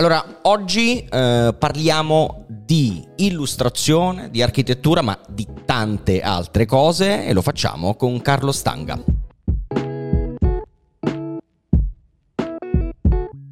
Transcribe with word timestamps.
Allora, 0.00 0.24
oggi 0.44 1.04
eh, 1.04 1.54
parliamo 1.58 2.46
di 2.48 3.06
illustrazione, 3.16 4.30
di 4.30 4.40
architettura, 4.40 5.02
ma 5.02 5.18
di 5.28 5.46
tante 5.66 6.22
altre 6.22 6.64
cose 6.64 7.26
e 7.26 7.34
lo 7.34 7.42
facciamo 7.42 7.94
con 7.96 8.18
Carlo 8.22 8.50
Stanga. 8.50 8.98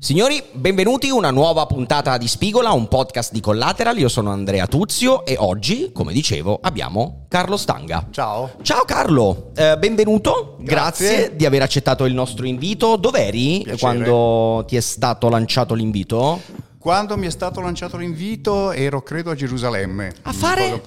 Signori, 0.09 0.43
benvenuti 0.53 1.11
a 1.11 1.15
una 1.15 1.31
nuova 1.31 1.67
puntata 1.67 2.17
di 2.17 2.27
Spigola, 2.29 2.71
un 2.71 2.89
podcast 2.89 3.31
di 3.31 3.41
Collateral. 3.41 3.99
Io 3.99 4.09
sono 4.09 4.31
Andrea 4.31 4.67
Tuzio 4.67 5.27
e 5.27 5.37
oggi, 5.39 5.91
come 5.93 6.15
dicevo, 6.15 6.59
abbiamo 6.63 7.27
Carlo 7.29 7.59
Stanga. 7.59 8.07
Ciao. 8.11 8.53
Ciao 8.63 8.87
Carlo, 8.87 9.51
eh, 9.55 9.77
benvenuto. 9.77 10.57
Grazie. 10.61 11.09
Grazie. 11.09 11.37
di 11.37 11.45
aver 11.45 11.61
accettato 11.61 12.07
il 12.07 12.15
nostro 12.15 12.47
invito. 12.47 12.97
Dov'eri 12.97 13.61
Piacere. 13.65 13.77
quando 13.77 14.65
ti 14.67 14.77
è 14.77 14.81
stato 14.81 15.29
lanciato 15.29 15.75
l'invito? 15.75 16.41
Quando 16.89 17.19
mi 17.19 17.27
è 17.27 17.31
stato 17.31 17.61
lanciato 17.61 17.99
l'invito 17.99 18.73
ero 18.73 19.03
credo 19.03 19.31
a 19.31 19.35
Gerusalemme. 19.35 20.11
A 20.23 20.33
fare? 20.33 20.81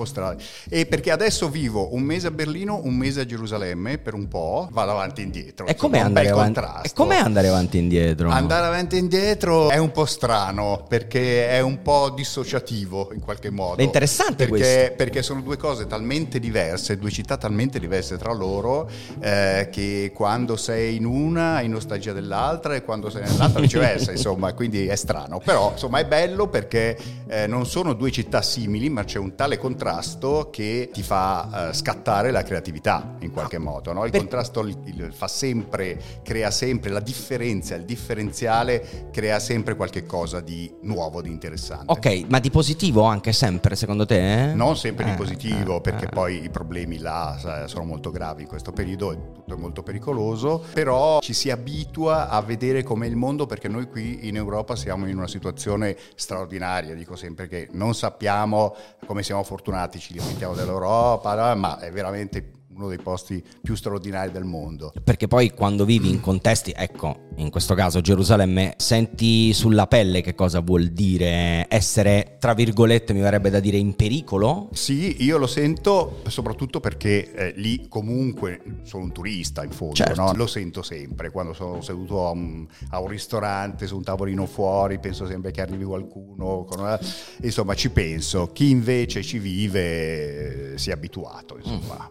E 0.68 0.88
perché 0.88 1.12
adesso 1.12 1.48
vivo 1.48 1.94
un 1.94 2.02
mese 2.02 2.26
a 2.26 2.32
Berlino, 2.32 2.82
un 2.84 2.96
mese 2.96 3.22
a 3.22 3.26
Gerusalemme 3.28 4.00
per 4.00 4.16
un 4.16 4.28
po', 4.28 4.68
vado 4.72 4.94
avanti 4.94 5.22
e 5.22 5.26
indietro. 5.26 5.68
E 5.68 5.76
com'è 5.76 6.00
andare 6.00 6.30
avanti? 6.30 6.60
E 6.82 6.92
com'è 6.96 7.18
andare 7.18 7.50
avanti 7.50 7.78
e 7.78 7.82
indietro? 7.82 8.32
Andare 8.32 8.66
avanti 8.66 8.96
e 8.96 8.98
indietro 8.98 9.70
è 9.70 9.78
un 9.78 9.92
po' 9.92 10.06
strano 10.06 10.86
perché 10.90 11.48
è 11.48 11.60
un 11.60 11.84
po' 11.84 12.10
dissociativo 12.10 13.12
in 13.14 13.20
qualche 13.20 13.52
modo. 13.52 13.80
È 13.80 13.84
interessante 13.84 14.48
perché, 14.48 14.58
questo. 14.58 14.94
perché 14.96 15.22
sono 15.22 15.42
due 15.42 15.58
cose 15.58 15.86
talmente 15.86 16.40
diverse, 16.40 16.98
due 16.98 17.12
città 17.12 17.38
talmente 17.38 17.78
diverse 17.78 18.18
tra 18.18 18.34
loro 18.34 18.90
eh, 19.20 19.70
che 19.72 20.12
quando 20.16 20.56
sei 20.56 20.96
in 20.96 21.06
una 21.06 21.58
hai 21.58 21.70
nostalgia 21.70 22.12
dell'altra 22.12 22.74
e 22.74 22.82
quando 22.84 23.12
sei 23.12 23.22
nell'altra 23.22 23.62
viceversa, 23.62 24.10
insomma, 24.10 24.52
quindi 24.54 24.88
è 24.88 24.96
strano. 24.96 25.40
Però 25.46 25.70
insomma 25.74 25.90
è 26.00 26.06
bello 26.06 26.48
perché 26.48 26.98
eh, 27.28 27.48
non 27.48 27.66
sono 27.66 27.94
due 27.94 28.12
città 28.12 28.42
simili 28.42 28.90
ma 28.90 29.04
c'è 29.04 29.18
un 29.20 29.36
tale 29.36 29.58
contrasto 29.58 30.50
che 30.52 30.90
ti 30.92 31.02
fa 31.04 31.70
eh, 31.70 31.74
scattare 31.74 32.32
la 32.32 32.44
creatività 32.44 33.16
in 33.20 33.32
qualche 33.32 33.58
modo. 33.58 33.94
no? 33.94 34.06
Il 34.06 34.12
contrasto 34.12 34.62
il- 34.62 35.10
fa 35.12 35.28
sempre, 35.28 36.00
crea 36.24 36.52
sempre 36.52 36.90
la 36.92 37.00
differenza, 37.00 37.76
il 37.76 37.86
differenziale 37.86 39.10
crea 39.12 39.40
sempre 39.40 39.76
qualche 39.76 40.06
cosa 40.06 40.40
di 40.42 40.72
nuovo, 40.82 41.22
di 41.22 41.30
interessante. 41.30 41.86
Ok, 41.92 42.26
ma 42.30 42.40
di 42.40 42.50
positivo 42.50 43.04
anche 43.04 43.32
sempre 43.34 43.76
secondo 43.76 44.06
te? 44.06 44.52
eh? 44.52 44.54
Non 44.54 44.78
sempre 44.78 45.06
di 45.06 45.12
Eh, 45.12 45.16
positivo, 45.16 45.78
eh, 45.78 45.82
perché 45.82 46.06
eh. 46.06 46.10
poi 46.10 46.44
i 46.44 46.50
problemi 46.50 46.98
là 47.00 47.66
sono 47.66 47.86
molto 47.86 48.12
gravi 48.12 48.44
in 48.44 48.48
questo 48.48 48.72
periodo, 48.72 49.12
è 49.12 49.16
tutto 49.34 49.54
è 49.56 49.58
molto 49.58 49.84
pericoloso, 49.84 50.64
però 50.74 51.20
ci 51.22 51.34
si 51.34 51.50
abitua 51.50 52.30
a 52.30 52.42
vedere 52.42 52.84
com'è 52.84 53.06
il 53.08 53.16
mondo 53.16 53.46
perché 53.46 53.68
noi 53.68 53.88
qui 53.88 54.28
in 54.28 54.36
Europa 54.36 54.76
siamo 54.76 55.08
in 55.08 55.18
una 55.18 55.28
situazione 55.28 55.71
straordinaria, 56.16 56.96
dico 56.96 57.16
sempre 57.16 57.48
che 57.48 57.68
non 57.72 57.94
sappiamo 57.94 58.76
come 59.06 59.24
siamo 59.24 59.44
fortunati, 59.44 60.00
ci 60.00 60.16
lamentiamo 60.16 60.54
dell'Europa, 60.54 61.56
ma 61.56 61.80
è 61.80 61.92
veramente 61.92 62.52
uno 62.74 62.88
dei 62.88 63.00
posti 63.00 63.44
più 63.62 63.76
straordinari 63.76 64.32
del 64.32 64.44
mondo. 64.44 64.94
Perché 65.04 65.28
poi 65.28 65.52
quando 65.52 65.86
vivi 65.86 66.10
in 66.10 66.20
contesti, 66.20 66.74
ecco, 66.76 67.28
in 67.36 67.50
questo 67.50 67.76
caso 67.76 68.02
Gerusalemme, 68.02 68.74
senti 68.78 69.54
sulla 69.54 69.88
pelle 69.88 70.22
che 70.22 70.36
cosa 70.36 70.62
vuol 70.62 70.88
dire 70.88 71.66
essere, 71.70 72.31
tra 72.42 72.56
virgolette, 72.56 73.14
mi 73.14 73.20
verrebbe 73.22 73.52
da 73.52 73.60
dire, 73.60 73.78
in 73.78 73.96
pericolo? 73.96 74.70
Sì, 74.74 75.24
io 75.24 75.38
lo 75.38 75.46
sento 75.46 76.22
soprattutto 76.28 76.80
perché 76.80 77.32
eh, 77.34 77.54
lì 77.58 77.86
comunque 77.88 78.62
sono 78.82 79.04
un 79.04 79.12
turista 79.12 79.64
in 79.64 79.70
fondo, 79.70 79.94
Certo. 79.94 80.20
no? 80.20 80.34
lo 80.34 80.48
sento 80.48 80.82
sempre 80.82 81.30
quando 81.30 81.54
sono 81.54 81.82
seduto 81.82 82.26
a 82.26 82.32
un, 82.32 82.66
a 82.90 83.00
un 83.00 83.08
ristorante, 83.10 83.86
su 83.86 83.96
un 83.96 84.04
tavolino 84.04 84.48
fuori, 84.48 84.98
penso 84.98 85.28
sempre 85.28 85.52
che 85.52 85.62
arrivi 85.62 85.84
qualcuno, 85.84 86.66
una- 86.72 87.00
insomma 87.44 87.76
ci 87.76 87.92
penso, 87.92 88.50
chi 88.52 88.72
invece 88.72 89.22
ci 89.22 89.38
vive 89.38 90.74
eh, 90.74 90.78
si 90.80 90.90
è 90.90 90.94
abituato, 90.94 91.58
insomma. 91.64 92.10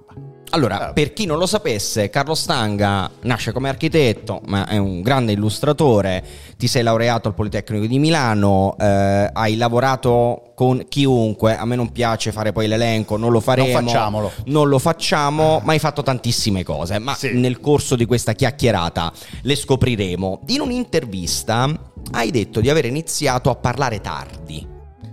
Allora, 0.52 0.88
Ah. 0.88 0.92
per 0.92 1.12
chi 1.12 1.26
non 1.26 1.38
lo 1.38 1.46
sapesse, 1.46 2.10
Carlo 2.10 2.34
Stanga 2.34 3.08
nasce 3.22 3.52
come 3.52 3.68
architetto, 3.68 4.40
ma 4.46 4.66
è 4.66 4.78
un 4.78 5.00
grande 5.00 5.30
illustratore, 5.32 6.24
ti 6.56 6.66
sei 6.66 6.82
laureato 6.82 7.28
al 7.28 7.34
Politecnico 7.34 7.86
di 7.86 7.98
Milano, 8.00 8.76
eh, 8.78 9.30
hai 9.32 9.56
lavorato 9.56 10.08
con 10.54 10.84
chiunque, 10.88 11.56
a 11.56 11.64
me 11.64 11.76
non 11.76 11.90
piace 11.92 12.32
fare 12.32 12.52
poi 12.52 12.66
l'elenco, 12.66 13.16
non 13.16 13.30
lo 13.32 13.40
faremo. 13.40 13.72
Non 13.72 13.84
facciamolo. 13.86 14.30
Non 14.46 14.68
lo 14.68 14.78
facciamo, 14.78 15.60
ma 15.64 15.72
hai 15.72 15.78
fatto 15.78 16.02
tantissime 16.02 16.62
cose, 16.62 16.98
ma 16.98 17.14
Sì. 17.14 17.32
nel 17.34 17.60
corso 17.60 17.96
di 17.96 18.04
questa 18.06 18.32
chiacchierata 18.32 19.12
le 19.42 19.54
scopriremo. 19.56 20.40
In 20.48 20.60
un'intervista 20.60 21.68
hai 22.12 22.30
detto 22.30 22.60
di 22.60 22.68
aver 22.70 22.84
iniziato 22.86 23.50
a 23.50 23.54
parlare 23.56 24.00
tardi 24.00 24.66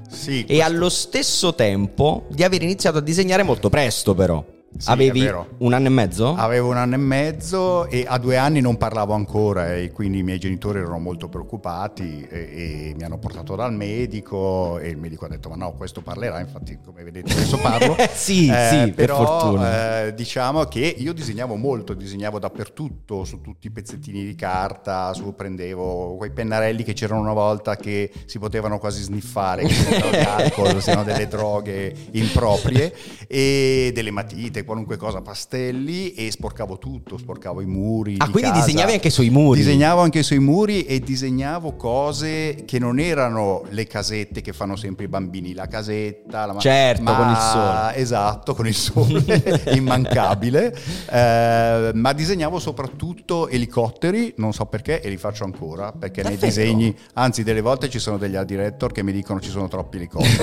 Sì, 0.09 0.43
e 0.45 0.61
allo 0.61 0.89
stesso 0.89 1.53
tempo 1.53 2.25
di 2.29 2.43
aver 2.43 2.61
iniziato 2.63 2.97
a 2.97 3.01
disegnare 3.01 3.43
molto 3.43 3.69
presto 3.69 4.13
però. 4.15 4.43
Sì, 4.77 4.89
Avevi 4.91 5.29
un 5.59 5.73
anno 5.73 5.87
e 5.87 5.89
mezzo? 5.89 6.35
Avevo 6.35 6.69
un 6.69 6.77
anno 6.77 6.95
e 6.95 6.97
mezzo 6.97 7.87
e 7.87 8.05
a 8.07 8.17
due 8.17 8.37
anni 8.37 8.61
non 8.61 8.77
parlavo 8.77 9.13
ancora 9.13 9.75
e 9.75 9.91
quindi 9.91 10.19
i 10.19 10.23
miei 10.23 10.39
genitori 10.39 10.79
erano 10.79 10.99
molto 10.99 11.29
preoccupati 11.29 12.27
e, 12.29 12.37
e 12.39 12.93
mi 12.95 13.03
hanno 13.03 13.17
portato 13.17 13.55
dal 13.55 13.73
medico 13.73 14.77
e 14.79 14.89
il 14.89 14.97
medico 14.97 15.25
ha 15.25 15.29
detto 15.29 15.49
ma 15.49 15.55
no 15.55 15.73
questo 15.73 16.01
parlerà 16.01 16.39
infatti 16.39 16.77
come 16.83 17.03
vedete 17.03 17.31
adesso 17.31 17.57
parlo 17.57 17.95
Sì, 18.13 18.47
Eh, 18.49 18.67
sì, 18.69 18.91
per 18.91 18.93
però 18.93 19.25
fortuna. 19.25 20.05
eh, 20.05 20.13
diciamo 20.13 20.63
che 20.65 20.95
io 20.97 21.13
disegnavo 21.13 21.55
molto 21.55 21.93
disegnavo 21.93 22.39
dappertutto 22.39 23.23
su 23.23 23.41
tutti 23.41 23.67
i 23.67 23.71
pezzettini 23.71 24.23
di 24.25 24.35
carta 24.35 25.13
su, 25.13 25.33
prendevo 25.35 26.15
quei 26.17 26.31
pennarelli 26.31 26.83
che 26.83 26.93
c'erano 26.93 27.21
una 27.21 27.33
volta 27.33 27.75
che 27.75 28.11
si 28.25 28.37
potevano 28.39 28.77
quasi 28.79 29.01
sniffare 29.03 29.63
che 29.65 29.73
c'erano 29.73 30.11
di 30.11 30.17
alcol 30.25 30.81
siano 30.81 31.03
delle 31.03 31.27
droghe 31.27 31.93
improprie 32.11 32.93
e 33.27 33.91
delle 33.93 34.11
matite 34.11 34.63
qualunque 34.67 34.97
cosa 34.97 35.21
pastelli 35.21 36.13
e 36.13 36.29
sporcavo 36.29 36.77
tutto 36.77 37.17
sporcavo 37.17 37.61
i 37.61 37.65
muri 37.65 38.15
Ah, 38.19 38.25
di 38.25 38.31
quindi 38.33 38.49
casa. 38.51 38.65
disegnavi 38.65 38.91
anche 38.91 39.09
sui 39.09 39.29
muri? 39.29 39.59
disegnavo 39.61 40.01
anche 40.01 40.21
sui 40.23 40.39
muri 40.39 40.83
e 40.83 40.99
disegnavo 40.99 41.75
cose 41.77 42.63
che 42.65 42.77
non 42.77 42.99
erano 42.99 43.63
le 43.69 43.87
casette 43.87 44.41
che 44.41 44.51
fanno 44.51 44.75
sempre 44.75 45.05
i 45.05 45.07
bambini 45.07 45.53
la 45.53 45.67
casetta 45.67 46.45
la 46.45 46.53
ma- 46.53 46.59
Certo, 46.59 47.01
ma- 47.01 47.15
con 47.15 47.29
il 47.29 47.37
sole. 47.37 47.95
esatto 47.95 48.53
con 48.55 48.67
il 48.67 48.75
sole 48.75 49.63
immancabile 49.73 50.75
Eh, 51.09 51.91
ma 51.93 52.11
disegnavo 52.13 52.59
soprattutto 52.59 53.47
elicotteri 53.47 54.33
non 54.37 54.51
so 54.51 54.65
perché 54.65 54.99
e 55.01 55.07
li 55.09 55.17
faccio 55.17 55.45
ancora 55.45 55.93
perché 55.93 56.21
nei 56.23 56.33
Davvero? 56.33 56.47
disegni 56.53 56.95
anzi 57.13 57.43
delle 57.43 57.61
volte 57.61 57.89
ci 57.89 57.99
sono 57.99 58.17
degli 58.17 58.35
art 58.35 58.45
director 58.47 58.91
che 58.91 59.01
mi 59.03 59.13
dicono 59.13 59.39
ci 59.39 59.49
sono 59.49 59.67
troppi 59.69 59.95
elicotteri 59.97 60.35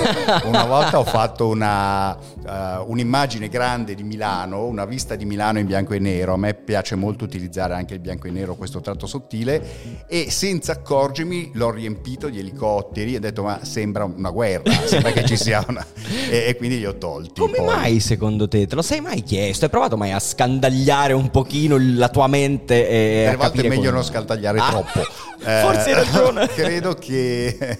una 0.45 0.63
volta 0.65 0.97
ho 0.97 1.03
fatto 1.03 1.47
una, 1.47 2.17
eh, 2.17 2.83
un'immagine 2.87 3.47
grande 3.49 3.93
di 3.93 4.01
Milano 4.15 4.65
una 4.65 4.85
vista 4.85 5.15
di 5.15 5.25
Milano 5.25 5.59
in 5.59 5.65
bianco 5.65 5.93
e 5.93 5.99
nero 5.99 6.33
a 6.33 6.37
me 6.37 6.53
piace 6.53 6.95
molto 6.95 7.25
utilizzare 7.25 7.73
anche 7.73 7.93
il 7.95 7.99
bianco 7.99 8.27
e 8.27 8.31
nero 8.31 8.55
questo 8.55 8.79
tratto 8.79 9.07
sottile 9.07 10.05
e 10.07 10.31
senza 10.31 10.71
accorgermi 10.71 11.51
l'ho 11.55 11.69
riempito 11.71 12.29
di 12.29 12.39
elicotteri 12.39 13.13
e 13.13 13.17
ho 13.17 13.19
detto 13.19 13.43
ma 13.43 13.59
sembra 13.65 14.05
una 14.05 14.29
guerra 14.29 14.71
sembra 14.85 15.11
che 15.11 15.25
ci 15.25 15.35
sia 15.35 15.63
una 15.67 15.85
e, 16.31 16.45
e 16.47 16.55
quindi 16.55 16.77
li 16.77 16.85
ho 16.85 16.97
tolti 16.97 17.41
Come 17.41 17.57
poi. 17.57 17.65
mai 17.65 17.99
secondo 17.99 18.47
te? 18.47 18.65
Te 18.67 18.75
lo 18.75 18.81
sei 18.81 19.01
mai 19.01 19.21
chiesto? 19.21 19.65
Hai 19.65 19.71
provato 19.71 19.97
mai 19.97 20.11
a 20.13 20.19
scandagliare 20.19 21.11
un 21.11 21.29
pochino 21.29 21.75
la 21.77 22.07
tua 22.09 22.27
mente 22.27 22.87
e 22.87 23.25
a 23.25 23.35
volte 23.35 23.61
è 23.63 23.67
meglio 23.67 23.75
come- 23.81 23.91
non 23.91 24.03
scaldagliare 24.03 24.59
Ah, 24.59 24.69
troppo. 24.69 25.01
Forse 25.45 25.91
hai 25.91 25.91
Eh, 25.91 25.93
ragione. 25.93 26.47
credo 26.55 26.93
che, 26.93 27.79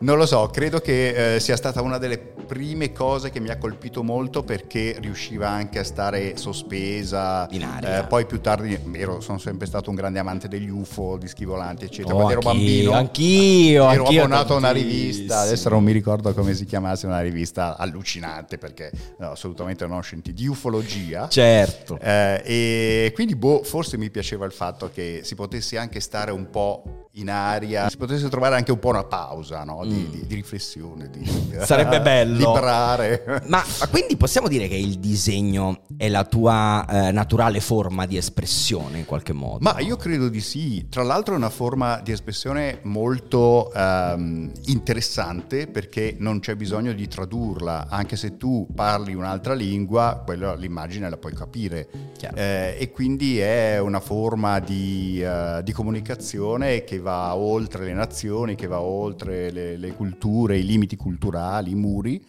non 0.00 0.18
lo 0.18 0.26
so, 0.26 0.48
credo 0.52 0.80
che 0.80 1.36
eh, 1.36 1.40
sia 1.40 1.56
stata 1.56 1.80
una 1.80 1.96
delle 1.98 2.18
prime 2.18 2.92
cose 2.92 3.30
che 3.30 3.40
mi 3.40 3.48
ha 3.48 3.56
colpito 3.58 4.02
molto 4.02 4.42
perché 4.42 4.96
riusciva 5.00 5.48
anche 5.48 5.75
a 5.78 5.84
stare 5.84 6.36
sospesa. 6.36 7.46
In 7.50 7.64
aria. 7.64 8.00
Eh, 8.00 8.06
poi 8.06 8.26
più 8.26 8.40
tardi 8.40 8.78
ero, 8.92 9.20
sono 9.20 9.38
sempre 9.38 9.66
stato 9.66 9.90
un 9.90 9.96
grande 9.96 10.18
amante 10.18 10.48
degli 10.48 10.68
UFO, 10.68 11.16
dischi 11.16 11.44
volanti, 11.44 11.84
eccetera. 11.84 12.14
Oh, 12.14 12.22
Quando 12.22 12.40
ero 12.40 12.48
anch'io, 12.48 12.90
bambino, 12.90 12.92
anch'io, 12.92 13.90
ero 13.90 14.04
anch'io 14.04 14.22
abbonato 14.22 14.54
a 14.54 14.56
una 14.56 14.70
rivista. 14.70 15.40
Adesso 15.40 15.68
non 15.68 15.82
mi 15.82 15.92
ricordo 15.92 16.32
come 16.34 16.54
si 16.54 16.64
chiamasse, 16.64 17.06
una 17.06 17.20
rivista 17.20 17.76
allucinante 17.76 18.58
perché 18.58 18.90
no, 19.18 19.30
assolutamente 19.30 19.86
non 19.86 20.02
scientifica, 20.02 20.34
di 20.36 20.48
ufologia. 20.48 21.28
Certo. 21.28 21.98
Eh, 22.00 22.42
e 22.44 23.12
quindi 23.14 23.36
boh, 23.36 23.62
forse 23.62 23.96
mi 23.96 24.10
piaceva 24.10 24.44
il 24.44 24.52
fatto 24.52 24.90
che 24.92 25.20
si 25.22 25.34
potesse 25.34 25.78
anche 25.78 26.00
stare 26.00 26.30
un 26.30 26.50
po' 26.50 27.05
in 27.16 27.30
aria, 27.30 27.88
si 27.88 27.96
potesse 27.96 28.28
trovare 28.28 28.56
anche 28.56 28.72
un 28.72 28.78
po' 28.78 28.88
una 28.88 29.04
pausa 29.04 29.64
no? 29.64 29.84
di, 29.84 30.08
di- 30.10 30.26
di 30.26 30.34
riflessione, 30.34 31.10
di, 31.10 31.24
Mm. 31.56 31.60
Sarebbe 31.64 32.00
bello. 32.00 32.36
Librare. 32.36 33.42
Ma, 33.46 33.62
quindi 33.90 34.16
possiamo 34.16 34.48
dire 34.48 34.68
che 34.68 34.76
il 34.76 34.98
disegno 34.98 35.82
è 35.96 36.08
la 36.08 36.24
tua 36.24 36.84
eh, 36.88 37.12
naturale 37.12 37.60
forma 37.60 38.06
di 38.06 38.16
espressione 38.16 38.98
in 38.98 39.04
qualche 39.04 39.32
modo? 39.32 39.58
Ma 39.60 39.78
io 39.80 39.96
credo 39.96 40.28
di 40.28 40.40
sì, 40.40 40.86
tra 40.88 41.02
l'altro 41.02 41.34
è 41.34 41.36
una 41.36 41.50
forma 41.50 42.00
di 42.00 42.12
espressione 42.12 42.80
molto 42.82 43.72
ehm, 43.72 44.52
interessante 44.66 45.66
perché 45.66 46.16
non 46.18 46.40
c'è 46.40 46.54
bisogno 46.54 46.92
di 46.92 47.08
tradurla, 47.08 47.86
anche 47.88 48.16
se 48.16 48.36
tu 48.36 48.66
parli 48.74 49.14
un'altra 49.14 49.54
lingua, 49.54 50.22
quella, 50.24 50.54
l'immagine 50.54 51.08
la 51.08 51.16
puoi 51.16 51.34
capire. 51.34 51.88
Eh, 52.34 52.76
e 52.78 52.90
quindi 52.90 53.38
è 53.38 53.78
una 53.78 54.00
forma 54.00 54.58
di, 54.58 55.20
eh, 55.22 55.60
di 55.62 55.72
comunicazione 55.72 56.84
che 56.84 56.98
va 57.06 57.36
oltre 57.36 57.84
le 57.84 57.92
nazioni, 57.92 58.56
che 58.56 58.66
va 58.66 58.80
oltre 58.80 59.52
le, 59.52 59.76
le 59.76 59.92
culture, 59.92 60.58
i 60.58 60.64
limiti 60.64 60.96
culturali, 60.96 61.70
i 61.70 61.74
muri. 61.76 62.20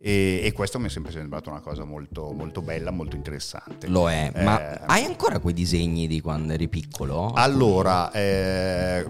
E, 0.00 0.42
e, 0.44 0.52
questo 0.52 0.78
mi 0.78 0.86
è 0.86 0.90
sempre 0.90 1.12
sembrato 1.12 1.48
una 1.48 1.60
cosa 1.60 1.84
molto, 1.84 2.30
molto 2.32 2.60
bella, 2.60 2.90
molto 2.90 3.16
interessante. 3.16 3.88
Lo 3.88 4.10
è, 4.10 4.30
eh, 4.32 4.42
ma 4.42 4.80
hai 4.86 5.04
ancora 5.04 5.38
quei 5.38 5.54
disegni 5.54 6.06
di 6.06 6.20
quando 6.20 6.52
eri 6.52 6.68
piccolo? 6.68 7.32
Allora, 7.32 8.12
eh, 8.12 9.04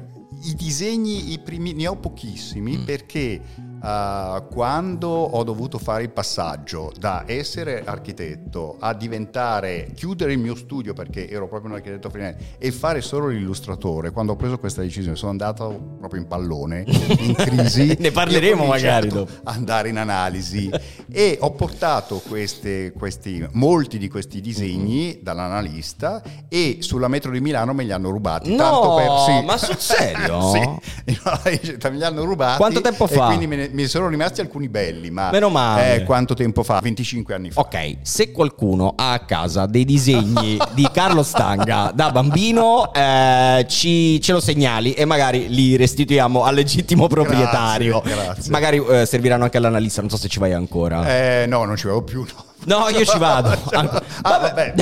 i 0.44 0.54
disegni, 0.54 1.32
i 1.32 1.40
primi, 1.40 1.72
ne 1.72 1.88
ho 1.88 1.96
pochissimi 1.96 2.78
mm. 2.78 2.84
perché 2.84 3.40
Uh, 3.80 4.48
quando 4.48 5.08
ho 5.08 5.44
dovuto 5.44 5.78
fare 5.78 6.02
il 6.02 6.10
passaggio 6.10 6.92
da 6.98 7.22
essere 7.26 7.84
architetto 7.84 8.76
a 8.80 8.92
diventare, 8.92 9.90
chiudere 9.94 10.32
il 10.32 10.38
mio 10.38 10.56
studio 10.56 10.94
perché 10.94 11.28
ero 11.28 11.46
proprio 11.46 11.70
un 11.70 11.76
architetto 11.76 12.10
freelance 12.10 12.56
e 12.58 12.72
fare 12.72 13.00
solo 13.00 13.28
l'illustratore, 13.28 14.10
quando 14.10 14.32
ho 14.32 14.36
preso 14.36 14.58
questa 14.58 14.82
decisione 14.82 15.16
sono 15.16 15.30
andato 15.30 15.96
proprio 15.98 16.20
in 16.20 16.26
pallone, 16.26 16.84
in 16.86 17.34
crisi. 17.34 17.96
ne 18.00 18.10
parleremo 18.10 18.64
magari 18.66 19.08
dopo. 19.08 19.30
Andare 19.44 19.88
in 19.88 19.98
analisi 19.98 20.70
e 21.10 21.38
ho 21.40 21.52
portato 21.52 22.20
queste, 22.26 22.92
questi, 22.92 23.46
molti 23.52 23.98
di 23.98 24.08
questi 24.08 24.40
disegni 24.40 25.06
mm-hmm. 25.06 25.22
dall'analista 25.22 26.22
e 26.48 26.78
sulla 26.80 27.08
metro 27.08 27.30
di 27.30 27.40
Milano 27.40 27.72
me 27.72 27.84
li 27.84 27.92
hanno 27.92 28.10
rubati. 28.10 28.54
No, 28.54 28.94
per, 28.96 29.18
sì. 29.26 29.44
ma 29.44 29.56
sul 29.56 29.78
serio? 29.78 30.50
sì, 30.52 31.18
me 31.88 31.96
li 31.96 32.04
hanno 32.04 32.24
rubati. 32.24 32.56
Quanto 32.56 32.80
tempo 32.80 33.06
fa? 33.06 33.26
quindi 33.26 33.46
me 33.46 33.56
ne, 33.56 33.67
mi 33.72 33.86
sono 33.86 34.08
rimasti 34.08 34.40
alcuni 34.40 34.68
belli, 34.68 35.10
ma 35.10 35.30
Meno 35.30 35.48
male. 35.48 35.96
Eh, 35.96 36.04
quanto 36.04 36.34
tempo 36.34 36.62
fa? 36.62 36.80
25 36.80 37.34
anni 37.34 37.50
fa. 37.50 37.60
Ok, 37.60 37.96
se 38.02 38.32
qualcuno 38.32 38.94
ha 38.96 39.12
a 39.12 39.20
casa 39.20 39.66
dei 39.66 39.84
disegni 39.84 40.58
di 40.72 40.88
Carlo 40.92 41.22
Stanga 41.22 41.90
da 41.94 42.10
bambino, 42.10 42.92
eh, 42.92 43.64
ci, 43.68 44.20
ce 44.20 44.32
lo 44.32 44.40
segnali 44.40 44.92
e 44.92 45.04
magari 45.04 45.48
li 45.48 45.76
restituiamo 45.76 46.44
al 46.44 46.54
legittimo 46.54 47.06
proprietario. 47.06 48.00
Grazie, 48.00 48.24
grazie. 48.24 48.50
Magari 48.50 48.84
eh, 48.84 49.06
serviranno 49.06 49.44
anche 49.44 49.56
all'analista, 49.56 50.00
non 50.00 50.10
so 50.10 50.16
se 50.16 50.28
ci 50.28 50.38
vai 50.38 50.52
ancora. 50.52 51.42
Eh, 51.42 51.46
no, 51.46 51.64
non 51.64 51.76
ci 51.76 51.86
vado 51.86 52.02
più. 52.02 52.20
No. 52.20 52.46
No, 52.64 52.88
io 52.88 53.04
ci 53.04 53.18
vado. 53.18 53.50
ah, 53.70 54.38
vabbè, 54.38 54.74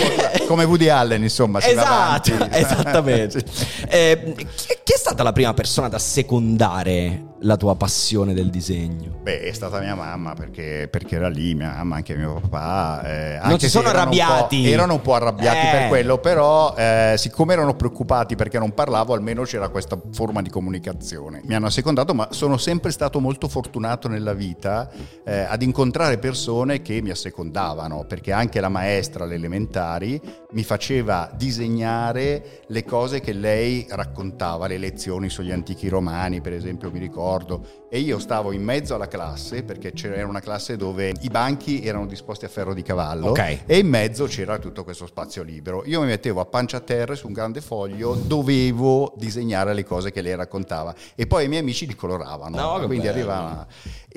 come 0.47 0.65
Woody 0.65 0.89
Allen, 0.89 1.23
insomma. 1.23 1.61
esatto, 1.63 2.33
esattamente. 2.51 3.45
eh, 3.89 4.35
chi, 4.37 4.79
chi, 4.83 4.93
è 4.93 4.97
stata 4.97 5.23
la 5.23 5.33
prima 5.33 5.53
persona 5.53 5.89
da 5.89 5.99
secondare 5.99 7.35
la 7.47 7.57
tua 7.57 7.77
passione 7.77 8.35
del 8.35 8.51
disegno? 8.51 9.21
Beh, 9.23 9.41
è 9.41 9.53
stata 9.53 9.79
mia 9.81 9.95
mamma 9.95 10.35
perché, 10.35 10.89
perché 10.91 11.15
era 11.15 11.29
lì, 11.29 11.55
mia 11.55 11.73
mamma, 11.77 11.97
anche 11.97 12.15
mio 12.17 12.35
papà. 12.41 13.03
Eh, 13.05 13.41
non 13.45 13.59
si 13.59 13.69
sono 13.69 13.89
erano 13.89 14.11
arrabbiati. 14.11 14.61
Un 14.61 14.67
erano 14.67 14.95
un 14.95 15.01
po' 15.01 15.15
arrabbiati 15.15 15.67
eh. 15.67 15.71
per 15.71 15.89
quello, 15.89 16.19
però 16.19 16.75
eh, 16.77 17.15
siccome 17.17 17.53
erano 17.53 17.75
preoccupati 17.75 18.35
perché 18.35 18.59
non 18.59 18.75
parlavo, 18.75 19.15
almeno 19.15 19.45
c'era 19.45 19.69
questa 19.69 19.99
forma 20.13 20.43
di 20.43 20.51
comunicazione. 20.51 21.41
Mi 21.45 21.55
hanno 21.55 21.71
secondato, 21.71 22.13
ma 22.15 22.29
sono 22.33 22.57
sempre 22.57 22.91
stato 22.91 23.21
molto 23.21 23.49
fortunato 23.49 24.09
nella 24.09 24.35
vita 24.35 24.91
eh, 25.25 25.47
ad 25.49 25.63
incontrare 25.63 26.19
persone 26.19 26.83
che 26.83 27.01
mi 27.01 27.11
assecondavano, 27.11 28.05
perché 28.07 28.33
anche 28.33 28.61
la 28.61 28.69
maestra 28.69 29.25
alle 29.25 29.37
elementari 29.37 30.21
mi 30.57 30.65
faceva 30.65 31.31
disegnare 31.37 32.63
le 32.69 32.83
cose 32.83 33.21
che 33.21 33.35
lei 33.35 33.87
raccontava, 33.91 34.67
le 34.67 34.79
lezioni 34.79 35.29
sugli 35.29 35.53
antichi 35.53 35.87
romani, 35.87 36.41
per 36.41 36.55
esempio, 36.55 36.91
mi 36.91 36.99
ricordo 36.99 37.85
e 37.89 38.01
io 38.01 38.19
stavo 38.19 38.53
in 38.53 38.63
mezzo 38.63 38.95
alla 38.95 39.07
classe 39.07 39.63
perché 39.63 39.93
c'era 39.93 40.27
una 40.27 40.41
classe 40.41 40.77
dove 40.77 41.13
i 41.21 41.29
banchi 41.29 41.85
erano 41.85 42.07
disposti 42.07 42.45
a 42.45 42.49
ferro 42.49 42.75
di 42.75 42.83
cavallo 42.83 43.31
okay. 43.31 43.61
e 43.65 43.79
in 43.79 43.89
mezzo 43.89 44.27
c'era 44.27 44.59
tutto 44.59 44.83
questo 44.83 45.07
spazio 45.07 45.43
libero. 45.43 45.85
Io 45.87 46.01
mi 46.01 46.07
mettevo 46.07 46.41
a 46.41 46.47
pancia 46.47 46.79
a 46.79 46.81
terra 46.81 47.15
su 47.15 47.27
un 47.29 47.33
grande 47.33 47.61
foglio, 47.61 48.15
dovevo 48.15 49.15
disegnare 49.17 49.73
le 49.73 49.85
cose 49.85 50.11
che 50.11 50.21
lei 50.21 50.35
raccontava 50.35 50.95
e 51.15 51.27
poi 51.27 51.45
i 51.45 51.49
miei 51.49 51.63
amici 51.63 51.87
li 51.87 51.95
coloravano. 51.95 52.57
No, 52.57 52.87
quindi 52.87 53.07
arrivava 53.07 53.67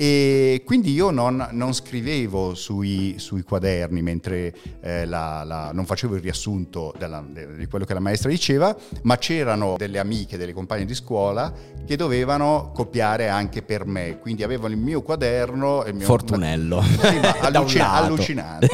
e 0.01 0.63
quindi 0.65 0.93
io 0.93 1.09
non, 1.09 1.49
non 1.51 1.73
scrivevo 1.73 2.55
sui, 2.55 3.15
sui, 3.17 3.41
quaderni 3.41 4.01
mentre 4.01 4.55
eh, 4.79 5.05
la, 5.05 5.43
la, 5.43 5.71
non 5.73 5.85
facevo 5.85 6.15
il 6.15 6.21
riassunto 6.21 6.93
della, 6.97 7.21
de, 7.27 7.57
di 7.57 7.65
quello 7.65 7.83
che 7.83 7.93
la 7.93 7.99
maestra 7.99 8.29
diceva, 8.29 8.73
ma 9.01 9.17
c'erano 9.17 9.75
delle 9.77 9.99
amiche, 9.99 10.37
delle 10.37 10.53
compagne 10.53 10.85
di 10.85 10.95
scuola 10.95 11.51
che 11.85 11.97
dovevano 11.97 12.71
copiare 12.73 13.27
anche 13.27 13.61
per 13.69 13.85
me. 13.85 14.17
Quindi 14.17 14.41
avevano 14.41 14.73
il 14.73 14.79
mio 14.79 15.03
quaderno. 15.03 15.83
Il 15.85 15.93
mio, 15.93 16.05
Fortunello. 16.05 16.81
Sì, 17.09 17.19
allucina, 17.41 17.91
allucinante 17.91 18.67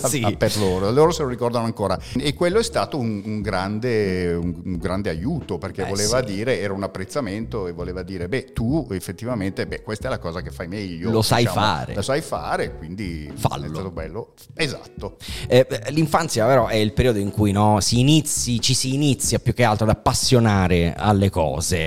sì. 0.04 0.34
per 0.38 0.56
loro, 0.56 0.90
loro 0.90 1.10
se 1.10 1.22
lo 1.22 1.28
ricordano 1.28 1.66
ancora. 1.66 1.98
E 2.16 2.32
quello 2.34 2.58
è 2.58 2.62
stato 2.62 2.98
un, 2.98 3.22
un, 3.24 3.40
grande, 3.42 4.32
un, 4.32 4.62
un 4.64 4.76
grande, 4.78 5.10
aiuto 5.10 5.58
perché 5.58 5.82
eh, 5.82 5.88
voleva 5.88 6.18
sì. 6.20 6.32
dire, 6.32 6.60
era 6.60 6.72
un 6.72 6.82
apprezzamento 6.82 7.66
e 7.66 7.72
voleva 7.72 8.02
dire, 8.02 8.28
beh, 8.28 8.52
tu 8.52 8.88
effettivamente, 8.90 9.66
beh, 9.66 9.82
questa 9.82 10.08
è 10.08 10.10
la 10.10 10.18
cosa 10.18 10.40
che 10.40 10.50
fai 10.50 10.66
meglio. 10.66 11.10
Lo 11.10 11.22
sai 11.22 11.44
diciamo, 11.44 11.60
fare. 11.60 11.94
Lo 11.94 12.02
sai 12.02 12.20
fare, 12.22 12.76
quindi 12.76 13.30
Fallo. 13.34 13.66
è 13.66 13.68
stato 13.68 13.90
bello. 13.90 14.32
Esatto. 14.54 15.16
Eh, 15.46 15.66
l'infanzia 15.90 16.46
però 16.46 16.68
è 16.68 16.76
il 16.76 16.92
periodo 16.92 17.18
in 17.18 17.30
cui 17.30 17.52
no, 17.52 17.80
si 17.80 18.00
inizi, 18.00 18.60
ci 18.60 18.74
si 18.74 18.94
inizia 18.94 19.38
più 19.38 19.52
che 19.52 19.64
altro 19.64 19.84
ad 19.84 19.94
appassionare 19.94 20.94
alle 20.96 21.30
cose, 21.30 21.78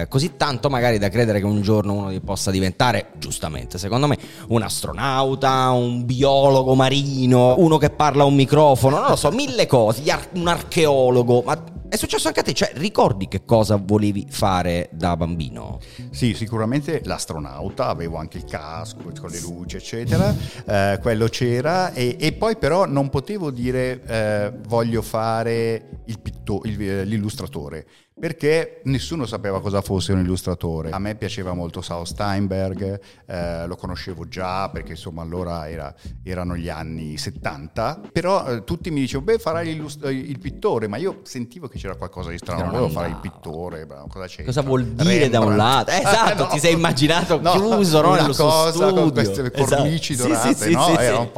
eh, 0.00 0.06
così 0.08 0.36
tanto 0.36 0.68
magari 0.68 0.98
da 0.98 1.08
credere 1.08 1.40
che 1.40 1.46
un 1.46 1.62
giorno 1.62 1.83
uno 1.92 2.18
possa 2.20 2.50
diventare, 2.50 3.12
giustamente 3.18 3.78
secondo 3.78 4.06
me, 4.06 4.18
un 4.48 4.62
astronauta, 4.62 5.70
un 5.70 6.04
biologo 6.04 6.74
marino, 6.74 7.54
uno 7.58 7.76
che 7.78 7.90
parla 7.90 8.22
a 8.22 8.26
un 8.26 8.34
microfono, 8.34 8.98
non 8.98 9.08
lo 9.10 9.16
so, 9.16 9.30
mille 9.30 9.66
cose, 9.66 10.02
un 10.34 10.48
archeologo, 10.48 11.42
ma 11.42 11.72
è 11.94 11.96
successo 11.96 12.26
anche 12.26 12.40
a 12.40 12.42
te, 12.42 12.52
cioè 12.54 12.72
ricordi 12.74 13.28
che 13.28 13.44
cosa 13.44 13.76
volevi 13.76 14.26
fare 14.28 14.88
da 14.92 15.16
bambino? 15.16 15.78
Sì, 16.10 16.34
sicuramente 16.34 17.02
l'astronauta, 17.04 17.86
avevo 17.86 18.16
anche 18.16 18.38
il 18.38 18.44
casco 18.44 19.12
con 19.16 19.30
le 19.30 19.38
luci, 19.38 19.76
eccetera, 19.76 20.34
eh, 20.66 20.98
quello 21.00 21.28
c'era 21.28 21.92
e, 21.92 22.16
e, 22.18 22.32
poi 22.32 22.56
però 22.56 22.84
non 22.84 23.10
potevo 23.10 23.52
dire 23.52 24.02
eh, 24.06 24.52
voglio 24.66 25.02
fare 25.02 26.00
il 26.06 26.18
pitto, 26.18 26.62
il, 26.64 27.02
l'illustratore 27.02 27.86
perché 28.18 28.80
nessuno 28.84 29.26
sapeva 29.26 29.60
cosa 29.60 29.80
fosse 29.80 30.12
un 30.12 30.20
illustratore. 30.20 30.90
A 30.90 30.98
me 31.00 31.16
piaceva 31.16 31.52
molto 31.52 31.82
Saul 31.82 32.06
Steinberg, 32.06 33.00
eh, 33.26 33.66
lo 33.66 33.74
conoscevo 33.76 34.28
già 34.28 34.68
perché 34.70 34.92
insomma 34.92 35.22
allora 35.22 35.68
era, 35.68 35.92
erano 36.22 36.56
gli 36.56 36.68
anni 36.68 37.18
70, 37.18 38.00
però 38.12 38.46
eh, 38.46 38.64
tutti 38.64 38.90
mi 38.90 39.00
dicevano, 39.00 39.32
beh 39.32 39.38
farai 39.38 39.68
il 39.68 40.38
pittore, 40.38 40.86
ma 40.86 40.96
io 40.96 41.20
sentivo 41.24 41.66
che 41.66 41.78
c'era 41.78 41.96
qualcosa 41.96 42.30
di 42.30 42.38
strano, 42.38 42.62
non 42.62 42.70
volevo 42.70 42.88
fare 42.88 43.08
il 43.08 43.18
pittore, 43.20 43.86
cosa 44.08 44.26
c'è? 44.26 44.44
Cosa 44.44 44.62
vuol 44.62 44.84
dire 44.84 45.28
Rembrandt. 45.28 45.32
da 45.32 45.40
un 45.40 45.56
lato? 45.56 45.90
Eh, 45.90 45.98
esatto, 45.98 46.44
no, 46.44 46.48
ti 46.54 46.58
sei 46.60 46.72
immaginato 46.72 47.40
no, 47.40 47.50
chiuso 47.50 48.00
no, 48.00 48.14
nello 48.14 48.32
cosa 48.32 48.70
studio. 48.70 48.94
con 48.94 49.12
queste 49.12 49.50
cornici 49.50 50.12
esatto. 50.12 50.28
dorate, 50.28 50.54
sì, 50.54 50.62
sì, 50.62 50.72
no? 50.72 50.84
Sì, 50.84 50.92
era, 50.92 51.18
un 51.18 51.30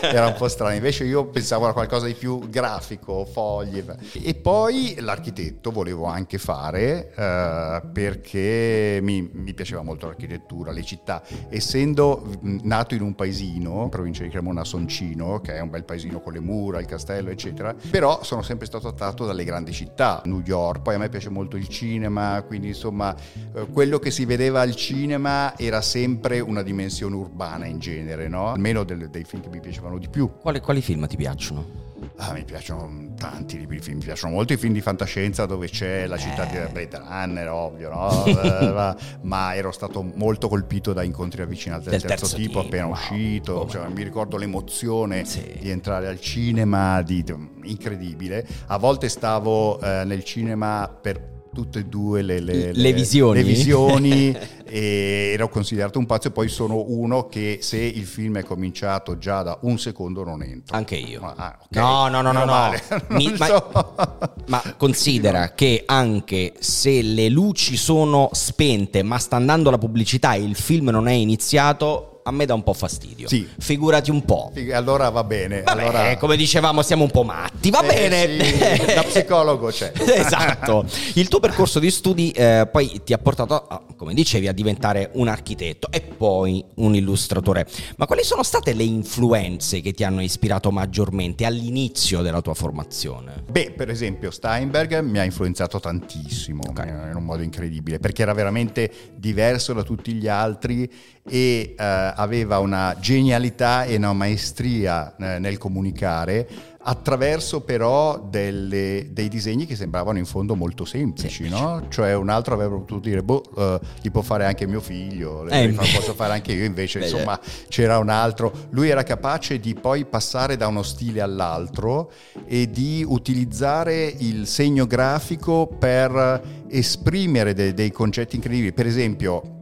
era, 0.00 0.26
un 0.26 0.34
po', 0.34 0.48
strano, 0.48 0.74
invece 0.74 1.04
io 1.04 1.26
pensavo 1.26 1.66
a 1.66 1.72
qualcosa 1.72 2.06
di 2.06 2.14
più 2.14 2.48
grafico, 2.48 3.24
foglie. 3.24 3.84
E 4.12 4.34
poi 4.34 4.94
l'architetto 5.00 5.72
volevo 5.72 6.04
anche 6.04 6.19
anche 6.20 6.38
fare 6.38 7.12
eh, 7.14 7.82
perché 7.92 9.00
mi, 9.02 9.28
mi, 9.32 9.54
piaceva 9.54 9.82
molto 9.82 10.06
l'architettura, 10.06 10.70
le 10.70 10.82
città. 10.82 11.22
Essendo 11.48 12.38
nato 12.42 12.94
in 12.94 13.02
un 13.02 13.14
paesino, 13.14 13.84
in 13.84 13.88
provincia 13.88 14.22
di 14.22 14.28
Cremona 14.28 14.64
Soncino, 14.64 15.40
che 15.40 15.54
è 15.54 15.60
un 15.60 15.70
bel 15.70 15.84
paesino 15.84 16.20
con 16.20 16.32
le 16.32 16.40
mura, 16.40 16.78
il 16.78 16.86
castello, 16.86 17.30
eccetera, 17.30 17.74
però 17.90 18.22
sono 18.22 18.42
sempre 18.42 18.66
stato 18.66 18.88
attratto 18.88 19.26
dalle 19.26 19.44
grandi 19.44 19.72
città, 19.72 20.22
New 20.26 20.42
York, 20.44 20.82
poi 20.82 20.94
a 20.94 20.98
me 20.98 21.08
piace 21.08 21.30
molto 21.30 21.56
il 21.56 21.68
cinema, 21.68 22.42
quindi 22.46 22.68
insomma 22.68 23.14
eh, 23.54 23.66
quello 23.72 23.98
che 23.98 24.10
si 24.10 24.24
vedeva 24.24 24.60
al 24.60 24.76
cinema 24.76 25.56
era 25.56 25.80
sempre 25.80 26.40
una 26.40 26.62
dimensione 26.62 27.16
urbana 27.16 27.66
in 27.66 27.78
genere, 27.78 28.28
no? 28.28 28.48
almeno 28.48 28.84
del, 28.84 29.08
dei 29.08 29.24
film 29.24 29.42
che 29.42 29.48
mi 29.48 29.60
piacevano 29.60 29.98
di 29.98 30.08
più. 30.08 30.30
Quali, 30.38 30.60
quali 30.60 30.82
film 30.82 31.06
ti 31.06 31.16
piacciono? 31.16 31.89
Ah, 32.22 32.34
mi 32.34 32.44
piacciono 32.44 33.14
tanti 33.16 33.66
di 33.66 33.80
film, 33.80 33.96
mi 33.96 34.04
piacciono 34.04 34.34
molto 34.34 34.52
i 34.52 34.58
film 34.58 34.74
di 34.74 34.82
fantascienza 34.82 35.46
dove 35.46 35.68
c'è 35.70 36.06
la 36.06 36.18
città 36.18 36.46
eh. 36.46 36.66
di 36.66 36.72
Blade 36.72 36.98
Runner, 36.98 37.48
ovvio, 37.48 37.88
no? 37.88 38.24
Eh, 38.26 38.94
ma 39.22 39.54
ero 39.54 39.72
stato 39.72 40.02
molto 40.02 40.46
colpito 40.46 40.92
da 40.92 41.02
incontri 41.02 41.40
avvicinati 41.40 41.84
del, 41.84 41.92
del 41.92 42.02
terzo, 42.02 42.26
terzo, 42.26 42.36
tipo, 42.36 42.60
appena 42.60 42.84
wow. 42.84 42.92
uscito, 42.92 43.66
cioè, 43.70 43.88
mi 43.88 44.02
ricordo 44.02 44.36
l'emozione 44.36 45.24
sì. 45.24 45.56
di 45.58 45.70
entrare 45.70 46.08
al 46.08 46.20
cinema, 46.20 47.00
di, 47.00 47.24
incredibile. 47.62 48.46
A 48.66 48.76
volte 48.76 49.08
stavo 49.08 49.80
eh, 49.80 50.04
nel 50.04 50.22
cinema 50.22 50.94
per 51.00 51.39
tutte 51.52 51.80
e 51.80 51.84
due 51.84 52.22
le, 52.22 52.40
le, 52.40 52.72
le 52.72 52.92
visioni, 52.92 53.38
le 53.38 53.44
visioni 53.44 54.36
e 54.64 55.32
ero 55.34 55.48
considerato 55.48 55.98
un 55.98 56.06
pazzo 56.06 56.28
e 56.28 56.30
poi 56.30 56.48
sono 56.48 56.84
uno 56.86 57.26
che 57.26 57.58
se 57.60 57.78
il 57.78 58.04
film 58.04 58.38
è 58.38 58.44
cominciato 58.44 59.18
già 59.18 59.42
da 59.42 59.58
un 59.62 59.78
secondo 59.78 60.24
non 60.24 60.42
entro. 60.42 60.76
Anche 60.76 60.94
io. 60.94 61.20
Ah, 61.22 61.58
okay. 61.60 61.82
No, 61.82 62.08
no, 62.08 62.22
no, 62.22 62.32
no, 62.32 62.44
no. 62.44 62.70
Mi, 63.08 63.34
so. 63.36 63.70
ma, 63.72 64.34
ma, 64.46 64.62
considera 64.78 65.52
che 65.54 65.82
anche 65.86 66.54
se 66.58 67.02
le 67.02 67.28
luci 67.28 67.76
sono 67.76 68.30
spente 68.32 69.02
ma 69.02 69.18
sta 69.18 69.36
andando 69.36 69.70
la 69.70 69.78
pubblicità 69.78 70.34
e 70.34 70.42
il 70.42 70.54
film 70.54 70.90
non 70.90 71.08
è 71.08 71.12
iniziato, 71.12 72.09
questo 72.20 72.28
a 72.30 72.30
me 72.32 72.44
dà 72.46 72.54
un 72.54 72.62
po' 72.62 72.72
fastidio. 72.72 73.28
Sì. 73.28 73.48
Figurati 73.58 74.10
un 74.10 74.24
po'. 74.24 74.52
Allora 74.72 75.08
va 75.08 75.24
bene. 75.24 75.62
Vabbè, 75.62 75.82
allora... 75.82 76.16
come 76.16 76.36
dicevamo, 76.36 76.82
siamo 76.82 77.04
un 77.04 77.10
po' 77.10 77.22
matti. 77.24 77.70
Va 77.70 77.80
Eh, 77.82 78.08
bene. 78.08 78.44
sì, 78.44 78.84
da 78.94 79.02
psicologo 79.02 79.68
c'è. 79.68 79.92
esatto. 79.96 80.84
Il 81.14 81.28
tuo 81.28 81.40
percorso 81.40 81.78
di 81.78 81.90
studi 81.90 82.30
eh, 82.30 82.68
poi 82.70 83.00
ti 83.04 83.12
ha 83.12 83.18
portato, 83.18 83.54
a, 83.54 83.82
come 83.96 84.14
dicevi, 84.14 84.48
a 84.48 84.52
diventare 84.52 85.10
un 85.14 85.28
architetto 85.28 85.88
e 85.90 86.00
poi 86.00 86.64
un 86.76 86.94
illustratore. 86.94 87.66
Ma 87.96 88.06
quali 88.06 88.22
sono 88.24 88.42
state 88.42 88.72
le 88.74 88.84
influenze 88.84 89.80
che 89.80 89.92
ti 89.92 90.04
hanno 90.04 90.20
ispirato 90.22 90.70
maggiormente 90.70 91.44
all'inizio 91.44 92.22
della 92.22 92.40
tua 92.40 92.54
formazione? 92.54 93.44
Beh, 93.50 93.72
per 93.76 93.90
esempio, 93.90 94.30
Steinberg 94.30 95.00
mi 95.00 95.18
ha 95.18 95.24
influenzato 95.24 95.80
tantissimo 95.80 96.62
Ok. 96.68 96.78
eh, 96.80 96.88
in 97.10 97.12
un 97.16 97.24
modo 97.24 97.42
incredibile 97.42 97.98
perché 97.98 98.22
era 98.22 98.32
veramente 98.34 98.90
diverso 99.16 99.72
da 99.72 99.82
tutti 99.82 100.12
gli 100.12 100.28
altri 100.28 100.90
e 101.30 101.74
eh, 101.78 102.12
aveva 102.16 102.58
una 102.58 102.96
genialità 102.98 103.84
e 103.84 103.94
una 103.96 104.12
maestria 104.12 105.14
eh, 105.16 105.38
nel 105.38 105.56
comunicare 105.58 106.48
attraverso 106.82 107.60
però 107.60 108.18
delle- 108.18 109.08
dei 109.12 109.28
disegni 109.28 109.66
che 109.66 109.76
sembravano 109.76 110.16
in 110.18 110.24
fondo 110.24 110.56
molto 110.56 110.86
semplici, 110.86 111.44
Semplici. 111.44 111.62
no? 111.62 111.84
Cioè 111.90 112.14
un 112.14 112.30
altro 112.30 112.54
avrebbe 112.54 112.76
potuto 112.76 113.06
dire, 113.08 113.22
boh, 113.22 113.42
eh, 113.54 113.80
li 114.00 114.10
può 114.10 114.22
fare 114.22 114.46
anche 114.46 114.66
mio 114.66 114.80
figlio, 114.80 115.46
Eh, 115.48 115.68
lo 115.70 115.76
posso 115.76 116.14
fare 116.14 116.32
anche 116.32 116.52
io, 116.52 116.64
invece 116.64 116.98
Vedi. 116.98 117.12
insomma 117.12 117.38
c'era 117.68 117.98
un 117.98 118.08
altro, 118.08 118.50
lui 118.70 118.88
era 118.88 119.02
capace 119.02 119.60
di 119.60 119.74
poi 119.74 120.06
passare 120.06 120.56
da 120.56 120.66
uno 120.68 120.82
stile 120.82 121.20
all'altro 121.20 122.10
e 122.46 122.70
di 122.70 123.04
utilizzare 123.06 124.06
il 124.18 124.46
segno 124.46 124.86
grafico 124.86 125.66
per 125.66 126.64
esprimere 126.70 127.52
de- 127.52 127.74
dei 127.74 127.90
concetti 127.92 128.36
incredibili. 128.36 128.72
Per 128.72 128.86
esempio, 128.86 129.58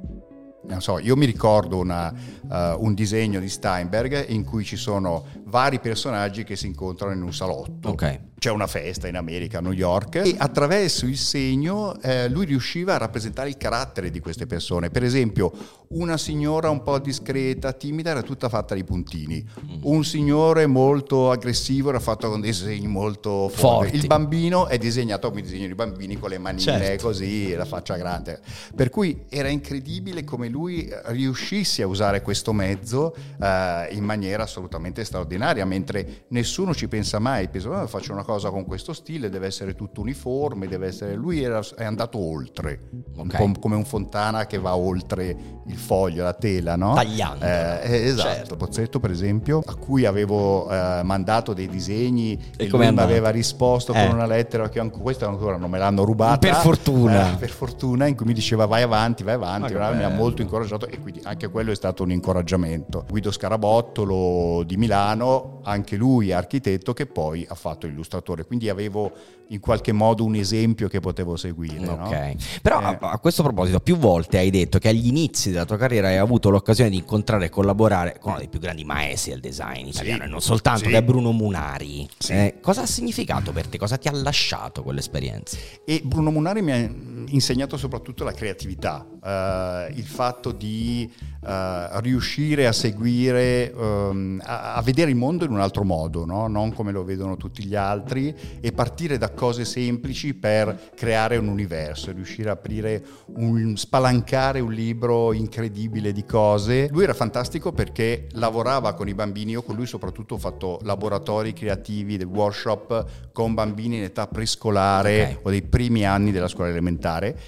non 0.68 0.82
so, 0.82 0.98
io 0.98 1.16
mi 1.16 1.26
ricordo 1.26 1.78
una, 1.78 2.12
eh, 2.12 2.74
un 2.78 2.94
disegno 2.94 3.40
di 3.40 3.48
Steinberg 3.48 4.28
in 4.28 4.44
cui 4.44 4.64
ci 4.64 4.76
sono 4.76 5.24
vari 5.48 5.80
personaggi 5.80 6.44
che 6.44 6.56
si 6.56 6.66
incontrano 6.66 7.14
in 7.14 7.22
un 7.22 7.32
salotto. 7.32 7.90
Ok. 7.90 8.20
C'è 8.38 8.50
una 8.50 8.68
festa 8.68 9.08
in 9.08 9.16
America, 9.16 9.58
a 9.58 9.60
New 9.60 9.72
York, 9.72 10.14
e 10.16 10.36
attraverso 10.38 11.06
il 11.06 11.16
segno 11.16 12.00
eh, 12.00 12.28
lui 12.28 12.46
riusciva 12.46 12.94
a 12.94 12.98
rappresentare 12.98 13.48
il 13.48 13.56
carattere 13.56 14.10
di 14.10 14.20
queste 14.20 14.46
persone. 14.46 14.90
Per 14.90 15.02
esempio, 15.02 15.50
una 15.88 16.16
signora 16.16 16.70
un 16.70 16.84
po' 16.84 17.00
discreta, 17.00 17.72
timida, 17.72 18.10
era 18.10 18.22
tutta 18.22 18.48
fatta 18.48 18.76
di 18.76 18.84
puntini. 18.84 19.44
Un 19.82 20.04
signore 20.04 20.66
molto 20.66 21.32
aggressivo 21.32 21.88
era 21.88 21.98
fatto 21.98 22.28
con 22.28 22.40
dei 22.40 22.52
segni 22.52 22.86
molto 22.86 23.48
forti. 23.48 23.56
Forti. 23.58 23.96
Il 23.96 24.06
bambino 24.06 24.68
è 24.68 24.78
disegnato 24.78 25.30
come 25.30 25.42
disegno 25.42 25.66
di 25.66 25.74
bambini 25.74 26.16
con 26.16 26.30
le 26.30 26.38
manine 26.38 26.62
Certo. 26.62 27.06
così 27.06 27.52
la 27.54 27.64
faccia 27.64 27.96
grande. 27.96 28.40
Per 28.72 28.88
cui 28.90 29.24
era 29.28 29.48
incredibile 29.48 30.22
come 30.22 30.48
lui 30.48 30.88
riuscisse 31.06 31.82
a 31.82 31.88
usare 31.88 32.22
questo 32.22 32.52
mezzo 32.52 33.14
eh, 33.40 33.88
in 33.90 34.04
maniera 34.04 34.44
assolutamente 34.44 35.04
straordinaria, 35.04 35.36
mentre 35.64 36.24
nessuno 36.28 36.74
ci 36.74 36.88
pensa 36.88 37.18
mai, 37.18 37.48
pensa, 37.48 37.80
"Ah, 37.80 37.86
faccio 37.86 38.12
una 38.12 38.24
cosa 38.24 38.50
con 38.50 38.64
questo 38.64 38.92
stile, 38.92 39.30
deve 39.30 39.46
essere 39.46 39.74
tutto 39.74 40.00
uniforme, 40.00 40.66
deve 40.68 40.88
essere... 40.88 41.14
Lui 41.14 41.42
era- 41.42 41.60
è 41.76 41.84
andato 41.84 42.18
oltre, 42.18 42.80
un 43.16 43.28
Ok. 43.28 43.36
po' 43.36 43.52
come 43.60 43.76
un 43.76 43.84
fontana 43.84 44.46
che 44.46 44.58
va 44.58 44.76
oltre 44.76 45.36
il 45.66 45.76
foglio, 45.76 46.22
la 46.22 46.34
tela, 46.34 46.76
no? 46.76 46.94
Tagliando. 46.94 47.44
Eh, 47.44 47.80
eh, 47.82 48.04
esatto, 48.06 48.28
Certo. 48.28 48.56
Pozzetto 48.56 49.00
per 49.00 49.10
esempio, 49.10 49.62
a 49.64 49.74
cui 49.74 50.04
avevo 50.04 50.70
eh, 50.70 51.02
mandato 51.02 51.52
dei 51.52 51.68
disegni 51.68 52.32
E 52.56 52.64
e, 52.64 52.68
lui 52.68 52.90
mi 52.92 52.98
aveva 53.00 53.30
risposto 53.30 53.92
Eh. 53.92 54.06
con 54.06 54.14
una 54.16 54.26
lettera 54.26 54.68
che 54.68 54.80
anche 54.80 54.98
questa 54.98 55.26
ancora 55.26 55.56
non 55.56 55.70
me 55.70 55.78
l'hanno 55.78 56.04
rubata. 56.04 56.38
Per 56.38 56.54
fortuna. 56.54 57.32
Eh, 57.32 57.36
per 57.36 57.50
fortuna, 57.50 58.06
in 58.06 58.16
cui 58.16 58.26
mi 58.26 58.32
diceva 58.32 58.66
vai 58.66 58.82
avanti, 58.82 59.22
vai 59.22 59.34
avanti, 59.34 59.72
Ma 59.74 59.90
che 59.90 59.94
mi 59.96 60.02
ha 60.04 60.08
molto 60.08 60.42
incoraggiato 60.42 60.86
e 60.88 60.98
quindi 60.98 61.20
anche 61.24 61.48
quello 61.48 61.70
è 61.70 61.74
stato 61.74 62.02
un 62.02 62.10
incoraggiamento. 62.10 63.04
Guido 63.08 63.30
Scarabottolo 63.30 64.62
di 64.64 64.76
Milano, 64.76 65.27
anche 65.64 65.96
lui 65.96 66.32
architetto 66.32 66.92
che 66.92 67.06
poi 67.06 67.44
ha 67.48 67.54
fatto 67.54 67.86
illustratore, 67.86 68.44
quindi 68.44 68.68
avevo 68.68 69.12
in 69.50 69.60
qualche 69.60 69.92
modo 69.92 70.24
un 70.24 70.34
esempio 70.34 70.88
che 70.88 71.00
potevo 71.00 71.36
seguire. 71.36 71.78
no? 71.84 71.92
Ok, 72.04 72.60
però 72.60 72.78
a, 72.80 72.92
Eh. 72.92 72.98
a 73.00 73.18
questo 73.18 73.42
proposito 73.42 73.80
più 73.80 73.96
volte 73.96 74.36
hai 74.38 74.50
detto 74.50 74.78
che 74.78 74.88
agli 74.88 75.06
inizi 75.06 75.50
della 75.50 75.64
tua 75.64 75.76
carriera 75.78 76.08
hai 76.08 76.18
avuto 76.18 76.50
l'occasione 76.50 76.90
di 76.90 76.96
incontrare 76.96 77.46
e 77.46 77.48
collaborare 77.48 78.16
con 78.18 78.30
uno 78.32 78.40
dei 78.40 78.48
più 78.48 78.60
grandi 78.60 78.84
maestri 78.84 79.30
del 79.32 79.40
design 79.40 79.86
italiano 79.86 80.24
e 80.24 80.26
non 80.26 80.40
soltanto, 80.42 80.84
Sì. 80.84 80.90
che 80.90 80.96
è 80.98 81.02
Bruno 81.02 81.32
Munari. 81.32 82.06
Sì. 82.18 82.32
Eh, 82.32 82.58
cosa 82.60 82.82
ha 82.82 82.86
significato 82.86 83.52
per 83.52 83.66
te? 83.68 83.78
Cosa 83.78 83.96
ti 83.96 84.08
ha 84.08 84.12
lasciato 84.12 84.82
quell'esperienza? 84.82 85.56
E 85.84 86.02
Bruno 86.04 86.30
Munari 86.30 86.60
mi 86.62 86.72
ha 86.72 86.90
insegnato 87.28 87.76
soprattutto 87.78 88.24
la 88.24 88.32
creatività, 88.32 89.06
eh, 89.24 89.92
il 89.94 90.04
fatto 90.04 90.52
di 90.52 91.10
eh, 91.46 92.00
riuscire 92.00 92.66
a 92.66 92.72
seguire, 92.72 93.72
ehm, 93.72 94.42
a, 94.44 94.74
a 94.74 94.82
vedere 94.82 95.10
il 95.10 95.16
mondo 95.18 95.44
in 95.44 95.50
un 95.50 95.60
altro 95.60 95.84
modo, 95.84 96.24
no? 96.24 96.46
non 96.46 96.72
come 96.72 96.92
lo 96.92 97.04
vedono 97.04 97.36
tutti 97.36 97.64
gli 97.64 97.74
altri, 97.74 98.34
e 98.60 98.72
partire 98.72 99.18
da 99.18 99.30
cose 99.30 99.64
semplici 99.64 100.34
per 100.34 100.90
creare 100.94 101.36
un 101.36 101.48
universo, 101.48 102.12
riuscire 102.12 102.48
a 102.48 102.52
aprire 102.52 103.04
un, 103.36 103.76
spalancare 103.76 104.60
un 104.60 104.72
libro 104.72 105.32
incredibile 105.32 106.12
di 106.12 106.24
cose. 106.24 106.88
Lui 106.90 107.04
era 107.04 107.14
fantastico 107.14 107.72
perché 107.72 108.28
lavorava 108.32 108.94
con 108.94 109.08
i 109.08 109.14
bambini, 109.14 109.52
io 109.52 109.62
con 109.62 109.76
lui 109.76 109.86
soprattutto 109.86 110.34
ho 110.34 110.38
fatto 110.38 110.78
laboratori 110.82 111.52
creativi, 111.52 112.16
del 112.16 112.26
workshop 112.26 113.30
con 113.32 113.54
bambini 113.54 113.96
in 113.96 114.04
età 114.04 114.26
prescolare 114.26 115.36
Ok. 115.38 115.46
o 115.46 115.50
dei 115.50 115.62
primi 115.62 116.04
anni 116.04 116.32
della 116.32 116.48
scuola 116.48 116.70
elementare 116.70 117.38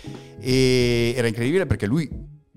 e 0.41 1.15
era 1.17 1.27
incredibile 1.27 1.67
perché 1.67 1.87
lui 1.87 2.09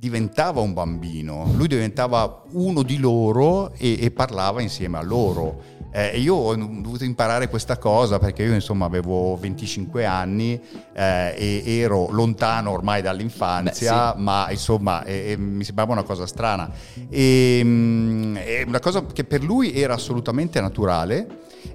diventava 0.03 0.59
un 0.59 0.73
bambino, 0.73 1.49
lui 1.55 1.69
diventava 1.69 2.43
uno 2.51 2.83
di 2.83 2.97
loro 2.97 3.71
e, 3.77 4.03
e 4.03 4.11
parlava 4.11 4.61
insieme 4.61 4.97
a 4.97 5.01
loro. 5.01 5.71
Eh, 5.93 6.19
io 6.19 6.35
ho 6.35 6.55
dovuto 6.55 7.05
imparare 7.05 7.47
questa 7.47 7.77
cosa 7.77 8.19
perché 8.19 8.43
io 8.43 8.53
insomma 8.53 8.83
avevo 8.85 9.37
25 9.37 10.03
anni 10.03 10.59
eh, 10.91 11.35
e 11.37 11.77
ero 11.77 12.09
lontano 12.09 12.71
ormai 12.71 13.01
dall'infanzia, 13.01 14.13
ma 14.17 14.47
insomma 14.51 15.05
e- 15.05 15.31
e 15.31 15.37
mi 15.37 15.63
sembrava 15.63 15.93
una 15.93 16.03
cosa 16.03 16.27
strana. 16.27 16.69
E, 17.07 17.61
mm, 17.63 18.35
è 18.35 18.63
una 18.67 18.81
cosa 18.81 19.05
che 19.05 19.23
per 19.23 19.41
lui 19.41 19.73
era 19.73 19.93
assolutamente 19.93 20.59
naturale 20.59 21.27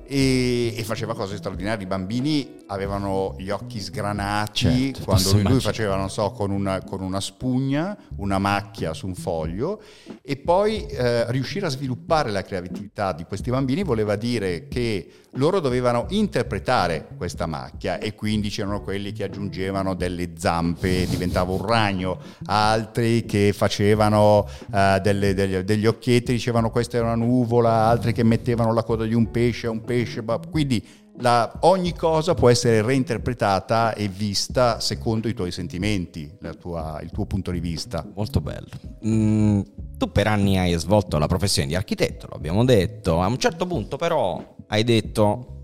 e, 0.08 0.74
e 0.74 0.84
faceva 0.84 1.14
cose 1.14 1.36
straordinarie. 1.36 1.84
I 1.84 1.86
bambini 1.86 2.64
avevano 2.66 3.34
gli 3.38 3.50
occhi 3.50 3.78
sgranati 3.78 4.92
Certo, 4.92 5.04
quando 5.04 5.32
lui, 5.32 5.42
lui 5.42 5.60
faceva, 5.60 5.96
non 5.96 6.08
so, 6.08 6.30
con 6.30 6.50
una, 6.50 6.82
con 6.82 7.02
una 7.02 7.20
spugna, 7.20 7.96
una 8.16 8.38
macchia 8.38 8.94
su 8.94 9.06
un 9.06 9.14
foglio. 9.14 9.82
E 10.22 10.36
poi 10.36 10.86
eh, 10.86 11.30
riuscire 11.30 11.66
a 11.66 11.68
sviluppare 11.68 12.30
la 12.30 12.42
creatività 12.42 13.12
di 13.12 13.24
questi 13.24 13.50
bambini 13.50 13.82
voleva 13.84 14.16
dire 14.16 14.66
che 14.68 15.08
loro 15.32 15.60
dovevano 15.60 16.06
interpretare 16.08 17.06
questa 17.16 17.46
macchia 17.46 17.98
e 17.98 18.14
quindi 18.14 18.48
c'erano 18.48 18.80
quelli 18.80 19.12
che 19.12 19.24
aggiungevano 19.24 19.94
delle 19.94 20.32
zampe, 20.36 21.06
diventava 21.06 21.52
un 21.52 21.64
ragno, 21.64 22.18
altri 22.46 23.24
che 23.26 23.52
facevano 23.54 24.48
eh, 24.72 25.00
delle- 25.02 25.34
degli, 25.34 25.56
degli 25.58 25.86
occhietti, 25.86 26.32
dicevano 26.32 26.70
questa 26.70 26.98
è 26.98 27.00
una 27.00 27.14
nuvola, 27.14 27.70
altri 27.70 28.12
che 28.12 28.22
mettevano 28.22 28.72
la 28.72 28.82
coda 28.82 29.04
di 29.04 29.14
un 29.14 29.30
pesce 29.30 29.66
a 29.66 29.70
un 29.70 29.82
pesce, 29.82 29.97
ma- 30.24 30.38
quindi 30.50 30.84
la- 31.20 31.50
ogni 31.62 31.94
cosa 31.94 32.34
può 32.34 32.48
essere 32.48 32.80
reinterpretata 32.82 33.94
e 33.94 34.06
vista 34.08 34.78
secondo 34.80 35.26
i 35.28 35.34
tuoi 35.34 35.50
sentimenti, 35.50 36.30
la 36.40 36.54
tua- 36.54 37.00
il 37.02 37.10
tuo 37.10 37.26
punto 37.26 37.50
di 37.50 37.58
vista. 37.60 38.06
Molto 38.14 38.40
bello. 38.40 38.68
Mm, 39.06 39.60
tu 39.96 40.12
per 40.12 40.26
anni 40.28 40.58
hai 40.58 40.78
svolto 40.78 41.18
la 41.18 41.26
professione 41.26 41.66
di 41.66 41.74
architetto, 41.74 42.26
lo 42.30 42.36
abbiamo 42.36 42.64
detto. 42.64 43.20
A 43.20 43.26
un 43.26 43.38
certo 43.38 43.66
punto 43.66 43.96
però 43.96 44.56
hai 44.68 44.84
detto 44.84 45.54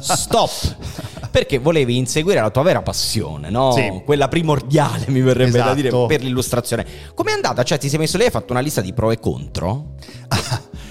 stop 0.00 0.50
perché 1.30 1.58
volevi 1.58 1.96
inseguire 1.96 2.40
la 2.40 2.50
tua 2.50 2.62
vera 2.62 2.82
passione, 2.82 3.50
no? 3.50 3.72
Sì. 3.72 4.02
Quella 4.04 4.26
primordiale, 4.28 5.04
mi 5.08 5.20
verrebbe 5.20 5.58
da 5.58 5.74
dire, 5.74 5.88
Esatto. 5.88 6.06
per 6.06 6.22
l'illustrazione. 6.22 6.84
Com'è 7.14 7.30
andata? 7.32 7.62
Cioè, 7.62 7.78
ti 7.78 7.88
sei 7.88 7.98
messo 8.00 8.16
lì 8.16 8.24
e 8.24 8.26
hai 8.26 8.32
fatto 8.32 8.52
una 8.52 8.60
lista 8.60 8.80
di 8.80 8.92
pro 8.92 9.10
e 9.12 9.18
contro? 9.20 9.94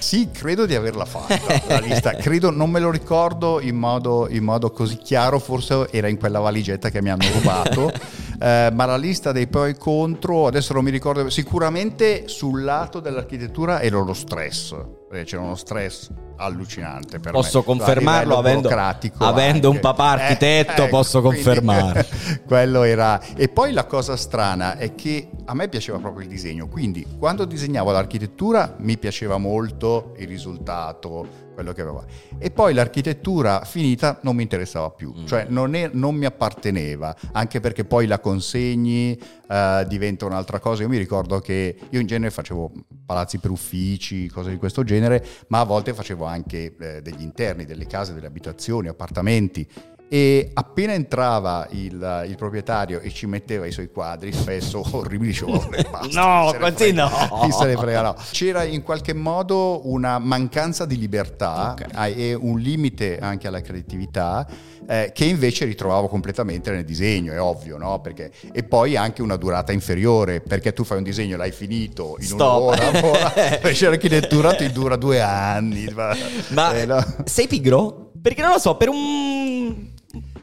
Sì, 0.00 0.30
credo 0.32 0.66
di 0.66 0.74
averla 0.74 1.04
fatta 1.04 1.62
la 1.68 1.78
lista. 1.78 2.12
Credo, 2.20 2.50
non 2.50 2.70
me 2.70 2.80
lo 2.80 2.90
ricordo 2.90 3.60
in 3.60 3.76
modo, 3.76 4.28
in 4.28 4.42
modo 4.42 4.70
così 4.70 4.96
chiaro, 4.96 5.38
forse 5.38 5.88
era 5.90 6.08
in 6.08 6.18
quella 6.18 6.40
valigetta 6.40 6.90
che 6.90 7.02
mi 7.02 7.10
hanno 7.10 7.26
rubato. 7.32 7.92
eh, 8.40 8.70
ma 8.72 8.86
la 8.86 8.96
lista 8.96 9.32
dei 9.32 9.46
pro 9.46 9.66
e 9.66 9.76
contro, 9.76 10.46
adesso 10.46 10.72
non 10.72 10.84
mi 10.84 10.90
ricordo. 10.90 11.28
Sicuramente 11.28 12.28
sul 12.28 12.64
lato 12.64 13.00
dell'architettura 13.00 13.80
era 13.82 14.00
lo 14.00 14.14
stress. 14.14 14.74
perché 15.08 15.24
C'era 15.24 15.42
uno 15.42 15.56
stress 15.56 16.10
allucinante 16.44 17.18
per 17.20 17.32
Posso 17.32 17.58
me. 17.58 17.64
confermarlo, 17.64 18.36
A 18.36 18.42
livello 18.42 18.68
avendo- 18.68 19.14
avendo 19.18 19.70
un 19.70 19.78
papà 19.80 20.10
architetto, 20.10 20.88
posso 20.88 21.20
quindi- 21.20 21.42
confermare. 21.42 22.06
quello 22.46 22.82
era. 22.82 23.20
E 23.36 23.48
poi 23.48 23.72
la 23.72 23.84
cosa 23.84 24.16
strana 24.16 24.76
è 24.76 24.94
che 24.94 25.28
a 25.44 25.54
me 25.54 25.68
piaceva 25.68 25.98
proprio 25.98 26.22
il 26.22 26.28
disegno, 26.28 26.68
quindi 26.68 27.06
quando 27.18 27.44
disegnavo 27.44 27.90
l'architettura 27.90 28.74
mi 28.78 28.96
piaceva 28.98 29.36
molto 29.38 30.14
il 30.18 30.26
risultato, 30.26 31.48
quello 31.54 31.72
che 31.72 31.82
aveva. 31.82 32.04
E 32.38 32.50
poi 32.50 32.72
l'architettura 32.72 33.64
finita 33.64 34.18
non 34.22 34.34
mi 34.36 34.42
interessava 34.42 34.88
più, 34.90 35.12
Mm. 35.14 35.26
cioè 35.26 35.46
non, 35.48 35.74
è- 35.74 35.90
non 35.92 36.14
mi 36.14 36.24
apparteneva, 36.24 37.14
anche 37.32 37.60
perché 37.60 37.84
poi 37.84 38.06
la 38.06 38.18
consegni 38.18 39.18
uh, 39.50 39.84
diventa 39.86 40.24
un'altra 40.26 40.58
cosa. 40.60 40.82
Io 40.82 40.88
mi 40.88 40.96
ricordo 40.96 41.40
che 41.40 41.76
io 41.90 42.00
in 42.00 42.06
genere 42.06 42.30
facevo 42.30 42.70
palazzi 43.04 43.38
per 43.38 43.50
uffici, 43.50 44.28
cose 44.28 44.50
di 44.50 44.56
questo 44.56 44.84
genere, 44.84 45.26
ma 45.48 45.58
a 45.60 45.64
volte 45.64 45.92
facevo 45.92 46.24
anche 46.24 46.29
eh, 46.78 47.02
degli 47.02 47.22
interni, 47.22 47.64
delle 47.64 47.86
case, 47.86 48.14
delle 48.14 48.26
abitazioni, 48.26 48.88
appartamenti 48.88 49.66
e 50.12 50.50
appena 50.54 50.92
entrava 50.92 51.68
il, 51.70 52.24
il, 52.26 52.34
proprietario 52.34 52.98
e 52.98 53.12
ci 53.12 53.26
metteva 53.26 53.64
i 53.66 53.70
suoi 53.70 53.92
quadri, 53.92 54.32
spesso 54.32 54.82
orribili, 54.90 55.32
basta, 55.88 56.20
no, 56.20 56.52
così 56.58 56.90
no. 56.90 57.08
Chi 57.42 57.52
se 57.52 57.66
ne 57.66 57.76
frega, 57.76 58.02
no. 58.02 58.16
C'era 58.32 58.64
in 58.64 58.82
qualche 58.82 59.14
modo 59.14 59.88
una 59.88 60.18
mancanza 60.18 60.84
di 60.84 60.98
libertà 60.98 61.76
okay. 61.78 62.12
e 62.12 62.34
un 62.34 62.58
limite 62.58 63.20
anche 63.20 63.46
alla 63.46 63.60
creatività 63.60 64.44
eh, 64.88 65.12
che 65.14 65.26
invece 65.26 65.64
ritrovavo 65.64 66.08
completamente 66.08 66.72
nel 66.72 66.84
disegno, 66.84 67.32
è 67.32 67.40
ovvio, 67.40 67.78
no? 67.78 68.00
Perché, 68.00 68.32
e 68.50 68.64
poi 68.64 68.96
anche 68.96 69.22
una 69.22 69.36
durata 69.36 69.70
inferiore, 69.70 70.40
perché 70.40 70.72
tu 70.72 70.82
fai 70.82 70.96
un 70.98 71.04
disegno, 71.04 71.36
l'hai 71.36 71.52
finito 71.52 72.16
in 72.18 72.26
Stop. 72.26 72.62
un'ora, 72.62 73.32
invece 73.62 73.88
l'architettura 73.88 74.56
ti 74.56 74.72
dura 74.72 74.96
due 74.96 75.20
anni. 75.20 75.86
Ma 76.48 76.74
eh, 76.74 76.84
no? 76.84 77.04
sei 77.26 77.46
pigro? 77.46 78.10
Perché 78.20 78.42
non 78.42 78.50
lo 78.50 78.58
so, 78.58 78.74
per 78.76 78.88
un 78.88 79.39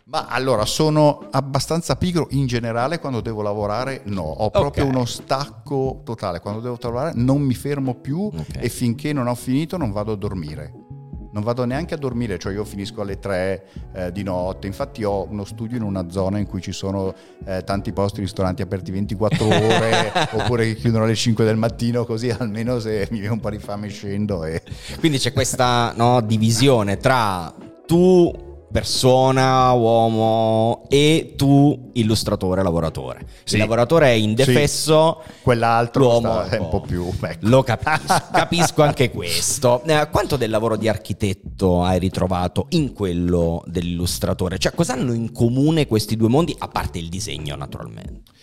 ma 0.05 0.27
allora 0.27 0.65
sono 0.65 1.27
abbastanza 1.31 1.95
pigro 1.95 2.27
in 2.31 2.47
generale 2.47 2.99
quando 2.99 3.21
devo 3.21 3.41
lavorare, 3.41 4.01
no, 4.05 4.21
ho 4.21 4.49
proprio 4.49 4.85
okay. 4.85 4.95
uno 4.95 5.05
stacco 5.05 6.01
totale, 6.03 6.39
quando 6.39 6.61
devo 6.61 6.77
lavorare 6.79 7.11
non 7.15 7.41
mi 7.41 7.53
fermo 7.53 7.95
più 7.95 8.25
okay. 8.25 8.63
e 8.63 8.69
finché 8.69 9.13
non 9.13 9.27
ho 9.27 9.35
finito 9.35 9.77
non 9.77 9.91
vado 9.91 10.13
a 10.13 10.15
dormire. 10.15 10.85
Non 11.29 11.43
vado 11.45 11.65
neanche 11.65 11.93
a 11.93 11.97
dormire, 11.97 12.39
cioè 12.39 12.53
io 12.53 12.63
finisco 12.63 13.01
alle 13.01 13.19
3 13.19 13.65
eh, 13.93 14.11
di 14.11 14.23
notte, 14.23 14.65
infatti 14.65 15.03
ho 15.03 15.27
uno 15.29 15.43
studio 15.45 15.77
in 15.77 15.83
una 15.83 16.09
zona 16.09 16.39
in 16.39 16.47
cui 16.47 16.61
ci 16.61 16.71
sono 16.71 17.13
eh, 17.45 17.63
tanti 17.63 17.91
posti, 17.91 18.21
ristoranti 18.21 18.63
aperti 18.63 18.89
24 18.89 19.45
ore 19.45 20.11
oppure 20.31 20.65
che 20.65 20.75
chiudono 20.75 21.03
alle 21.03 21.13
5 21.13 21.45
del 21.45 21.57
mattino 21.57 22.05
così 22.05 22.29
almeno 22.29 22.79
se 22.79 23.07
mi 23.11 23.19
viene 23.19 23.33
un 23.33 23.39
po' 23.39 23.51
di 23.51 23.59
fame 23.59 23.87
scendo. 23.89 24.45
E... 24.45 24.63
Quindi 24.97 25.19
c'è 25.19 25.31
questa 25.31 25.93
no, 25.95 26.21
divisione 26.21 26.97
tra 26.97 27.53
tu 27.85 28.46
persona, 28.71 29.71
uomo 29.71 30.85
e 30.89 31.33
tu 31.35 31.91
illustratore, 31.93 32.61
lavoratore. 32.63 33.25
Sì. 33.43 33.55
Il 33.55 33.61
lavoratore 33.61 34.07
è 34.07 34.11
indefesso, 34.11 35.21
sì. 35.25 35.33
quell'altro 35.41 36.03
l'uomo 36.03 36.41
è 36.41 36.57
un 36.57 36.69
po' 36.69 36.81
più... 36.81 37.09
Ecco. 37.19 37.47
Lo 37.47 37.63
capisco, 37.63 38.23
capisco 38.31 38.83
anche 38.83 39.09
questo. 39.09 39.81
Eh, 39.83 40.07
quanto 40.11 40.35
del 40.35 40.49
lavoro 40.49 40.75
di 40.75 40.87
architetto 40.87 41.83
hai 41.83 41.99
ritrovato 41.99 42.67
in 42.69 42.93
quello 42.93 43.63
dell'illustratore? 43.65 44.57
Cioè 44.57 44.73
cosa 44.73 44.93
hanno 44.93 45.13
in 45.13 45.31
comune 45.31 45.87
questi 45.87 46.15
due 46.15 46.27
mondi, 46.27 46.55
a 46.57 46.67
parte 46.67 46.99
il 46.99 47.09
disegno 47.09 47.55
naturalmente? 47.55 48.35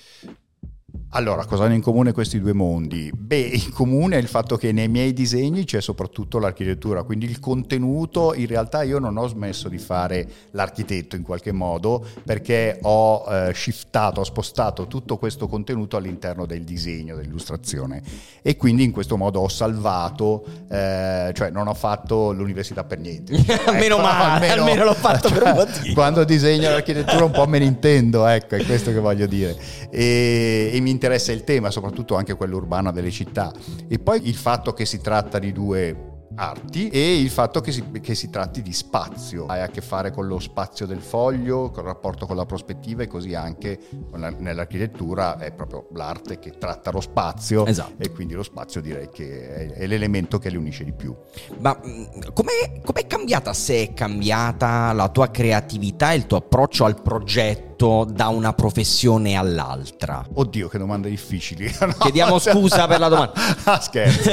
Allora, 1.16 1.44
cosa 1.44 1.62
hanno 1.62 1.75
in 1.75 1.80
comune 1.80 2.11
questi 2.11 2.40
due 2.40 2.52
mondi? 2.52 3.09
Beh, 3.16 3.38
in 3.38 3.73
comune 3.73 4.16
è 4.16 4.18
il 4.18 4.26
fatto 4.26 4.56
che 4.56 4.73
nei 4.73 4.88
miei 4.88 5.12
disegni 5.12 5.64
c'è 5.64 5.80
soprattutto 5.80 6.40
l'architettura, 6.40 7.04
quindi 7.04 7.26
il 7.26 7.38
contenuto, 7.38 8.35
in 8.35 8.49
realtà 8.49 8.83
io 8.83 8.99
non 8.99 9.16
ho 9.16 9.28
smesso 9.28 9.68
di 9.68 9.78
fare 9.78 10.26
l'architetto 10.50 11.14
in 11.14 11.23
qualche 11.23 11.52
modo 11.52 12.04
perché 12.25 12.80
ho 12.83 13.25
eh, 13.28 13.52
shiftato, 13.54 14.23
ho 14.23 14.25
spostato 14.25 14.88
tutto 14.88 15.16
questo 15.16 15.47
contenuto 15.47 15.97
all'interno 15.97 16.47
del 16.47 16.64
disegno, 16.64 17.14
dell'illustrazione 17.14 18.02
e 18.42 18.56
quindi 18.56 18.83
in 18.83 18.90
questo 18.90 19.16
modo 19.16 19.38
ho 19.38 19.49
salvato, 19.49 20.44
eh, 20.68 21.30
cioè 21.33 21.50
non 21.50 21.68
ho 21.68 21.75
fatto 21.75 22.33
l'università 22.33 22.83
per 22.83 22.99
niente. 22.99 23.35
Meno 23.71 23.94
ecco, 23.94 24.02
male, 24.02 24.49
almeno, 24.49 24.62
almeno, 24.64 24.85
l'ho 24.85 24.94
fatto 24.94 25.28
cioè, 25.28 25.38
per 25.38 25.47
un 25.47 25.54
motivo. 25.62 25.94
Quando 25.94 26.25
disegno 26.25 26.71
l'architettura 26.71 27.25
un 27.25 27.30
po' 27.30 27.47
me 27.47 27.61
ne 27.61 27.66
intendo, 27.66 28.26
ecco, 28.26 28.56
è 28.56 28.64
questo 28.64 28.90
che 28.90 28.99
voglio 28.99 29.26
dire. 29.26 29.56
E, 29.90 30.71
e 30.73 30.80
mi 30.80 30.90
interessa 31.04 31.32
il 31.32 31.44
tema, 31.44 31.70
soprattutto 31.70 32.16
anche 32.16 32.34
quello 32.34 32.56
urbano 32.56 32.90
delle 32.90 33.11
città. 33.11 33.52
E 33.88 33.99
poi 33.99 34.26
il 34.26 34.34
fatto 34.34 34.73
che 34.73 34.87
si 34.87 35.00
tratta 35.00 35.38
di 35.38 35.52
due 35.52 36.12
arti 36.37 36.88
e 36.88 37.20
il 37.20 37.30
fatto 37.30 37.61
che 37.61 37.70
si, 37.70 37.84
che 38.00 38.14
si, 38.14 38.30
tratti 38.30 38.62
di 38.62 38.73
spazio. 38.73 39.46
Hai 39.46 39.61
a 39.61 39.68
che 39.68 39.80
fare 39.80 40.11
con 40.11 40.26
lo 40.26 40.40
spazio 40.40 40.87
del 40.87 41.00
foglio, 41.00 41.70
con 41.70 41.84
il 41.84 41.90
rapporto 41.90 42.26
con 42.26 42.37
la 42.37 42.46
prospettiva 42.46 43.02
e 43.02 43.06
così 43.06 43.34
anche 43.34 43.78
la, 44.12 44.30
nell'architettura 44.30 45.38
è 45.38 45.52
proprio 45.52 45.88
l'arte 45.92 46.38
che 46.38 46.58
tratta 46.58 46.90
lo 46.90 47.00
spazio 47.00 47.66
esatto. 47.66 48.02
e 48.02 48.11
quindi 48.11 48.34
lo 48.34 48.42
spazio 48.42 48.80
direi 48.80 49.08
che 49.11 49.49
è, 49.49 49.73
è 49.73 49.87
l'elemento 49.87 50.38
che 50.38 50.49
li 50.49 50.56
unisce 50.56 50.84
di 50.84 50.92
più. 50.92 51.14
Ma 51.58 51.79
mm, 51.79 52.05
com'è, 52.33 52.81
com'è 52.85 53.07
cambiata, 53.07 53.52
se 53.52 53.83
è 53.83 53.94
cambiata 53.94 54.92
la 54.92 55.09
tua 55.11 55.31
creatività 55.31 56.12
e 56.12 56.16
il 56.16 56.26
tuo 56.26 56.38
approccio 56.38 56.85
al 56.85 57.00
progetto 57.00 57.73
da 57.76 58.28
una 58.28 58.52
professione 58.52 59.37
all'altra? 59.37 60.26
Oddio, 60.32 60.68
che 60.68 60.78
domande 60.78 61.08
difficili. 61.08 61.72
no, 61.80 61.94
Chiediamo 61.98 62.38
scusa 62.38 62.87
per 62.87 62.98
la 62.98 63.08
domanda. 63.08 63.32
ah, 63.64 63.80
scherzo. 63.80 64.30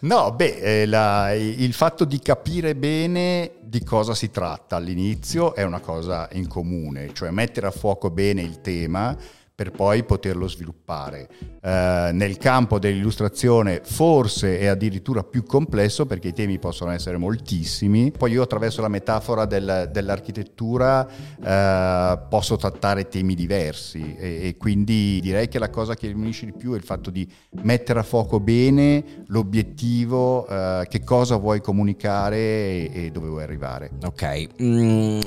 no, 0.00 0.32
beh, 0.32 0.82
eh, 0.82 0.86
la, 0.86 1.32
il 1.32 1.72
fatto 1.72 2.04
di 2.04 2.18
capire 2.18 2.74
bene 2.74 3.52
di 3.60 3.82
cosa 3.84 4.14
si 4.14 4.30
tratta 4.30 4.76
all'inizio 4.76 5.54
è 5.54 5.62
una 5.62 5.80
cosa 5.80 6.28
in 6.32 6.48
comune, 6.48 7.12
cioè 7.12 7.30
mettere 7.30 7.66
a 7.66 7.70
fuoco 7.70 8.10
bene 8.10 8.42
il 8.42 8.60
tema 8.60 9.16
per 9.58 9.72
poi 9.72 10.04
poterlo 10.04 10.46
sviluppare. 10.46 11.28
Eh, 11.60 12.10
nel 12.12 12.36
campo 12.36 12.78
dell'illustrazione 12.78 13.80
forse 13.82 14.56
è 14.60 14.66
addirittura 14.66 15.24
più 15.24 15.42
complesso 15.42 16.06
perché 16.06 16.28
i 16.28 16.32
temi 16.32 16.60
possono 16.60 16.92
essere 16.92 17.16
moltissimi. 17.16 18.12
Poi 18.16 18.30
io 18.30 18.42
attraverso 18.42 18.82
la 18.82 18.86
metafora 18.86 19.46
del, 19.46 19.90
dell'architettura 19.90 21.08
eh, 21.42 22.18
posso 22.28 22.54
trattare 22.54 23.08
temi 23.08 23.34
diversi 23.34 24.14
e, 24.16 24.46
e, 24.46 24.56
quindi 24.56 25.18
direi 25.20 25.48
che 25.48 25.58
la 25.58 25.70
cosa 25.70 25.96
che 25.96 26.06
mi 26.14 26.22
unisce 26.22 26.46
di 26.46 26.52
più 26.52 26.74
è 26.74 26.76
il 26.76 26.84
fatto 26.84 27.10
di 27.10 27.28
mettere 27.62 27.98
a 27.98 28.04
fuoco 28.04 28.38
bene 28.38 29.24
l'obiettivo, 29.26 30.46
eh, 30.46 30.86
che 30.88 31.02
cosa 31.02 31.34
vuoi 31.34 31.60
comunicare 31.60 32.36
e, 32.36 32.90
e 32.94 33.10
dove 33.10 33.26
vuoi 33.26 33.42
arrivare. 33.42 33.90
Ok. 34.04 34.62
Mm, 34.62 35.18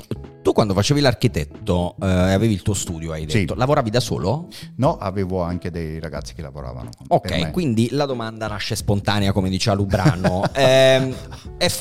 tu 0.42 0.52
quando 0.52 0.74
facevi 0.74 1.00
l'architetto 1.00 1.94
e 2.00 2.06
eh, 2.06 2.32
avevi 2.32 2.52
il 2.52 2.62
tuo 2.62 2.74
studio, 2.74 3.12
hai 3.12 3.24
detto, 3.24 3.54
sì. 3.54 3.58
lavoravi 3.58 3.90
da 3.90 4.00
solo? 4.00 4.48
No, 4.76 4.96
avevo 4.98 5.42
anche 5.42 5.70
dei 5.70 6.00
ragazzi 6.00 6.34
che 6.34 6.42
lavoravano. 6.42 6.90
Ok, 7.08 7.50
quindi 7.50 7.88
la 7.92 8.06
domanda 8.06 8.48
nasce 8.48 8.76
spontanea, 8.76 9.32
come 9.32 9.48
diceva 9.48 9.76
Lubrano. 9.76 10.42
eh, 10.52 11.14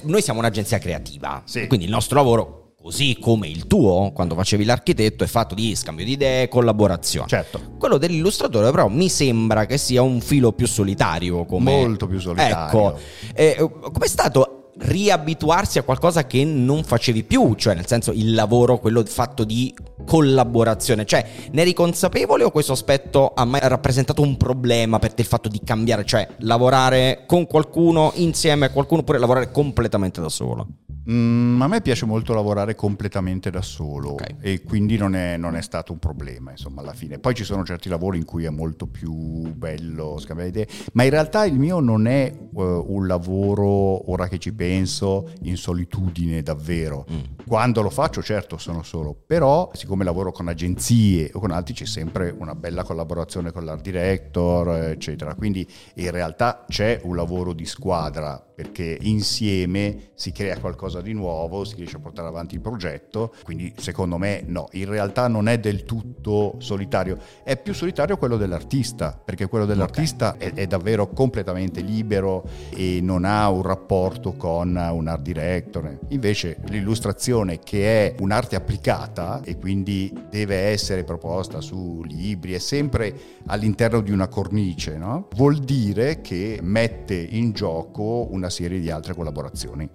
noi 0.04 0.22
siamo 0.22 0.40
un'agenzia 0.40 0.78
creativa, 0.78 1.42
sì. 1.46 1.68
quindi 1.68 1.86
il 1.86 1.92
nostro 1.92 2.16
lavoro 2.16 2.60
così 2.82 3.18
come 3.22 3.48
il 3.48 3.68
tuo 3.68 4.12
quando 4.12 4.34
facevi 4.34 4.66
l'architetto 4.66 5.24
è 5.24 5.28
fatto 5.28 5.54
di 5.54 5.76
scambio 5.76 6.06
di 6.06 6.14
idee, 6.14 6.48
collaborazione. 6.48 7.28
Certo. 7.28 7.76
Quello 7.78 7.98
dell'illustratore 7.98 8.72
però 8.72 8.88
mi 8.88 9.10
sembra 9.10 9.66
che 9.66 9.78
sia 9.78 10.02
un 10.02 10.20
filo 10.22 10.52
più 10.52 10.68
solitario. 10.68 11.46
Come... 11.46 11.72
Molto 11.72 12.08
più 12.08 12.20
solitario. 12.20 12.56
Ecco, 12.56 13.00
eh, 13.34 13.56
com'è 13.92 14.08
stato 14.08 14.61
riabituarsi 14.82 15.78
a 15.78 15.84
qualcosa 15.84 16.26
che 16.26 16.44
non 16.44 16.84
facevi 16.84 17.24
più, 17.24 17.54
cioè 17.56 17.76
nel 17.76 17.88
senso 17.88 18.12
il 18.12 18.34
lavoro, 18.34 18.80
quello 18.80 19.04
fatto 19.06 19.44
di 19.44 19.74
collaborazione, 20.06 21.06
cioè 21.06 21.26
ne 21.52 21.62
eri 21.62 21.74
consapevole 21.74 22.44
o 22.44 22.52
questo 22.52 22.72
aspetto 22.72 23.34
ha 23.36 23.46
mai 23.46 23.62
rappresentato 23.64 24.22
un 24.22 24.38
problema 24.38 25.00
per 25.00 25.14
te 25.14 25.22
il 25.22 25.28
fatto 25.28 25.50
di 25.50 25.62
cambiare, 25.64 26.06
cioè 26.06 26.28
lavorare 26.40 27.24
con 27.28 27.46
qualcuno 27.46 28.12
insieme 28.16 28.68
a 28.68 28.72
qualcuno 28.72 29.02
oppure 29.02 29.20
lavorare 29.20 29.52
completamente 29.52 30.22
da 30.22 30.30
solo? 30.30 30.68
Mm, 31.10 31.60
a 31.62 31.68
me 31.68 31.82
piace 31.82 32.06
molto 32.06 32.34
lavorare 32.34 32.76
completamente 32.76 33.50
da 33.50 33.64
solo 33.64 34.14
okay. 34.14 34.36
e 34.40 34.62
quindi 34.62 34.98
non 34.98 35.16
è, 35.16 35.36
non 35.36 35.56
è, 35.56 35.62
stato 35.62 35.92
un 35.92 35.98
problema, 35.98 36.52
insomma, 36.52 36.82
alla 36.82 36.94
fine. 36.94 37.18
Poi 37.18 37.34
ci 37.34 37.44
sono 37.44 37.64
certi 37.64 37.90
lavori 37.90 38.20
in 38.20 38.26
cui 38.26 38.46
è 38.46 38.50
molto 38.50 38.86
più 38.86 39.12
bello 39.12 40.20
scambiare 40.20 40.50
idee, 40.50 40.68
ma 40.94 41.04
in 41.04 41.10
realtà 41.10 41.46
il 41.46 41.58
mio 41.58 41.80
non 41.80 42.06
è 42.06 42.32
uh, 42.52 42.86
un 42.88 43.08
lavoro, 43.08 44.12
ora 44.12 44.28
che 44.28 44.38
ci 44.38 44.54
penso, 44.54 45.32
in 45.44 45.58
solitudine 45.58 46.44
davvero. 46.44 47.06
Mm. 47.12 47.46
Quando 47.48 47.82
lo 47.82 47.90
faccio, 47.90 48.22
certo, 48.22 48.58
sono 48.58 48.84
solo, 48.84 49.16
però 49.26 49.72
siccome 49.74 50.04
lavoro 50.04 50.32
con 50.32 50.50
agenzie 50.50 51.32
o 51.34 51.40
con 51.40 51.50
altri 51.50 51.74
c'è 51.74 51.86
sempre 51.86 52.34
una 52.38 52.54
bella 52.54 52.84
collaborazione 52.84 53.52
con 53.52 53.66
l'art 53.66 53.82
director, 53.82 54.70
eccetera. 54.90 55.34
Quindi 55.34 55.68
in 55.96 56.12
realtà 56.12 56.66
c'è 56.68 57.00
un 57.04 57.16
lavoro 57.16 57.54
di 57.54 57.66
squadra 57.66 58.44
perché 58.62 58.98
insieme 59.02 60.12
si 60.14 60.32
crea 60.32 60.60
qualcosa 60.60 60.91
di 61.00 61.14
nuovo, 61.14 61.64
si 61.64 61.76
riesce 61.76 61.96
a 61.96 62.00
portare 62.00 62.28
avanti 62.28 62.56
il 62.56 62.62
progetto, 62.62 63.34
quindi 63.44 63.74
secondo 63.78 64.18
me 64.18 64.44
no, 64.46 64.68
in 64.72 64.90
realtà 64.90 65.28
non 65.28 65.48
è 65.48 65.60
del 65.60 65.86
tutto 65.86 66.56
solitario, 66.58 67.18
è 67.44 67.56
più 67.56 67.74
solitario 67.74 68.18
quello 68.18 68.36
dell'artista, 68.36 69.18
perché 69.24 69.48
quello 69.48 69.66
dell'artista 69.66 70.34
okay. 70.34 70.50
è, 70.50 70.54
è, 70.54 70.68
davvero 70.68 71.10
completamente 71.10 71.82
libero 71.82 72.44
e 72.76 73.00
non 73.02 73.24
ha 73.24 73.50
un 73.50 73.62
rapporto 73.62 74.34
con 74.34 74.70
un 74.76 75.08
art 75.08 75.22
director, 75.22 76.00
invece 76.10 76.58
l'illustrazione 76.66 77.60
che 77.60 78.08
è 78.08 78.16
un'arte 78.20 78.56
applicata 78.56 79.42
e 79.44 79.58
quindi 79.58 80.14
deve 80.30 80.56
essere 80.56 81.04
proposta 81.04 81.62
su 81.62 82.04
libri, 82.04 82.54
è 82.54 82.60
sempre 82.60 83.14
all'interno 83.48 84.02
di 84.02 84.12
una 84.12 84.28
cornice, 84.28 84.98
no? 84.98 85.28
vuol 85.36 85.60
dire 85.60 86.22
che 86.22 86.60
mette 86.62 87.16
in 87.16 87.52
gioco 87.52 88.28
una 88.32 88.50
serie 88.50 88.80
di 88.80 88.90
altre 88.90 89.14
collaborazioni. 89.14 89.88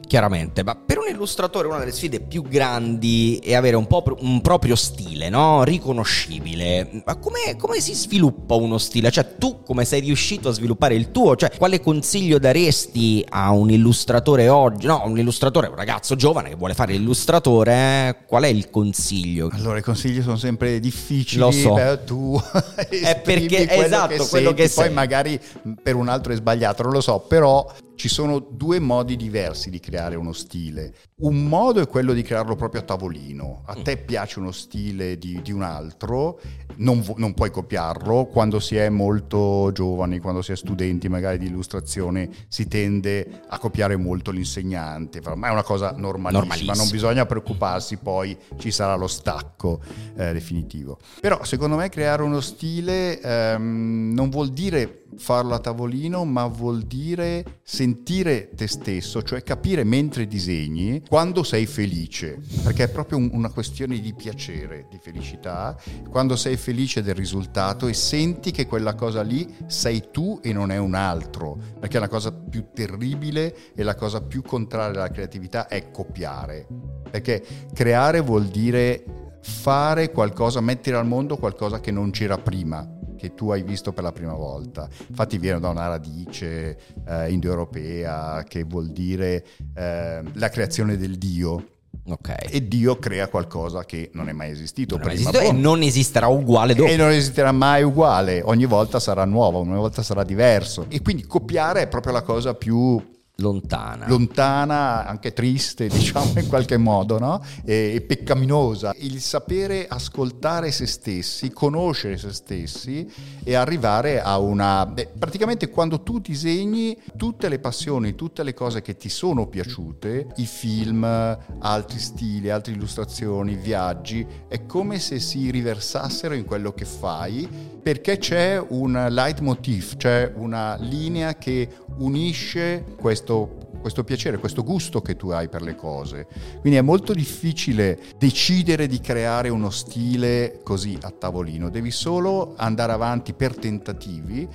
chiaramente, 0.00 0.41
ma 0.64 0.74
per 0.74 0.98
un 0.98 1.08
illustratore 1.08 1.68
una 1.68 1.78
delle 1.78 1.92
sfide 1.92 2.20
più 2.20 2.42
grandi 2.42 3.40
è 3.42 3.54
avere 3.54 3.76
un, 3.76 3.86
po' 3.86 4.02
un 4.20 4.40
proprio 4.40 4.74
stile, 4.74 5.28
no? 5.28 5.64
riconoscibile. 5.64 7.02
Ma 7.04 7.16
come, 7.16 7.56
come, 7.58 7.80
si 7.80 7.94
sviluppa 7.94 8.54
uno 8.54 8.78
stile? 8.78 9.10
Cioè 9.10 9.36
tu 9.36 9.62
come 9.62 9.84
sei 9.84 10.00
riuscito 10.00 10.48
a 10.48 10.52
sviluppare 10.52 10.94
il 10.94 11.10
tuo? 11.10 11.36
Cioè 11.36 11.50
quale 11.56 11.80
consiglio 11.80 12.38
daresti 12.38 13.24
a 13.28 13.50
un 13.50 13.70
illustratore 13.70 14.48
oggi? 14.48 14.86
No, 14.86 15.02
un 15.04 15.18
illustratore, 15.18 15.68
un 15.68 15.76
ragazzo 15.76 16.16
giovane 16.16 16.50
che 16.50 16.56
vuole 16.56 16.74
fare 16.74 16.92
l'illustratore, 16.92 18.24
qual 18.26 18.44
è 18.44 18.48
il 18.48 18.70
consiglio? 18.70 19.50
Allora 19.52 19.78
i 19.78 19.82
consigli 19.82 20.22
sono 20.22 20.36
sempre 20.36 20.80
difficili, 20.80 21.40
Lo 21.40 21.50
so. 21.50 21.74
Beh, 21.74 22.04
tu 22.04 22.40
è 22.88 23.20
perché 23.20 23.66
quello 23.66 23.82
esatto, 23.84 24.08
che 24.08 24.28
quello 24.28 24.48
senti, 24.48 24.62
che 24.62 24.68
poi 24.74 24.84
sei. 24.84 24.92
magari 24.92 25.40
per 25.82 25.94
un 25.94 26.08
altro 26.08 26.32
è 26.32 26.36
sbagliato, 26.36 26.82
non 26.82 26.92
lo 26.92 27.00
so, 27.00 27.18
però 27.20 27.66
ci 28.02 28.08
sono 28.08 28.40
due 28.40 28.80
modi 28.80 29.14
diversi 29.14 29.70
di 29.70 29.78
creare 29.78 30.16
uno 30.16 30.32
stile. 30.32 30.92
Un 31.18 31.44
modo 31.44 31.80
è 31.80 31.86
quello 31.86 32.12
di 32.12 32.22
crearlo 32.22 32.56
proprio 32.56 32.80
a 32.80 32.84
tavolino. 32.84 33.62
A 33.66 33.76
te 33.80 33.96
piace 33.96 34.40
uno 34.40 34.50
stile 34.50 35.16
di, 35.18 35.40
di 35.40 35.52
un 35.52 35.62
altro, 35.62 36.40
non, 36.78 37.04
non, 37.18 37.32
puoi 37.32 37.52
copiarlo. 37.52 38.24
Quando 38.24 38.58
si 38.58 38.74
è 38.74 38.88
molto 38.88 39.70
giovani, 39.72 40.18
quando 40.18 40.42
si 40.42 40.50
è 40.50 40.56
studenti 40.56 41.08
magari 41.08 41.38
di 41.38 41.46
illustrazione, 41.46 42.28
si 42.48 42.66
tende 42.66 43.42
a 43.46 43.56
copiare 43.60 43.94
molto 43.94 44.32
l'insegnante, 44.32 45.20
ma 45.36 45.46
è 45.46 45.52
una 45.52 45.62
cosa 45.62 45.92
normalissima, 45.96 46.40
Normalissimo. 46.40 46.74
non 46.74 46.90
bisogna 46.90 47.24
preoccuparsi, 47.24 47.98
poi 47.98 48.36
ci 48.58 48.72
sarà 48.72 48.96
lo 48.96 49.06
stacco 49.06 49.80
eh, 50.16 50.32
definitivo. 50.32 50.98
Però 51.20 51.44
secondo 51.44 51.76
me 51.76 51.88
creare 51.88 52.24
uno 52.24 52.40
stile 52.40 53.20
ehm, 53.20 54.10
non 54.12 54.28
vuol 54.28 54.48
dire 54.48 55.01
farlo 55.16 55.54
a 55.54 55.58
tavolino, 55.58 56.24
ma 56.24 56.46
vuol 56.46 56.82
dire 56.82 57.60
sentire 57.62 58.50
te 58.54 58.66
stesso, 58.66 59.22
cioè 59.22 59.42
capire 59.42 59.84
mentre 59.84 60.26
disegni 60.26 61.02
quando 61.08 61.42
sei 61.42 61.66
felice, 61.66 62.38
perché 62.62 62.84
è 62.84 62.90
proprio 62.90 63.18
un, 63.18 63.30
una 63.32 63.50
questione 63.50 64.00
di 64.00 64.14
piacere, 64.14 64.86
di 64.90 64.98
felicità, 65.00 65.76
quando 66.08 66.36
sei 66.36 66.56
felice 66.56 67.02
del 67.02 67.14
risultato 67.14 67.88
e 67.88 67.94
senti 67.94 68.50
che 68.50 68.66
quella 68.66 68.94
cosa 68.94 69.22
lì 69.22 69.46
sei 69.66 70.08
tu 70.10 70.40
e 70.42 70.52
non 70.52 70.70
è 70.70 70.78
un 70.78 70.94
altro, 70.94 71.58
perché 71.78 71.98
la 71.98 72.08
cosa 72.08 72.32
più 72.32 72.66
terribile 72.72 73.74
e 73.74 73.82
la 73.82 73.94
cosa 73.94 74.20
più 74.20 74.42
contraria 74.42 75.00
alla 75.02 75.10
creatività 75.10 75.68
è 75.68 75.90
copiare, 75.90 76.66
perché 77.10 77.44
creare 77.72 78.20
vuol 78.20 78.46
dire 78.46 79.04
fare 79.42 80.10
qualcosa, 80.10 80.60
mettere 80.60 80.96
al 80.96 81.06
mondo 81.06 81.36
qualcosa 81.36 81.80
che 81.80 81.90
non 81.90 82.10
c'era 82.10 82.38
prima 82.38 82.88
che 83.22 83.34
tu 83.34 83.50
hai 83.50 83.62
visto 83.62 83.92
per 83.92 84.02
la 84.02 84.10
prima 84.10 84.34
volta. 84.34 84.88
Infatti 85.08 85.38
viene 85.38 85.60
da 85.60 85.68
una 85.68 85.86
radice 85.86 86.76
eh, 87.06 87.30
indoeuropea 87.30 88.42
che 88.48 88.64
vuol 88.64 88.88
dire 88.88 89.44
eh, 89.76 90.22
la 90.32 90.48
creazione 90.48 90.96
del 90.96 91.18
Dio. 91.18 91.66
Ok. 92.04 92.34
E 92.50 92.66
Dio 92.66 92.98
crea 92.98 93.28
qualcosa 93.28 93.84
che 93.84 94.10
non 94.14 94.28
è 94.28 94.32
mai 94.32 94.50
esistito 94.50 94.96
Non 94.96 95.06
prima. 95.06 95.20
esistito 95.20 95.40
e 95.40 95.52
non 95.52 95.82
esisterà 95.82 96.26
uguale 96.26 96.74
dopo. 96.74 96.90
E 96.90 96.96
non 96.96 97.10
esisterà 97.10 97.52
mai 97.52 97.84
uguale, 97.84 98.42
ogni 98.44 98.64
volta 98.64 98.98
sarà 98.98 99.24
nuovo, 99.24 99.58
ogni 99.58 99.74
volta 99.76 100.02
sarà 100.02 100.24
diverso. 100.24 100.86
E 100.88 101.00
quindi 101.00 101.24
copiare 101.24 101.82
è 101.82 101.86
proprio 101.86 102.12
la 102.14 102.22
cosa 102.22 102.54
più 102.54 103.00
lontana. 103.36 104.06
lontana, 104.08 105.06
anche 105.06 105.32
triste, 105.32 105.88
diciamo 105.92 106.38
in 106.38 106.48
qualche 106.48 106.76
modo, 106.76 107.18
no? 107.18 107.42
e, 107.64 107.92
e, 107.94 108.00
peccaminosa. 108.02 108.94
Il 108.98 109.20
sapere 109.20 109.86
ascoltare 109.86 110.70
se 110.70 110.86
stessi, 110.86 111.50
conoscere 111.50 112.16
se 112.16 112.32
stessi 112.32 113.10
e 113.42 113.54
arrivare 113.54 114.20
a 114.20 114.38
una... 114.38 114.86
Beh, 114.86 115.10
praticamente 115.18 115.68
quando 115.70 116.02
tu 116.02 116.18
disegni 116.18 116.96
tutte 117.16 117.48
le 117.48 117.58
passioni, 117.58 118.14
tutte 118.14 118.42
le 118.42 118.54
cose 118.54 118.82
che 118.82 118.96
ti 118.96 119.08
sono 119.08 119.46
piaciute, 119.46 120.28
i 120.36 120.46
film, 120.46 121.04
altri 121.04 121.98
stili, 121.98 122.50
altre 122.50 122.72
illustrazioni, 122.72 123.54
viaggi, 123.54 124.26
è 124.48 124.66
come 124.66 124.98
se 124.98 125.18
si 125.18 125.50
riversassero 125.50 126.34
in 126.34 126.44
quello 126.44 126.72
che 126.72 126.84
fai 126.84 127.80
perché 127.82 128.18
c'è 128.18 128.64
un 128.68 129.06
leitmotiv, 129.10 129.96
c'è 129.96 130.32
una 130.36 130.76
linea 130.78 131.36
che 131.36 131.68
unisce 131.96 132.84
questo, 132.96 133.70
questo, 133.80 134.04
piacere, 134.04 134.38
questo 134.38 134.62
gusto 134.62 135.02
che 135.02 135.16
tu 135.16 135.30
hai 135.30 135.48
per 135.48 135.62
le 135.62 135.74
cose. 135.74 136.26
Quindi 136.60 136.78
è 136.78 136.82
molto 136.82 137.12
difficile 137.12 137.98
decidere 138.16 138.86
di 138.86 139.00
creare 139.00 139.48
uno 139.48 139.70
stile 139.70 140.60
così 140.62 140.96
a 141.02 141.10
tavolino, 141.10 141.70
devi 141.70 141.90
solo 141.90 142.54
andare 142.56 142.92
avanti 142.92 143.32
per 143.32 143.56
tentativi 143.56 144.48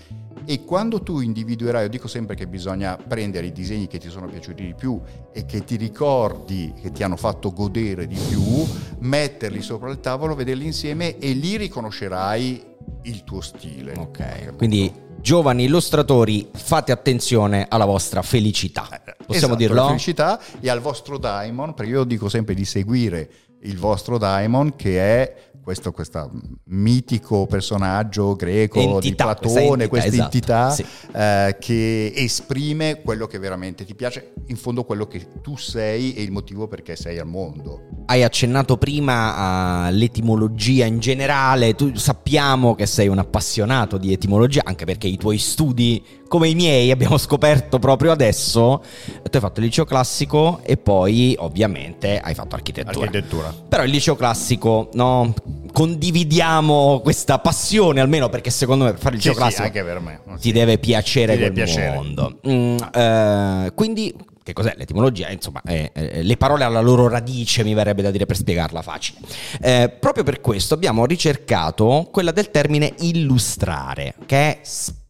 e 0.46 0.64
quando 0.64 1.04
tu 1.04 1.20
individuerai, 1.20 1.84
io 1.84 1.90
dico 1.90 2.08
sempre 2.08 2.34
che 2.34 2.48
bisogna 2.48 2.96
prendere 2.96 3.48
i 3.48 3.52
disegni 3.52 3.88
che 3.88 3.98
ti 3.98 4.10
sono 4.10 4.28
piaciuti 4.28 4.66
di 4.66 4.74
più 4.74 4.98
e 5.34 5.46
che 5.46 5.66
ti 5.66 5.76
ricordi 5.76 6.74
che 6.82 6.94
ti 6.94 7.04
hanno 7.04 7.18
fatto 7.18 7.52
godere 7.52 8.08
di 8.08 8.18
più, 8.30 8.66
metterli 9.00 9.62
sopra 9.62 9.90
il 9.90 10.00
tavolo, 10.00 10.36
vederli 10.36 10.66
insieme 10.66 11.18
e 11.18 11.34
lì 11.34 11.58
riconoscerai 11.58 12.76
il 13.04 13.24
tuo 13.24 13.42
stile. 13.42 13.94
Ok, 13.98 14.56
quindi 14.56 14.92
giovani 15.20 15.66
illustratori, 15.66 16.50
fate 16.54 16.92
attenzione 16.92 17.66
alla 17.70 17.86
vostra 17.86 18.22
felicità. 18.22 18.88
Possiamo 19.26 19.28
esatto, 19.30 19.56
dirlo? 19.56 19.80
Alla 19.80 19.88
felicità 19.90 20.40
e 20.60 20.70
al 20.70 20.80
vostro 20.80 21.18
daimon, 21.18 21.74
perché 21.74 21.92
io 21.92 22.04
dico 22.04 22.30
sempre 22.30 22.54
di 22.54 22.66
seguire 22.66 23.30
il 23.62 23.78
vostro 23.78 24.18
daimon 24.18 24.76
che 24.76 25.00
è 25.00 25.47
questo, 25.68 25.92
questo 25.92 26.32
mitico 26.68 27.46
personaggio 27.46 28.38
greco 28.38 28.80
entità, 28.80 29.00
di 29.00 29.16
Platone, 29.16 29.88
questa 29.90 30.24
entità, 30.24 30.72
esatto, 30.72 30.88
sì. 30.88 31.12
eh, 31.14 31.58
che 31.60 32.14
esprime 32.16 33.02
quello 33.02 33.28
che 33.28 33.38
veramente 33.38 33.84
ti 33.84 33.94
piace, 33.94 34.32
in 34.46 34.56
fondo 34.56 34.86
quello 34.86 35.08
che 35.08 35.28
tu 35.42 35.58
sei 35.58 36.14
e 36.14 36.24
il 36.24 36.32
motivo 36.32 36.70
perché 36.70 36.96
sei 36.96 37.20
al 37.20 37.28
mondo. 37.28 37.82
Hai 38.06 38.24
accennato 38.24 38.78
prima 38.78 39.84
all'etimologia 39.88 40.86
in 40.86 41.00
generale, 41.00 41.76
tu 41.76 41.94
sappiamo 41.96 42.74
che 42.74 42.86
sei 42.86 43.10
un 43.10 43.18
appassionato 43.18 43.98
di 43.98 44.14
etimologia, 44.14 44.62
anche 44.64 44.86
perché 44.86 45.08
i 45.08 45.18
tuoi 45.18 45.38
studi, 45.38 46.02
come 46.28 46.50
i 46.50 46.56
miei, 46.56 46.92
abbiamo 46.92 47.18
scoperto 47.18 47.80
proprio 47.80 48.12
adesso, 48.12 48.84
tu 49.24 49.30
hai 49.36 49.40
fatto 49.40 49.60
il 49.60 49.66
liceo 49.68 49.86
classico 49.86 50.60
e 50.64 50.78
poi 50.78 51.36
ovviamente 51.40 52.20
hai 52.20 52.34
fatto 52.34 52.56
architettura. 52.56 53.06
architettura. 53.06 53.54
Però 53.68 53.84
il 53.84 53.90
liceo 53.92 54.16
classico, 54.16 54.90
no, 54.94 55.34
condividiamo 55.74 57.00
questa 57.02 57.40
passione 57.40 58.00
almeno 58.02 58.30
perché 58.30 58.50
secondo 58.50 58.86
me 58.86 58.92
per 58.92 59.00
fare 59.00 59.16
il 59.16 59.18
liceo 59.18 59.34
sì, 59.34 59.40
classico 59.40 59.62
sì, 59.62 59.68
anche 59.68 59.84
per 59.84 60.00
me. 60.00 60.20
ti 60.40 60.52
deve 60.52 60.78
piacere 60.78 61.34
Ti 61.34 61.40
quel 61.40 61.54
deve 61.54 61.66
piacere. 61.66 61.96
mondo. 61.96 62.40
Mm, 62.48 62.78
eh, 62.94 63.72
quindi 63.76 64.14
che 64.48 64.54
cos'è 64.54 64.76
l'etimologia? 64.78 65.30
Insomma, 65.30 65.62
eh, 65.66 65.92
eh, 65.94 66.24
le 66.24 66.38
parole 66.38 66.64
alla 66.64 66.80
loro 66.80 67.10
radice 67.10 67.66
mi 67.66 67.74
verrebbe 67.74 68.02
da 68.02 68.12
dire 68.12 68.26
per 68.26 68.38
spiegarla 68.38 68.82
facile. 68.82 69.20
Eh, 69.62 69.90
proprio 70.00 70.24
per 70.24 70.40
questo 70.40 70.74
abbiamo 70.74 71.06
ricercato 71.06 72.08
quella 72.14 72.32
del 72.32 72.50
termine 72.50 72.94
illustrare, 73.00 74.14
che 74.26 74.38
è 74.38 74.60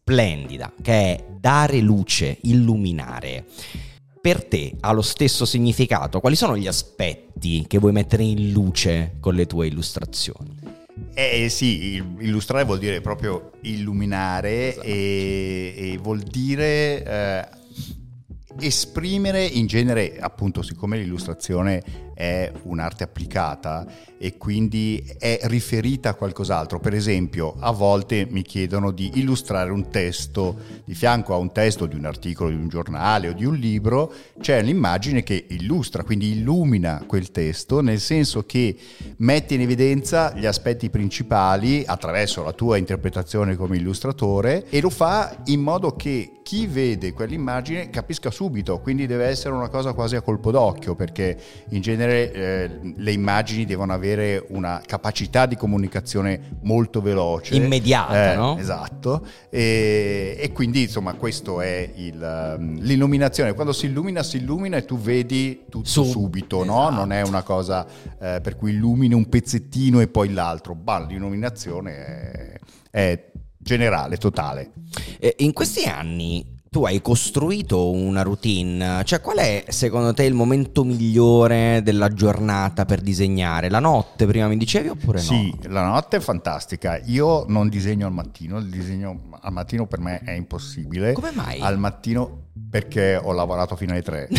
splendida, 0.08 0.72
che 0.80 0.92
è 0.92 1.24
dare 1.38 1.80
luce, 1.80 2.38
illuminare. 2.42 3.44
Per 4.18 4.42
te 4.44 4.74
ha 4.80 4.92
lo 4.92 5.02
stesso 5.02 5.44
significato? 5.44 6.20
Quali 6.20 6.34
sono 6.34 6.56
gli 6.56 6.66
aspetti 6.66 7.66
che 7.68 7.78
vuoi 7.78 7.92
mettere 7.92 8.22
in 8.22 8.50
luce 8.50 9.16
con 9.20 9.34
le 9.34 9.46
tue 9.46 9.66
illustrazioni? 9.66 10.58
Eh 11.12 11.48
sì, 11.50 12.02
illustrare 12.20 12.64
vuol 12.64 12.78
dire 12.78 13.02
proprio 13.02 13.52
illuminare 13.62 14.70
esatto. 14.70 14.86
e, 14.86 15.74
e, 15.76 15.98
vuol 15.98 16.20
dire 16.20 17.04
eh, 17.04 17.48
esprimere 18.60 19.44
in 19.44 19.66
genere, 19.66 20.16
appunto, 20.18 20.62
siccome 20.62 20.96
l'illustrazione 20.96 22.07
è 22.18 22.50
un'arte 22.64 23.04
applicata 23.04 23.86
e 24.18 24.36
quindi 24.38 25.08
è 25.20 25.38
riferita 25.44 26.08
a 26.08 26.14
qualcos'altro. 26.14 26.80
Per 26.80 26.92
esempio, 26.92 27.54
a 27.60 27.70
volte 27.70 28.26
mi 28.28 28.42
chiedono 28.42 28.90
di 28.90 29.12
illustrare 29.20 29.70
un 29.70 29.88
testo, 29.88 30.56
di 30.84 30.94
fianco 30.94 31.32
a 31.32 31.36
un 31.36 31.52
testo 31.52 31.86
di 31.86 31.94
un 31.94 32.06
articolo 32.06 32.50
di 32.50 32.56
un 32.56 32.66
giornale 32.66 33.28
o 33.28 33.32
di 33.34 33.44
un 33.44 33.54
libro, 33.54 34.12
c'è 34.40 34.60
l'immagine 34.62 35.22
che 35.22 35.46
illustra, 35.50 36.02
quindi 36.02 36.32
illumina 36.32 37.04
quel 37.06 37.30
testo, 37.30 37.80
nel 37.82 38.00
senso 38.00 38.44
che 38.44 38.76
mette 39.18 39.54
in 39.54 39.60
evidenza 39.60 40.34
gli 40.34 40.46
aspetti 40.46 40.90
principali 40.90 41.84
attraverso 41.86 42.42
la 42.42 42.52
tua 42.52 42.78
interpretazione 42.78 43.54
come 43.54 43.76
illustratore 43.76 44.66
e 44.70 44.80
lo 44.80 44.90
fa 44.90 45.36
in 45.44 45.60
modo 45.60 45.94
che 45.94 46.32
chi 46.48 46.66
vede 46.66 47.12
quell'immagine 47.12 47.90
capisca 47.90 48.30
subito, 48.30 48.80
quindi 48.80 49.06
deve 49.06 49.26
essere 49.26 49.52
una 49.52 49.68
cosa 49.68 49.92
quasi 49.92 50.16
a 50.16 50.22
colpo 50.22 50.50
d'occhio, 50.50 50.94
perché 50.94 51.38
in 51.68 51.82
genere 51.82 52.07
eh, 52.10 52.80
le 52.96 53.12
immagini 53.12 53.64
devono 53.64 53.92
avere 53.92 54.44
una 54.48 54.80
capacità 54.84 55.46
di 55.46 55.56
comunicazione 55.56 56.58
molto 56.62 57.00
veloce. 57.00 57.54
Immediata, 57.54 58.32
eh, 58.32 58.36
no? 58.36 58.58
Esatto. 58.58 59.26
E, 59.50 60.36
e, 60.38 60.52
quindi 60.52 60.82
insomma 60.82 61.14
questo 61.14 61.60
è 61.60 61.90
il, 61.96 62.56
um, 62.58 62.78
l'illuminazione. 62.80 63.54
Quando 63.54 63.72
si 63.72 63.86
illumina, 63.86 64.22
si 64.22 64.38
illumina 64.38 64.76
e 64.76 64.84
tu 64.84 64.98
vedi 64.98 65.64
tutto 65.68 65.88
Su, 65.88 66.04
subito, 66.04 66.62
esatto. 66.62 66.90
no? 66.90 66.90
Non 66.90 67.12
è 67.12 67.22
una 67.22 67.42
cosa 67.42 67.86
eh, 68.20 68.40
per 68.42 68.56
cui 68.56 68.72
illumini 68.72 69.14
un 69.14 69.28
pezzettino 69.28 70.00
e 70.00 70.08
poi 70.08 70.32
l'altro. 70.32 70.74
Bah, 70.74 71.04
l'illuminazione 71.06 72.04
è, 72.04 72.60
è 72.90 73.30
generale, 73.56 74.16
totale. 74.16 74.70
Eh, 75.18 75.34
in 75.38 75.52
questi 75.52 75.84
anni 75.84 76.56
tu 76.70 76.84
hai 76.84 77.00
costruito 77.00 77.90
una 77.90 78.22
routine, 78.22 79.02
cioè 79.04 79.20
qual 79.20 79.38
è 79.38 79.64
secondo 79.68 80.12
te 80.12 80.24
il 80.24 80.34
momento 80.34 80.84
migliore 80.84 81.80
della 81.82 82.08
giornata 82.08 82.84
per 82.84 83.00
disegnare? 83.00 83.70
La 83.70 83.80
notte, 83.80 84.26
prima 84.26 84.48
mi 84.48 84.56
dicevi 84.56 84.88
oppure 84.88 85.18
no? 85.18 85.24
Sì, 85.24 85.54
la 85.62 85.84
notte 85.86 86.18
è 86.18 86.20
fantastica. 86.20 87.00
Io 87.06 87.44
non 87.48 87.68
disegno 87.68 88.06
al 88.06 88.12
mattino, 88.12 88.58
il 88.58 88.68
disegno 88.68 89.20
al 89.40 89.52
mattino 89.52 89.86
per 89.86 90.00
me 90.00 90.20
è 90.20 90.32
impossibile. 90.32 91.12
Come 91.12 91.30
mai? 91.32 91.60
Al 91.60 91.78
mattino 91.78 92.47
perché 92.70 93.18
ho 93.22 93.32
lavorato 93.32 93.76
fino 93.76 93.92
alle 93.92 94.02
3. 94.02 94.28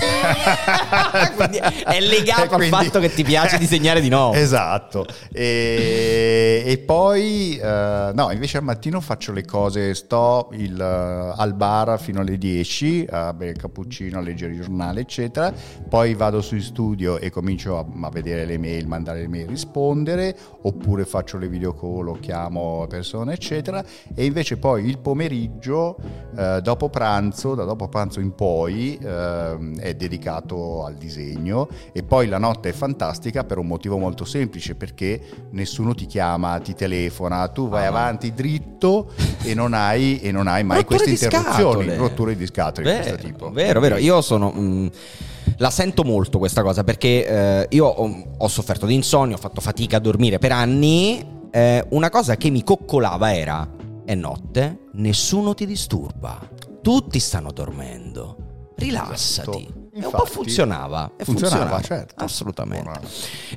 è 1.86 1.99
legato 1.99 2.55
quindi, 2.55 2.75
al 2.75 2.84
fatto 2.84 2.99
che 2.99 3.12
ti 3.13 3.23
piace 3.23 3.58
disegnare 3.60 4.01
di 4.01 4.10
nuovo. 4.10 4.34
Esatto. 4.34 5.05
E, 5.32 6.62
e 6.65 6.77
poi, 6.77 7.60
uh, 7.62 8.13
no, 8.13 8.29
invece 8.32 8.58
al 8.58 8.63
mattino 8.63 9.01
faccio 9.01 9.32
le 9.32 9.43
cose, 9.45 9.95
sto 9.95 10.49
il, 10.51 10.75
uh, 10.75 11.39
al 11.39 11.53
bar 11.55 11.99
fino 11.99 12.21
alle 12.21 12.38
10 12.38 13.08
a 13.10 13.34
bere 13.34 13.51
il 13.51 13.58
cappuccino, 13.58 14.19
a 14.19 14.21
leggere 14.21 14.53
il 14.53 14.62
giornale, 14.62 15.01
eccetera. 15.01 15.51
Poi 15.88 16.13
vado 16.13 16.41
su 16.41 16.58
studio 16.60 17.17
e 17.17 17.32
comincio 17.32 17.77
a, 17.77 17.86
a, 18.01 18.10
vedere 18.10 18.45
le 18.45 18.60
mail, 18.60 18.88
mandare 18.88 19.21
le 19.21 19.27
mail, 19.27 19.47
rispondere, 19.47 20.38
oppure 20.62 21.05
faccio 21.05 21.38
le 21.38 21.47
video 21.47 21.73
call 21.73 22.19
chiamo 22.19 22.86
persone, 22.88 23.34
eccetera. 23.34 23.84
E 24.13 24.25
invece 24.25 24.58
poi 24.58 24.86
il 24.86 24.99
pomeriggio, 24.99 25.97
uh, 26.36 26.60
dopo 26.60 26.89
pranzo, 26.89 27.55
da 27.55 27.63
dopo 27.63 27.88
pranzo 27.88 28.09
in 28.17 28.34
poi 28.34 28.98
eh, 28.98 29.58
è 29.78 29.93
dedicato 29.93 30.84
al 30.86 30.95
disegno 30.95 31.67
e 31.91 32.02
poi 32.02 32.28
la 32.28 32.39
notte 32.39 32.69
è 32.69 32.72
fantastica 32.72 33.43
per 33.43 33.60
un 33.60 33.67
motivo 33.67 33.98
molto 33.98 34.26
semplice 34.26 34.74
perché 34.74 35.22
nessuno 35.52 35.93
ti 35.93 36.08
chiama, 36.08 36.58
ti 36.60 36.74
telefona, 36.74 37.48
tu 37.50 37.69
vai 37.69 37.86
ah. 37.86 37.89
avanti 37.89 38.34
dritto 38.34 39.12
e 39.43 39.54
non 39.54 39.74
hai, 39.74 40.19
e 40.19 40.32
non 40.32 40.48
hai 40.48 40.63
mai 40.63 40.78
rotture 40.78 41.04
queste 41.04 41.26
interruzioni, 41.26 41.84
scatole. 41.84 41.95
rotture 41.95 42.36
di 42.36 42.45
scatole 42.48 42.89
vero, 42.89 43.04
di 43.04 43.10
questo 43.10 43.28
tipo. 43.28 43.52
Vero, 43.52 43.80
vero, 43.80 43.98
io 43.98 44.22
sono... 44.22 44.52
Mh, 44.52 44.60
mm, 44.60 44.88
la 45.58 45.69
sento 45.69 46.04
molto 46.04 46.38
questa 46.38 46.62
cosa 46.62 46.84
perché 46.84 47.28
eh, 47.28 47.67
io 47.72 47.86
ho, 47.86 48.24
ho, 48.38 48.48
sofferto 48.48 48.86
di 48.86 48.93
insonnia, 48.93 49.36
ho 49.36 49.39
fatto 49.39 49.62
fatica 49.62 49.98
a 49.98 50.00
dormire 50.00 50.39
per 50.39 50.52
anni. 50.52 51.38
Eh, 51.52 51.86
una 51.89 52.10
cosa 52.10 52.38
che 52.38 52.50
mi 52.50 52.63
coccolava 52.63 53.36
era: 53.36 53.67
è 54.06 54.15
notte, 54.15 54.86
nessuno 54.93 55.54
ti 55.54 55.65
disturba 55.65 56.39
tutti 56.82 57.20
stanno 57.20 57.52
dormendo. 57.52 58.74
Rilassati. 58.76 59.50
Esatto. 59.50 59.80
Infatti, 59.92 60.00
e 60.00 60.06
un 60.06 60.12
po' 60.12 60.26
funzionava. 60.26 61.12
E 61.18 61.26
funzionava, 61.26 61.60
funzionava 61.60 61.82
certo. 61.82 62.24
Assolutamente. 62.24 63.00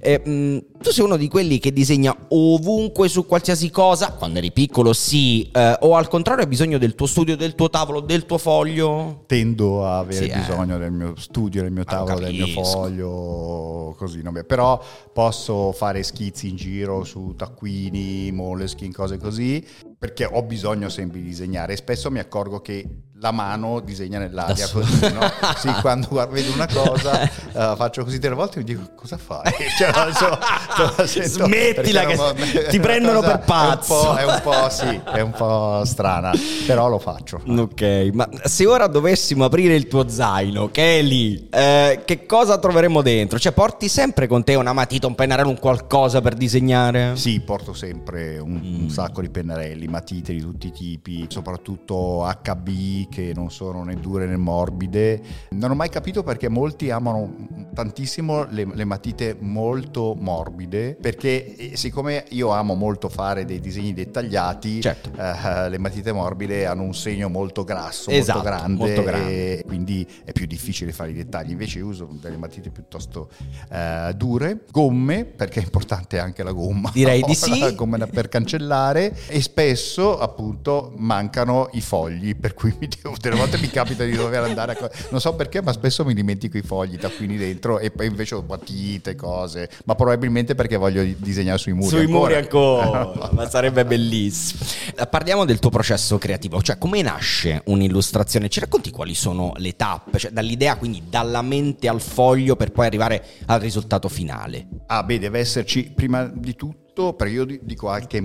E, 0.00 0.22
mh, 0.24 0.30
mm, 0.30 0.58
tu 0.80 0.90
sei 0.90 1.04
uno 1.04 1.16
di 1.16 1.28
quelli 1.28 1.58
che 1.58 1.72
disegna 1.72 2.14
ovunque 2.28 3.08
su 3.08 3.26
qualsiasi 3.26 3.70
cosa. 3.70 4.12
Quando 4.12 4.38
eri 4.38 4.52
piccolo, 4.52 4.92
sì. 4.92 5.48
Eh, 5.52 5.78
o 5.80 5.96
al 5.96 6.08
contrario, 6.08 6.42
hai 6.42 6.48
bisogno 6.48 6.78
del 6.78 6.94
tuo 6.94 7.06
studio, 7.06 7.36
del 7.36 7.54
tuo 7.54 7.70
tavolo, 7.70 8.00
del 8.00 8.26
tuo 8.26 8.38
foglio? 8.38 9.24
Tendo 9.26 9.86
a 9.86 9.98
avere 9.98 10.24
sì, 10.24 10.30
eh. 10.30 10.36
bisogno 10.36 10.76
eh. 10.76 10.78
del 10.78 10.92
mio 10.92 11.14
studio, 11.16 11.62
del 11.62 11.72
mio 11.72 11.84
tavolo, 11.84 12.18
del 12.18 12.34
mio 12.34 12.64
foglio. 12.64 13.94
Così. 13.96 14.22
No? 14.22 14.32
Però 14.44 14.82
posso 15.12 15.72
fare 15.72 16.02
schizzi 16.02 16.48
in 16.48 16.56
giro 16.56 17.04
su 17.04 17.34
taccuini, 17.36 18.32
moleskin, 18.32 18.92
cose 18.92 19.18
così. 19.18 19.64
Perché 19.98 20.24
ho 20.24 20.42
bisogno 20.42 20.88
sempre 20.88 21.20
di 21.20 21.26
disegnare. 21.26 21.74
E 21.74 21.76
spesso 21.76 22.10
mi 22.10 22.18
accorgo 22.18 22.60
che 22.60 22.84
la 23.22 23.30
mano 23.30 23.78
disegna 23.78 24.18
nell'aria 24.18 24.68
così, 24.68 25.12
no? 25.12 25.20
sì, 25.56 25.72
quando 25.80 26.08
vedo 26.28 26.52
una 26.52 26.66
cosa 26.66 27.22
uh, 27.22 27.76
faccio 27.76 28.02
così 28.02 28.18
delle 28.18 28.34
volte 28.34 28.56
e 28.56 28.58
mi 28.58 28.64
dico 28.64 28.82
cosa 28.96 29.16
fai? 29.16 29.50
Cioè, 29.78 29.92
so, 30.12 31.06
so, 31.06 31.22
Smettila 31.22 32.04
che 32.04 32.16
non, 32.16 32.34
ti 32.68 32.80
prendono 32.80 33.20
per 33.22 33.38
pazzo. 33.40 34.16
È 34.16 34.24
un, 34.24 34.28
è 34.28 34.34
un, 34.34 34.40
po', 34.42 34.68
sì, 34.70 35.00
è 35.12 35.20
un 35.20 35.30
po' 35.30 35.82
strana, 35.84 36.32
però 36.66 36.88
lo 36.88 36.98
faccio. 36.98 37.40
Ok, 37.46 38.10
ma 38.12 38.28
se 38.42 38.66
ora 38.66 38.88
dovessimo 38.88 39.44
aprire 39.44 39.76
il 39.76 39.86
tuo 39.86 40.08
zaino, 40.08 40.70
che 40.70 40.98
è 40.98 41.02
lì, 41.02 41.48
eh, 41.48 42.02
che 42.04 42.26
cosa 42.26 42.58
troveremo 42.58 43.02
dentro? 43.02 43.38
Cioè 43.38 43.52
porti 43.52 43.88
sempre 43.88 44.26
con 44.26 44.42
te 44.42 44.56
una 44.56 44.72
matita, 44.72 45.06
un 45.06 45.14
pennarello, 45.14 45.48
un 45.48 45.58
qualcosa 45.58 46.20
per 46.20 46.34
disegnare? 46.34 47.12
Sì, 47.14 47.40
porto 47.40 47.72
sempre 47.72 48.38
un, 48.38 48.60
mm. 48.62 48.82
un 48.82 48.90
sacco 48.90 49.20
di 49.20 49.30
pennarelli, 49.30 49.86
matite 49.86 50.32
di 50.32 50.40
tutti 50.40 50.66
i 50.66 50.72
tipi, 50.72 51.26
soprattutto 51.28 52.28
HB 52.42 53.10
che 53.12 53.32
non 53.34 53.50
sono 53.50 53.84
né 53.84 53.94
dure 53.96 54.26
né 54.26 54.36
morbide. 54.36 55.22
Non 55.50 55.70
ho 55.70 55.74
mai 55.74 55.90
capito 55.90 56.22
perché 56.22 56.48
molti 56.48 56.90
amano 56.90 57.34
tantissimo 57.74 58.46
le, 58.48 58.66
le 58.72 58.84
matite 58.84 59.36
molto 59.38 60.16
morbide, 60.18 60.96
perché 61.00 61.56
eh, 61.56 61.76
siccome 61.76 62.24
io 62.30 62.48
amo 62.50 62.74
molto 62.74 63.08
fare 63.10 63.44
dei 63.44 63.60
disegni 63.60 63.92
dettagliati, 63.92 64.80
certo. 64.80 65.10
eh, 65.16 65.68
le 65.68 65.78
matite 65.78 66.12
morbide 66.12 66.66
hanno 66.66 66.82
un 66.82 66.94
segno 66.94 67.28
molto 67.28 67.64
grasso, 67.64 68.10
esatto, 68.10 68.38
molto 68.38 68.50
grande, 68.50 68.78
molto 68.78 69.02
grande. 69.02 69.64
Quindi 69.66 70.06
è 70.24 70.32
più 70.32 70.46
difficile 70.46 70.92
fare 70.92 71.10
i 71.10 71.14
dettagli. 71.14 71.50
Invece 71.50 71.78
io 71.78 71.86
uso 71.86 72.08
delle 72.10 72.36
matite 72.36 72.70
piuttosto 72.70 73.28
eh, 73.70 74.12
dure, 74.16 74.64
gomme, 74.70 75.24
perché 75.24 75.60
è 75.60 75.62
importante 75.62 76.18
anche 76.18 76.42
la 76.42 76.52
gomma. 76.52 76.90
Direi 76.92 77.20
no? 77.20 77.26
di 77.32 77.34
sì. 77.34 77.74
Gomma 77.74 77.98
per 78.06 78.28
cancellare 78.28 79.14
e 79.28 79.40
spesso 79.40 80.18
appunto 80.18 80.92
mancano 80.96 81.68
i 81.72 81.80
fogli, 81.80 82.34
per 82.34 82.54
cui 82.54 82.74
mi 82.78 82.88
devo 83.02 83.16
delle 83.20 83.36
volte 83.36 83.58
mi 83.58 83.68
capita 83.68 84.04
di 84.04 84.12
dover 84.12 84.44
andare 84.44 84.72
a... 84.72 84.90
Non 85.10 85.20
so 85.20 85.34
perché, 85.34 85.60
ma 85.60 85.72
spesso 85.72 86.04
mi 86.04 86.14
dimentico 86.14 86.56
i 86.56 86.62
fogli, 86.62 86.96
taccuini 86.96 87.36
dentro 87.36 87.78
e 87.78 87.90
poi 87.90 88.06
invece 88.06 88.36
ho 88.36 88.44
matite, 88.46 89.16
cose. 89.16 89.68
Ma 89.84 89.94
probabilmente 89.94 90.54
perché 90.54 90.76
voglio 90.76 91.02
disegnare 91.16 91.58
sui 91.58 91.72
muri. 91.72 91.88
Sui 91.88 92.00
ancora. 92.04 92.18
muri 92.18 92.34
ancora, 92.34 93.30
ma 93.32 93.48
sarebbe 93.48 93.84
bellissimo. 93.84 94.64
Eh, 94.96 95.06
parliamo 95.06 95.44
del 95.44 95.58
tuo 95.58 95.70
processo 95.70 96.18
creativo, 96.18 96.62
cioè 96.62 96.78
come 96.78 97.02
nasce 97.02 97.62
un'illustrazione? 97.66 98.48
Ci 98.48 98.60
racconti 98.60 98.90
quali 98.90 99.14
sono 99.14 99.52
le 99.56 99.74
tappe? 99.74 100.18
Cioè 100.18 100.30
dall'idea, 100.30 100.76
quindi 100.76 101.02
dalla 101.08 101.42
mente 101.42 101.88
al 101.88 102.00
foglio 102.00 102.56
per 102.56 102.70
poi 102.70 102.86
arrivare 102.86 103.24
al 103.46 103.60
risultato 103.60 104.08
finale. 104.08 104.68
Ah 104.86 105.02
beh, 105.02 105.18
deve 105.18 105.40
esserci 105.40 105.92
prima 105.94 106.24
di 106.24 106.54
tutto, 106.54 107.14
perché 107.14 107.32
io 107.32 107.46
dico 107.62 107.88
anche 107.88 108.20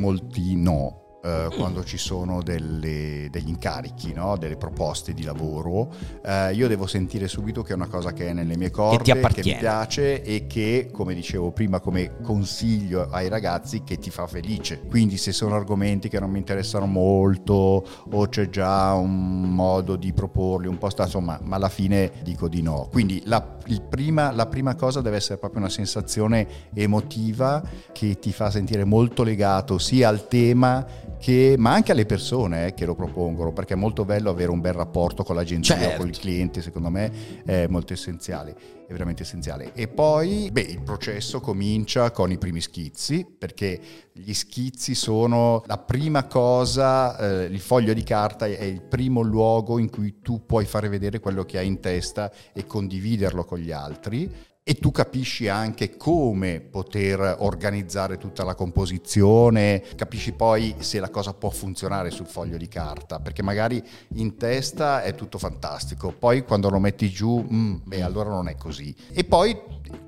eh, 1.28 1.50
quando 1.58 1.84
ci 1.84 1.98
sono 1.98 2.42
delle, 2.42 3.28
degli 3.30 3.50
incarichi, 3.50 4.14
no? 4.14 4.38
delle 4.38 4.56
proposte 4.56 5.14
di 5.14 5.24
lavoro, 5.24 5.92
eh, 6.24 6.54
io 6.54 6.70
devo 6.70 6.88
sentire 6.88 7.28
subito 7.28 7.64
che 7.64 7.74
è 7.74 7.76
una 7.76 7.88
cosa 7.88 8.14
che 8.14 8.28
è 8.28 8.34
nelle 8.34 8.56
mie 8.56 8.72
corde, 8.72 9.04
che, 9.04 9.20
che, 9.34 9.42
mi 9.44 9.58
piace 9.58 10.24
e 10.24 10.48
che, 10.48 10.90
come 10.90 11.14
dicevo 11.14 11.52
prima, 11.52 11.82
come 11.82 12.22
consiglio 12.22 13.10
ai 13.10 13.28
ragazzi, 13.28 13.84
che 13.84 13.98
ti 13.98 14.10
fa 14.10 14.26
felice. 14.26 14.80
Quindi 14.88 15.18
se 15.18 15.34
sono 15.34 15.56
argomenti 15.56 16.08
che 16.08 16.20
non 16.20 16.30
mi 16.30 16.38
interessano 16.38 16.86
molto 16.86 17.86
o 18.10 18.28
c'è 18.30 18.50
già 18.50 18.94
un 18.94 19.42
modo 19.42 19.98
di 19.98 20.14
proporli 20.14 20.68
un 20.68 20.78
po' 20.78 20.90
sta, 20.90 21.04
insomma, 21.04 21.38
ma 21.44 21.58
alla 21.58 21.70
fine 21.70 22.12
dico 22.24 22.48
di 22.48 22.62
no. 22.62 22.88
Quindi 22.90 23.22
la, 23.26 23.42
prima, 23.42 24.32
la 24.32 24.46
prima 24.46 24.76
cosa 24.76 25.02
deve 25.02 25.18
essere 25.18 25.38
proprio 25.38 25.60
una 25.60 25.70
sensazione 25.70 26.48
emotiva 26.74 27.62
che 27.92 28.18
ti 28.18 28.32
fa 28.32 28.50
sentire 28.50 28.86
molto 28.86 29.24
legato 29.24 29.78
sia 29.78 30.08
al 30.08 30.28
tema 30.30 30.86
che, 31.20 31.56
ma 31.58 31.74
anche 31.74 31.92
alle 31.92 32.06
persone 32.06 32.68
eh, 32.68 32.74
che 32.74 32.86
lo 32.86 32.96
propongono, 32.96 33.54
perché 33.54 33.74
è 33.74 33.78
molto 33.78 34.06
bello 34.06 34.30
avere 34.30 34.52
un 34.52 34.62
bel 34.62 34.74
rapporto 34.74 35.24
con 35.24 35.36
l'agenzia 35.36 35.78
certo. 35.78 35.98
con 35.98 36.08
il 36.08 36.18
cliente, 36.18 36.62
secondo 36.62 36.90
me 36.90 37.44
è 37.44 37.68
molto 37.68 37.94
essenziale, 37.94 38.56
è 38.88 38.92
veramente 38.92 39.24
essenziale. 39.24 39.74
E 39.74 39.88
poi, 39.88 40.50
beh, 40.52 40.62
il 40.62 40.82
processo 40.82 41.40
comincia 41.40 42.12
con 42.12 42.32
i 42.32 42.38
primi 42.38 42.62
schizzi, 42.62 43.26
perché 43.26 43.80
gli 44.14 44.34
schizzi 44.34 44.96
sono 44.96 45.64
la 45.66 45.78
prima 45.78 46.26
cosa, 46.26 47.18
eh, 47.18 47.46
il 47.46 47.60
foglio 47.60 47.94
di 47.94 48.04
carta 48.04 48.46
è 48.46 48.64
il 48.64 48.82
primo 48.82 49.22
luogo 49.22 49.80
in 49.80 49.90
cui 49.90 50.22
tu 50.22 50.46
puoi 50.46 50.66
fare 50.66 50.90
vedere 50.90 51.20
quello 51.20 51.44
che 51.44 51.58
hai 51.58 51.68
in 51.68 51.80
testa 51.80 52.32
e 52.54 52.66
condividerlo 52.66 53.46
con 53.46 53.60
gli 53.60 53.72
altri 53.72 54.47
e 54.70 54.74
tu 54.74 54.92
capisci 54.92 55.48
anche 55.48 55.96
come 55.96 56.60
poter 56.60 57.38
organizzare 57.40 58.18
tutta 58.18 58.44
la 58.44 58.54
composizione, 58.54 59.82
capisci 59.96 60.34
poi 60.34 60.76
se 60.80 61.00
la 61.00 61.10
cosa 61.10 61.34
può 61.34 61.50
funzionare 61.50 62.12
sul 62.12 62.26
foglio 62.26 62.58
di 62.58 62.68
carta, 62.68 63.22
perché 63.22 63.42
magari 63.42 63.82
in 64.16 64.36
testa 64.36 65.04
è 65.04 65.16
tutto 65.16 65.38
fantastico, 65.38 66.12
poi 66.12 66.44
quando 66.44 66.70
lo 66.70 66.80
metti 66.80 67.10
giù, 67.10 67.48
mm, 67.50 67.76
beh 67.86 68.02
allora 68.02 68.30
non 68.30 68.50
è 68.50 68.58
così. 68.58 68.94
E 69.14 69.24
poi 69.24 69.58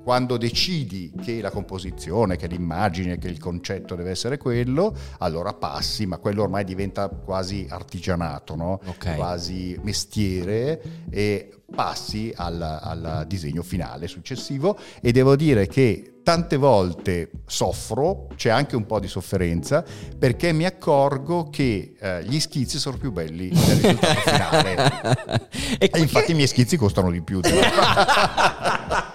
quando 0.02 0.36
decidi 0.36 1.12
che 1.22 1.40
la 1.40 1.50
composizione, 1.50 2.36
che 2.36 2.46
l'immagine, 2.46 3.18
che 3.18 3.28
il 3.28 3.38
concetto 3.38 3.94
deve 3.94 4.10
essere 4.10 4.38
quello, 4.38 4.94
allora 5.18 5.52
passi, 5.52 6.06
ma 6.06 6.18
quello 6.18 6.42
ormai 6.42 6.64
diventa 6.64 7.08
quasi 7.08 7.66
artigianato, 7.68 8.56
no? 8.56 8.80
okay. 8.86 9.16
quasi 9.16 9.78
mestiere 9.82 10.80
e 11.10 11.50
passi 11.72 12.32
al, 12.34 12.60
al 12.60 13.24
disegno 13.26 13.62
finale 13.62 14.08
successivo 14.08 14.76
e 15.00 15.12
devo 15.12 15.36
dire 15.36 15.66
che 15.68 16.14
tante 16.22 16.56
volte 16.56 17.30
soffro, 17.46 18.28
c'è 18.36 18.50
anche 18.50 18.76
un 18.76 18.86
po' 18.86 19.00
di 19.00 19.08
sofferenza, 19.08 19.84
perché 20.18 20.52
mi 20.52 20.64
accorgo 20.64 21.48
che 21.50 21.94
eh, 21.98 22.24
gli 22.24 22.38
schizzi 22.38 22.78
sono 22.78 22.98
più 22.98 23.10
belli 23.10 23.48
del 23.48 23.76
risultato 23.76 24.20
finale. 24.30 25.48
e, 25.78 25.90
e 25.92 25.98
infatti 25.98 26.32
i 26.32 26.34
miei 26.34 26.46
schizzi 26.46 26.76
costano 26.76 27.10
di 27.10 27.22
più. 27.22 27.40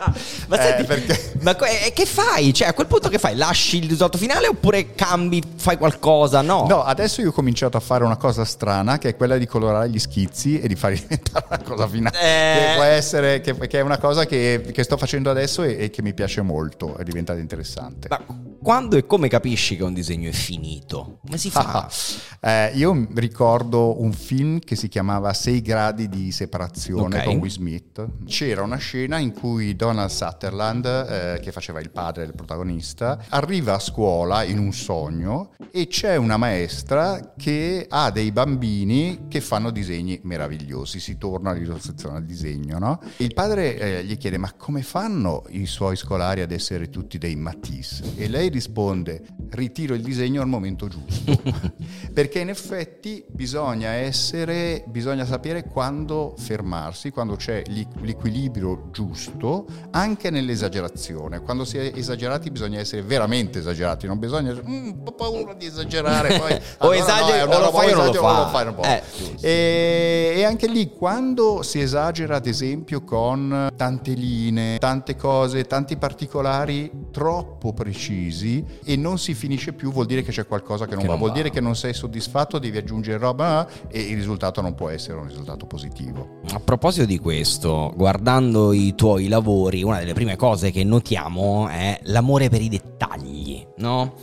ma, 0.47 0.57
senti, 0.57 0.81
eh, 0.81 0.85
perché... 0.85 1.33
ma 1.41 1.55
che 1.55 2.05
fai? 2.05 2.53
Cioè, 2.53 2.67
a 2.67 2.73
quel 2.73 2.87
punto 2.87 3.09
che 3.09 3.17
fai? 3.17 3.35
Lasci 3.35 3.77
il 3.77 3.83
risultato 3.83 4.17
finale 4.17 4.47
oppure 4.47 4.93
cambi, 4.93 5.41
fai 5.55 5.77
qualcosa? 5.77 6.41
No. 6.41 6.65
No, 6.67 6.83
adesso 6.83 7.21
io 7.21 7.29
ho 7.29 7.33
cominciato 7.33 7.77
a 7.77 7.79
fare 7.79 8.03
una 8.03 8.17
cosa 8.17 8.45
strana 8.45 8.97
che 8.97 9.09
è 9.09 9.15
quella 9.15 9.37
di 9.37 9.45
colorare 9.45 9.89
gli 9.89 9.99
schizzi 9.99 10.59
e 10.59 10.67
di 10.67 10.75
far 10.75 10.93
diventare 10.97 11.45
una 11.49 11.61
cosa 11.63 11.87
finale. 11.87 12.19
Eh... 12.19 12.59
Che 12.59 12.73
può 12.75 12.83
essere, 12.83 13.41
che, 13.41 13.55
che, 13.67 13.79
è 13.79 13.81
una 13.81 13.97
cosa 13.97 14.25
che, 14.25 14.69
che 14.71 14.83
sto 14.83 14.97
facendo 14.97 15.29
adesso 15.29 15.63
e, 15.63 15.77
e, 15.79 15.89
che 15.89 16.01
mi 16.01 16.13
piace 16.13 16.41
molto, 16.41 16.97
è 16.97 17.03
diventata 17.03 17.39
interessante. 17.39 18.07
Ma 18.09 18.21
quando 18.65 18.97
e 18.97 19.05
come 19.05 19.27
capisci 19.27 19.77
che 19.77 19.83
un 19.83 19.93
disegno 19.93 20.27
è 20.27 20.31
finito? 20.31 21.19
Come 21.23 21.37
si 21.37 21.51
fa? 21.51 21.87
eh, 22.41 22.71
io 22.73 23.07
ricordo 23.13 24.01
un 24.01 24.11
film 24.11 24.57
che 24.57 24.75
si 24.75 24.87
chiamava 24.87 25.33
Sei 25.33 25.61
gradi 25.61 26.09
di 26.09 26.31
separazione 26.31 27.17
okay. 27.17 27.25
con 27.25 27.35
Will 27.35 27.51
Smith. 27.51 28.07
C'era 28.25 28.63
una 28.63 28.77
scena 28.77 29.19
in 29.19 29.33
cui 29.33 29.75
Donald 29.75 30.09
Sutherland, 30.09 30.83
eh, 30.83 31.39
che 31.43 31.51
faceva 31.51 31.79
il 31.79 31.91
padre 31.91 32.25
del 32.25 32.33
protagonista, 32.33 33.23
arriva 33.29 33.75
a 33.75 33.79
scuola 33.79 34.41
in 34.41 34.57
un 34.57 34.73
sogno 34.73 35.51
e 35.69 35.85
c'è 35.85 36.15
una 36.15 36.37
maestra 36.37 37.33
che 37.37 37.85
ha 37.87 38.09
dei 38.09 38.31
bambini 38.31 39.25
che 39.27 39.41
fanno 39.41 39.69
disegni 39.69 40.19
meravigliosi. 40.23 40.99
Si 40.99 41.19
torna 41.19 41.51
all'illustrazione 41.51 42.17
al 42.17 42.25
disegno, 42.25 42.79
no? 42.79 42.99
Il 43.17 43.35
padre 43.35 43.77
eh, 43.77 44.03
gli 44.03 44.17
chiede: 44.17 44.39
Ma 44.39 44.51
come 44.53 44.81
fanno 44.81 45.43
i 45.49 45.67
suoi 45.67 45.95
scolari 45.95 46.41
ad 46.41 46.51
essere 46.51 46.89
tutti 46.89 47.19
dei 47.19 47.35
Matisse? 47.35 48.13
E 48.15 48.27
lei 48.27 48.53
risponde 48.55 49.21
ritiro 49.51 49.93
il 49.93 50.01
disegno 50.01 50.41
al 50.41 50.47
momento 50.47 50.87
giusto, 50.87 51.41
perché 52.13 52.39
in 52.39 52.49
effetti 52.49 53.23
bisogna 53.27 53.89
essere, 53.89 54.83
bisogna 54.87 55.25
sapere 55.25 55.63
quando 55.63 56.35
fermarsi, 56.37 57.11
quando 57.11 57.35
c'è 57.35 57.63
l'equilibrio 58.01 58.89
giusto, 58.91 59.65
anche 59.91 60.29
nell'esagerazione. 60.29 61.41
Quando 61.41 61.65
si 61.65 61.77
è 61.77 61.91
esagerati 61.95 62.49
bisogna 62.49 62.79
essere 62.79 63.01
veramente 63.01 63.59
esagerati, 63.59 64.07
non 64.07 64.19
bisogna 64.19 64.53
mm, 64.53 65.03
po' 65.03 65.13
paura 65.13 65.53
di 65.53 65.65
esagerare, 65.65 66.39
poi 66.39 66.53
o 66.79 66.91
allora 66.91 66.95
esageri 66.95 67.49
no, 67.49 67.55
o 67.55 67.59
lo 67.59 67.71
fai 67.71 67.91
o 67.91 67.95
non 67.95 68.05
lo 68.05 68.49
fai. 68.49 68.73
Eh, 68.83 69.03
e, 69.41 70.33
e 70.37 70.43
anche 70.43 70.67
lì 70.67 70.91
quando 70.91 71.61
si 71.61 71.79
esagera 71.79 72.37
ad 72.37 72.47
esempio 72.47 73.03
con 73.03 73.69
tante 73.75 74.13
linee, 74.13 74.77
tante 74.77 75.15
cose, 75.15 75.65
tanti 75.65 75.97
particolari 75.97 76.91
troppo 77.11 77.73
precisi, 77.73 78.44
così 78.45 78.63
e 78.83 78.95
non 78.95 79.17
si 79.17 79.33
finisce 79.33 79.73
più, 79.73 79.91
vuol 79.91 80.05
dire 80.05 80.21
che 80.21 80.31
c'è 80.31 80.45
qualcosa 80.45 80.85
che 80.85 80.91
non 80.91 80.99
che 80.99 81.05
va, 81.05 81.13
non 81.13 81.19
vuol 81.19 81.31
va. 81.31 81.37
dire 81.37 81.49
che 81.49 81.59
non 81.59 81.75
sei 81.75 81.93
soddisfatto, 81.93 82.59
devi 82.59 82.77
aggiungere 82.77 83.17
roba 83.17 83.67
e 83.87 83.99
il 84.01 84.15
risultato 84.15 84.61
non 84.61 84.75
può 84.75 84.89
essere 84.89 85.17
un 85.17 85.27
risultato 85.27 85.65
positivo. 85.65 86.41
A 86.51 86.59
proposito 86.59 87.05
di 87.05 87.17
questo, 87.17 87.91
guardando 87.95 88.71
i 88.73 88.93
tuoi 88.95 89.27
lavori, 89.27 89.83
una 89.83 89.99
delle 89.99 90.13
prime 90.13 90.35
cose 90.35 90.71
che 90.71 90.83
notiamo 90.83 91.67
è 91.67 91.99
l'amore 92.03 92.49
per 92.49 92.61
i 92.61 92.69
dettagli, 92.69 93.65
no? 93.77 94.13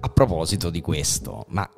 A 0.00 0.08
proposito 0.08 0.70
di 0.70 0.80
questo, 0.80 1.44
ma 1.48 1.68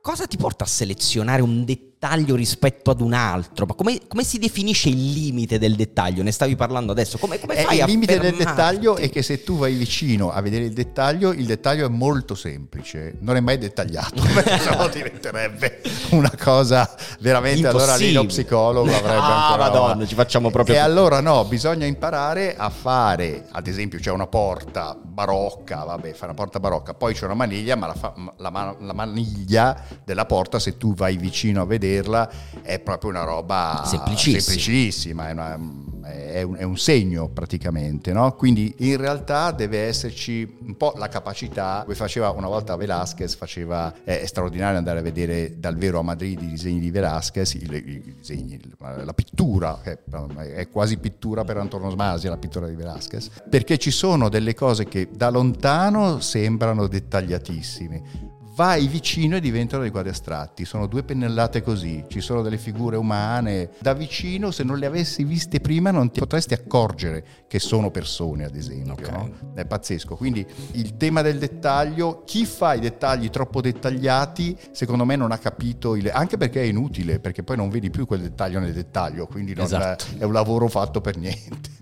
cosa 0.00 0.26
ti 0.26 0.36
porta 0.36 0.64
a 0.64 0.66
selezionare 0.66 1.40
un 1.40 1.64
dettaglio? 1.64 1.90
Dettaglio 2.02 2.34
rispetto 2.34 2.90
ad 2.90 3.00
un 3.00 3.12
altro? 3.12 3.64
Ma 3.66 3.74
come, 3.74 4.00
come, 4.08 4.24
si 4.24 4.38
definisce 4.38 4.88
il 4.88 5.12
limite 5.12 5.58
del 5.58 5.76
dettaglio? 5.76 6.24
Ne 6.24 6.32
stavi 6.32 6.56
parlando 6.56 6.90
adesso. 6.90 7.16
Come, 7.18 7.38
come 7.38 7.56
eh, 7.56 7.62
fai 7.62 7.78
il 7.78 7.84
limite 7.84 8.18
del 8.18 8.34
dettaglio 8.34 8.96
è 8.96 9.08
che 9.08 9.22
se 9.22 9.44
tu 9.44 9.56
vai 9.56 9.74
vicino 9.74 10.32
a 10.32 10.40
vedere 10.40 10.64
il 10.64 10.72
dettaglio, 10.72 11.30
il 11.30 11.46
dettaglio 11.46 11.86
è 11.86 11.88
molto 11.88 12.34
semplice, 12.34 13.16
non 13.20 13.36
è 13.36 13.40
mai 13.40 13.58
dettagliato, 13.58 14.20
perché 14.34 14.58
sennò 14.58 14.88
diventerebbe 14.88 15.80
una 16.10 16.32
cosa 16.36 16.92
veramente. 17.20 17.68
Allora 17.68 17.94
lì 17.94 18.12
lo 18.12 18.26
psicologo 18.26 18.90
avrebbe 18.90 19.14
ah, 19.14 19.46
ancora. 19.46 19.70
Madonna, 19.70 20.06
ci 20.06 20.14
facciamo 20.16 20.50
proprio. 20.50 20.74
E 20.74 20.78
allora 20.78 21.20
no, 21.20 21.44
bisogna 21.44 21.86
imparare 21.86 22.56
a 22.56 22.68
fare, 22.70 23.46
ad 23.52 23.68
esempio, 23.68 24.00
c'è 24.00 24.10
una 24.10 24.26
porta 24.26 24.98
barocca, 25.00 25.84
vabbè, 25.84 26.12
fa 26.14 26.24
una 26.24 26.34
porta 26.34 26.58
barocca, 26.58 26.94
poi 26.94 27.14
c'è 27.14 27.26
una 27.26 27.34
maniglia, 27.34 27.76
ma 27.76 27.86
la, 27.86 27.94
fa, 27.94 28.12
la, 28.38 28.76
la 28.80 28.92
maniglia 28.92 29.80
della 30.04 30.24
porta, 30.24 30.58
se 30.58 30.76
tu 30.76 30.94
vai 30.94 31.16
vicino 31.16 31.62
a 31.62 31.64
vedere 31.64 31.91
vederla 31.92 32.30
è 32.62 32.78
proprio 32.78 33.10
una 33.10 33.24
roba 33.24 33.82
semplicissima, 33.84 34.40
semplicissima 34.40 35.28
è, 35.28 35.32
una, 35.32 35.58
è, 36.04 36.42
un, 36.42 36.56
è, 36.56 36.62
un, 36.62 36.78
segno 36.78 37.28
praticamente, 37.28 38.12
no? 38.12 38.34
quindi 38.34 38.74
in 38.78 38.96
realtà 38.96 39.50
deve 39.50 39.80
esserci 39.80 40.58
un 40.64 40.76
po' 40.76 40.94
la 40.96 41.08
capacità, 41.08 41.82
come 41.82 41.94
faceva 41.94 42.30
una 42.30 42.48
volta 42.48 42.76
Velázquez, 42.76 43.34
faceva, 43.34 43.92
è, 44.04 44.24
straordinario 44.24 44.78
andare 44.78 45.00
a 45.00 45.02
vedere 45.02 45.58
dal 45.58 45.76
vero 45.76 45.98
a 45.98 46.02
Madrid 46.02 46.40
i 46.40 46.48
disegni 46.48 46.80
di 46.80 46.90
Velázquez, 46.90 47.54
i, 47.54 47.68
i 47.70 48.14
disegni, 48.16 48.58
la 48.78 49.12
pittura, 49.12 49.80
è 49.82 50.68
quasi 50.70 50.96
pittura 50.98 51.44
per 51.44 51.58
Antonio 51.58 51.90
Smasi 51.90 52.28
la 52.28 52.38
pittura 52.38 52.66
di 52.66 52.74
Velázquez, 52.74 53.30
perché 53.48 53.78
ci 53.78 53.90
sono 53.90 54.28
delle 54.28 54.54
cose 54.54 54.84
che 54.86 55.08
da 55.12 55.30
lontano 55.30 56.20
sembrano 56.20 56.86
dettagliatissime, 56.86 58.30
vai 58.62 58.86
vicino 58.86 59.34
e 59.34 59.40
diventano 59.40 59.82
dei 59.82 59.90
quadri 59.90 60.10
astratti. 60.10 60.64
Sono 60.64 60.86
due 60.86 61.02
pennellate 61.02 61.62
così, 61.62 62.04
ci 62.06 62.20
sono 62.20 62.42
delle 62.42 62.58
figure 62.58 62.96
umane. 62.96 63.70
Da 63.80 63.92
vicino, 63.92 64.52
se 64.52 64.62
non 64.62 64.78
le 64.78 64.86
avessi 64.86 65.24
viste 65.24 65.58
prima, 65.58 65.90
non 65.90 66.12
ti 66.12 66.20
potresti 66.20 66.54
accorgere 66.54 67.24
che 67.48 67.58
sono 67.58 67.90
persone, 67.90 68.44
ad 68.44 68.54
esempio. 68.54 68.92
Okay. 68.92 69.12
No? 69.12 69.52
È 69.54 69.64
pazzesco. 69.64 70.14
Quindi 70.14 70.46
il 70.72 70.96
tema 70.96 71.22
del 71.22 71.40
dettaglio, 71.40 72.22
chi 72.24 72.46
fa 72.46 72.74
i 72.74 72.80
dettagli 72.80 73.30
troppo 73.30 73.60
dettagliati, 73.60 74.56
secondo 74.70 75.04
me 75.04 75.16
non 75.16 75.32
ha 75.32 75.38
capito, 75.38 75.96
il... 75.96 76.08
anche 76.12 76.36
perché 76.36 76.62
è 76.62 76.66
inutile, 76.66 77.18
perché 77.18 77.42
poi 77.42 77.56
non 77.56 77.68
vedi 77.68 77.90
più 77.90 78.06
quel 78.06 78.20
dettaglio 78.20 78.60
nel 78.60 78.72
dettaglio, 78.72 79.26
quindi 79.26 79.56
esatto. 79.58 80.04
è 80.18 80.22
un 80.22 80.32
lavoro 80.32 80.68
fatto 80.68 81.00
per 81.00 81.16
niente. 81.16 81.80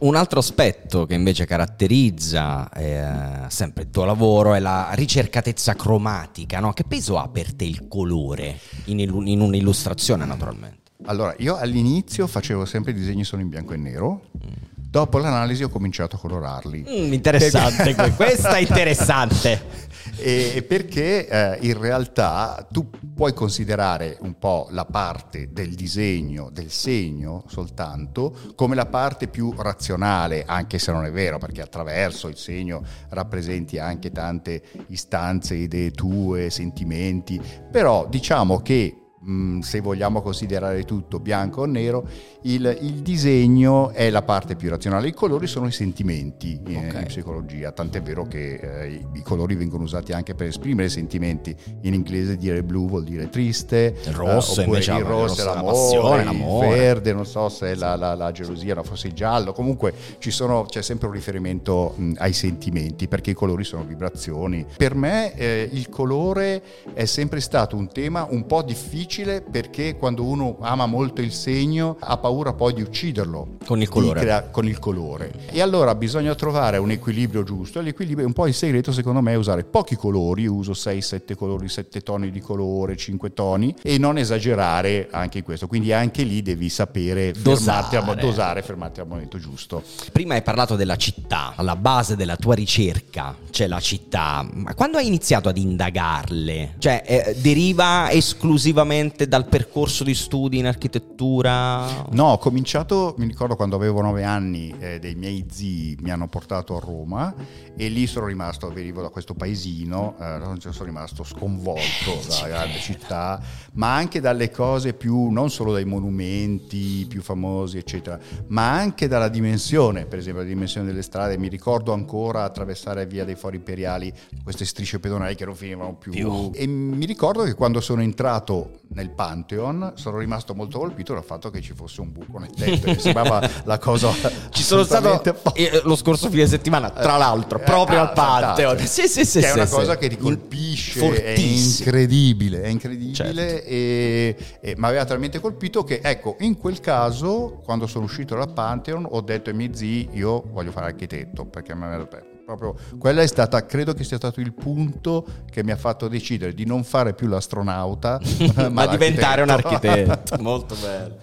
Un 0.00 0.14
altro 0.14 0.38
aspetto 0.38 1.04
che 1.04 1.14
invece 1.14 1.44
caratterizza 1.44 2.70
eh, 2.70 3.48
sempre 3.48 3.84
il 3.84 3.90
tuo 3.90 4.04
lavoro 4.04 4.54
è 4.54 4.60
la 4.60 4.90
ricercatezza 4.92 5.74
cromatica. 5.74 6.17
No? 6.60 6.72
Che 6.72 6.84
peso 6.84 7.18
ha 7.18 7.28
per 7.28 7.54
te 7.54 7.64
il 7.64 7.86
colore 7.88 8.58
in, 8.86 8.98
in 9.00 9.40
un'illustrazione, 9.40 10.24
naturalmente? 10.24 10.90
Allora, 11.04 11.34
io 11.38 11.56
all'inizio 11.56 12.26
facevo 12.26 12.64
sempre 12.64 12.90
i 12.90 12.94
disegni 12.94 13.24
solo 13.24 13.42
in 13.42 13.48
bianco 13.48 13.72
e 13.72 13.76
nero. 13.76 14.22
Mm. 14.36 14.67
Dopo 14.90 15.18
l'analisi 15.18 15.62
ho 15.62 15.68
cominciato 15.68 16.16
a 16.16 16.18
colorarli. 16.18 16.84
Mm, 16.88 17.12
interessante, 17.12 17.94
questa 18.16 18.56
è 18.56 18.60
interessante. 18.60 19.86
e 20.16 20.64
perché 20.66 21.28
eh, 21.28 21.58
in 21.66 21.78
realtà 21.78 22.66
tu 22.70 22.88
puoi 23.14 23.34
considerare 23.34 24.16
un 24.22 24.38
po' 24.38 24.68
la 24.70 24.86
parte 24.86 25.52
del 25.52 25.74
disegno, 25.74 26.48
del 26.50 26.70
segno 26.70 27.44
soltanto, 27.48 28.34
come 28.54 28.74
la 28.74 28.86
parte 28.86 29.28
più 29.28 29.52
razionale, 29.58 30.44
anche 30.46 30.78
se 30.78 30.90
non 30.90 31.04
è 31.04 31.12
vero, 31.12 31.36
perché 31.36 31.60
attraverso 31.60 32.28
il 32.28 32.38
segno 32.38 32.82
rappresenti 33.10 33.78
anche 33.78 34.10
tante 34.10 34.62
istanze, 34.86 35.54
idee 35.54 35.90
tue, 35.90 36.48
sentimenti, 36.48 37.38
però 37.70 38.06
diciamo 38.08 38.62
che 38.62 39.07
Mm, 39.26 39.60
se 39.60 39.80
vogliamo 39.80 40.22
considerare 40.22 40.84
tutto 40.84 41.18
bianco 41.18 41.62
o 41.62 41.64
nero, 41.64 42.06
il, 42.42 42.78
il, 42.82 43.02
disegno 43.02 43.90
è 43.90 44.10
la 44.10 44.22
parte 44.22 44.54
più 44.54 44.70
razionale, 44.70 45.08
i 45.08 45.12
colori 45.12 45.48
sono 45.48 45.66
i 45.66 45.72
sentimenti 45.72 46.60
in, 46.68 46.76
okay. 46.76 47.00
in 47.00 47.06
psicologia, 47.06 47.72
tant'è 47.72 48.00
vero 48.00 48.26
che 48.28 48.54
eh, 48.54 49.04
i, 49.14 49.22
colori 49.22 49.56
vengono 49.56 49.82
usati 49.82 50.12
anche 50.12 50.36
per 50.36 50.46
esprimere 50.46 50.88
sentimenti, 50.88 51.54
in 51.80 51.94
inglese 51.94 52.36
dire 52.36 52.62
blu 52.62 52.86
vuol 52.86 53.02
dire 53.02 53.28
triste, 53.28 53.96
il 54.04 54.12
rosso, 54.12 54.60
eh, 54.60 54.64
invece 54.66 54.92
il 54.92 55.04
rosso 55.04 55.40
è 55.40 55.44
l'amore, 55.44 55.72
passione, 55.72 56.24
l'amore, 56.24 56.66
il 56.68 56.72
verde 56.74 57.12
non 57.12 57.26
so 57.26 57.48
se 57.48 57.72
è 57.72 57.74
la, 57.74 57.96
la, 57.96 58.14
la 58.14 58.30
gelosia, 58.30 58.74
no, 58.74 58.84
forse 58.84 59.08
il 59.08 59.14
giallo, 59.14 59.52
comunque 59.52 59.92
sono, 60.28 60.64
c'è 60.64 60.82
sempre 60.82 61.08
un 61.08 61.14
riferimento 61.14 61.94
mh, 61.96 62.12
ai 62.18 62.32
sentimenti 62.32 63.08
perché 63.08 63.30
i 63.30 63.34
colori 63.34 63.64
sono 63.64 63.82
vibrazioni. 63.82 64.64
Per 64.76 64.94
me 64.94 65.34
eh, 65.34 65.68
il 65.72 65.88
colore 65.88 66.62
è 66.92 67.04
sempre 67.06 67.40
stato 67.40 67.74
un 67.74 67.88
tema 67.88 68.24
un 68.30 68.46
po' 68.46 68.62
difficile 68.62 69.06
difficile 69.08 69.40
perché 69.40 69.96
quando 69.96 70.22
uno 70.22 70.58
ama 70.60 70.84
molto 70.84 71.22
il 71.22 71.32
segno 71.32 71.96
ha 71.98 72.18
paura 72.18 72.52
poi 72.52 72.74
di 72.74 72.82
ucciderlo 72.82 73.56
con 73.64 73.80
il 73.80 73.88
colore. 73.88 74.20
Crea- 74.20 74.42
con 74.50 74.66
il 74.66 74.78
colore. 74.78 75.32
E 75.50 75.62
allora 75.62 75.94
bisogna 75.94 76.34
trovare 76.34 76.76
un 76.76 76.90
equilibrio 76.90 77.42
giusto. 77.42 77.80
L'equilibrio, 77.80 78.26
un 78.26 78.34
po' 78.34 78.46
il 78.46 78.54
segreto 78.54 78.92
secondo 78.92 79.22
me 79.22 79.32
è 79.32 79.36
usare 79.36 79.64
pochi 79.64 79.96
colori, 79.96 80.46
uso 80.46 80.72
6-7 80.72 81.34
colori, 81.34 81.68
7 81.68 82.02
toni 82.02 82.30
di 82.30 82.40
colore, 82.40 82.96
5 82.96 83.32
toni 83.32 83.74
e 83.82 83.96
non 83.96 84.18
esagerare 84.18 85.08
anche 85.10 85.38
in 85.38 85.44
questo. 85.44 85.66
Quindi 85.66 85.92
anche 85.92 86.22
lì 86.22 86.42
devi 86.42 86.68
sapere 86.68 87.32
dosare, 87.32 87.86
fermarti, 87.88 88.20
a, 88.20 88.26
dosare, 88.26 88.62
fermarti 88.62 89.00
al 89.00 89.06
momento 89.06 89.38
giusto. 89.38 89.82
Prima 90.12 90.34
hai 90.34 90.42
parlato 90.42 90.76
della 90.76 90.96
città, 90.96 91.54
alla 91.56 91.76
base 91.76 92.14
della 92.14 92.36
tua 92.36 92.54
ricerca 92.54 93.34
c'è 93.50 93.66
la 93.66 93.80
città. 93.80 94.46
Ma 94.52 94.74
quando 94.74 94.98
hai 94.98 95.06
iniziato 95.06 95.48
ad 95.48 95.56
indagarle? 95.56 96.74
Cioè, 96.78 97.02
eh, 97.06 97.36
deriva 97.40 98.10
esclusivamente 98.10 98.97
direttamente 98.98 99.28
dal 99.28 99.46
percorso 99.46 100.04
di 100.04 100.14
studi 100.14 100.58
in 100.58 100.66
architettura? 100.66 102.06
No, 102.10 102.32
ho 102.32 102.38
cominciato, 102.38 103.14
mi 103.18 103.26
ricordo 103.26 103.56
quando 103.56 103.76
avevo 103.76 104.00
nove 104.00 104.24
anni, 104.24 104.74
eh, 104.78 104.98
dei 104.98 105.14
miei 105.14 105.46
zii 105.48 105.98
mi 106.00 106.10
hanno 106.10 106.28
portato 106.28 106.76
a 106.76 106.80
Roma 106.80 107.34
e 107.76 107.88
lì 107.88 108.06
sono 108.06 108.26
rimasto, 108.26 108.70
venivo 108.70 109.02
da 109.02 109.08
questo 109.08 109.34
paesino, 109.34 110.16
eh, 110.20 110.60
sono 110.60 110.84
rimasto 110.84 111.22
sconvolto 111.22 112.20
dalla 112.28 112.48
grande 112.48 112.78
città, 112.78 113.40
ma 113.74 113.94
anche 113.94 114.20
dalle 114.20 114.50
cose 114.50 114.94
più, 114.94 115.30
non 115.30 115.50
solo 115.50 115.72
dai 115.72 115.84
monumenti 115.84 117.06
più 117.08 117.22
famosi, 117.22 117.78
eccetera, 117.78 118.18
ma 118.48 118.72
anche 118.72 119.06
dalla 119.06 119.28
dimensione, 119.28 120.06
per 120.06 120.18
esempio 120.18 120.42
la 120.42 120.48
dimensione 120.48 120.86
delle 120.86 121.02
strade. 121.02 121.38
Mi 121.38 121.48
ricordo 121.48 121.92
ancora 121.92 122.42
attraversare 122.42 123.06
via 123.06 123.24
dei 123.24 123.36
fori 123.36 123.56
imperiali 123.56 124.12
queste 124.42 124.64
strisce 124.64 124.98
pedonali 124.98 125.34
che 125.34 125.44
non 125.44 125.54
finivano 125.54 125.94
più. 125.94 126.12
più. 126.12 126.50
E 126.54 126.66
mi 126.66 127.06
ricordo 127.06 127.44
che 127.44 127.54
quando 127.54 127.80
sono 127.80 128.02
entrato 128.02 128.80
nel 128.98 129.10
Pantheon 129.10 129.92
sono 129.94 130.18
rimasto 130.18 130.54
molto 130.54 130.80
colpito 130.80 131.14
dal 131.14 131.22
fatto 131.22 131.50
che 131.50 131.60
ci 131.60 131.72
fosse 131.72 132.00
un 132.00 132.10
buco 132.10 132.38
nel 132.38 132.50
tetto, 132.50 132.88
mi 132.88 132.98
sembrava 132.98 133.48
la 133.64 133.78
cosa... 133.78 134.10
Ci 134.50 134.62
sono 134.64 134.82
stato 134.82 135.22
eh, 135.54 135.82
lo 135.84 135.94
scorso 135.94 136.28
fine 136.28 136.46
settimana, 136.46 136.90
tra 136.90 137.14
eh, 137.14 137.18
l'altro, 137.18 137.60
eh, 137.60 137.62
proprio 137.62 137.98
ah, 137.98 138.08
al 138.08 138.12
Pantheon. 138.12 138.78
Sì, 138.78 139.06
sì, 139.06 139.24
sì, 139.24 139.38
che 139.38 139.46
sì, 139.46 139.52
è 139.52 139.52
una 139.52 139.66
sì, 139.66 139.74
cosa 139.74 139.92
sì. 139.92 139.98
che 139.98 140.08
ti 140.08 140.16
colpisce, 140.16 141.22
è 141.22 141.38
incredibile, 141.38 142.62
è 142.62 142.68
incredibile 142.68 143.14
certo. 143.14 143.68
e, 143.68 144.36
e 144.60 144.74
mi 144.76 144.84
aveva 144.84 145.04
talmente 145.04 145.38
colpito 145.38 145.84
che, 145.84 146.00
ecco, 146.02 146.36
in 146.40 146.58
quel 146.58 146.80
caso, 146.80 147.60
quando 147.64 147.86
sono 147.86 148.04
uscito 148.04 148.34
dal 148.34 148.52
Pantheon, 148.52 149.06
ho 149.08 149.20
detto 149.20 149.50
ai 149.50 149.56
miei 149.56 149.70
zii, 149.72 150.10
io 150.14 150.42
voglio 150.50 150.72
fare 150.72 150.86
architetto, 150.86 151.44
perché 151.44 151.74
mi 151.74 151.84
aveva 151.84 152.02
detto 152.02 152.27
proprio 152.56 152.74
quella 152.98 153.20
è 153.20 153.26
stata, 153.26 153.66
credo 153.66 153.92
che 153.92 154.04
sia 154.04 154.16
stato 154.16 154.40
il 154.40 154.54
punto 154.54 155.26
che 155.50 155.62
mi 155.62 155.70
ha 155.70 155.76
fatto 155.76 156.08
decidere 156.08 156.54
di 156.54 156.64
non 156.64 156.82
fare 156.82 157.12
più 157.12 157.26
l'astronauta, 157.26 158.18
ma, 158.54 158.68
ma 158.70 158.86
diventare 158.86 159.42
un 159.42 159.50
architetto. 159.50 160.36
Molto 160.40 160.74
bello. 160.80 161.18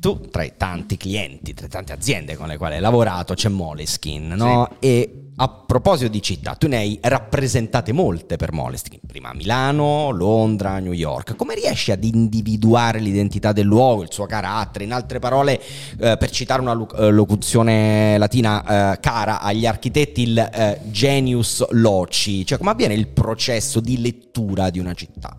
Tu, 0.00 0.28
tra 0.30 0.42
i 0.42 0.54
tanti 0.56 0.96
clienti, 0.96 1.52
tra 1.52 1.66
le 1.66 1.70
tante 1.70 1.92
aziende 1.92 2.36
con 2.36 2.48
le 2.48 2.56
quali 2.56 2.76
hai 2.76 2.80
lavorato, 2.80 3.34
c'è 3.34 3.50
Moleskin, 3.50 4.28
no? 4.28 4.68
Sì. 4.80 4.86
E 4.86 5.21
a 5.36 5.48
proposito 5.48 6.10
di 6.10 6.20
città, 6.20 6.54
tu 6.54 6.68
ne 6.68 6.76
hai 6.76 6.98
rappresentate 7.00 7.92
molte 7.92 8.36
per 8.36 8.52
Moleskin, 8.52 9.00
prima 9.06 9.32
Milano, 9.32 10.10
Londra, 10.10 10.78
New 10.78 10.92
York. 10.92 11.36
Come 11.36 11.54
riesci 11.54 11.90
ad 11.90 12.04
individuare 12.04 12.98
l'identità 12.98 13.52
del 13.52 13.64
luogo, 13.64 14.02
il 14.02 14.12
suo 14.12 14.26
carattere? 14.26 14.84
In 14.84 14.92
altre 14.92 15.18
parole, 15.18 15.60
eh, 15.98 16.16
per 16.18 16.30
citare 16.30 16.60
una 16.60 16.76
eh, 16.98 17.10
locuzione 17.10 18.18
latina 18.18 18.92
eh, 18.92 19.00
cara 19.00 19.40
agli 19.40 19.64
architetti, 19.64 20.22
il 20.22 20.38
eh, 20.38 20.80
genius 20.90 21.66
loci, 21.70 22.44
cioè 22.44 22.58
come 22.58 22.70
avviene 22.70 22.94
il 22.94 23.08
processo 23.08 23.80
di 23.80 24.00
lettura 24.00 24.68
di 24.68 24.78
una 24.78 24.92
città? 24.92 25.36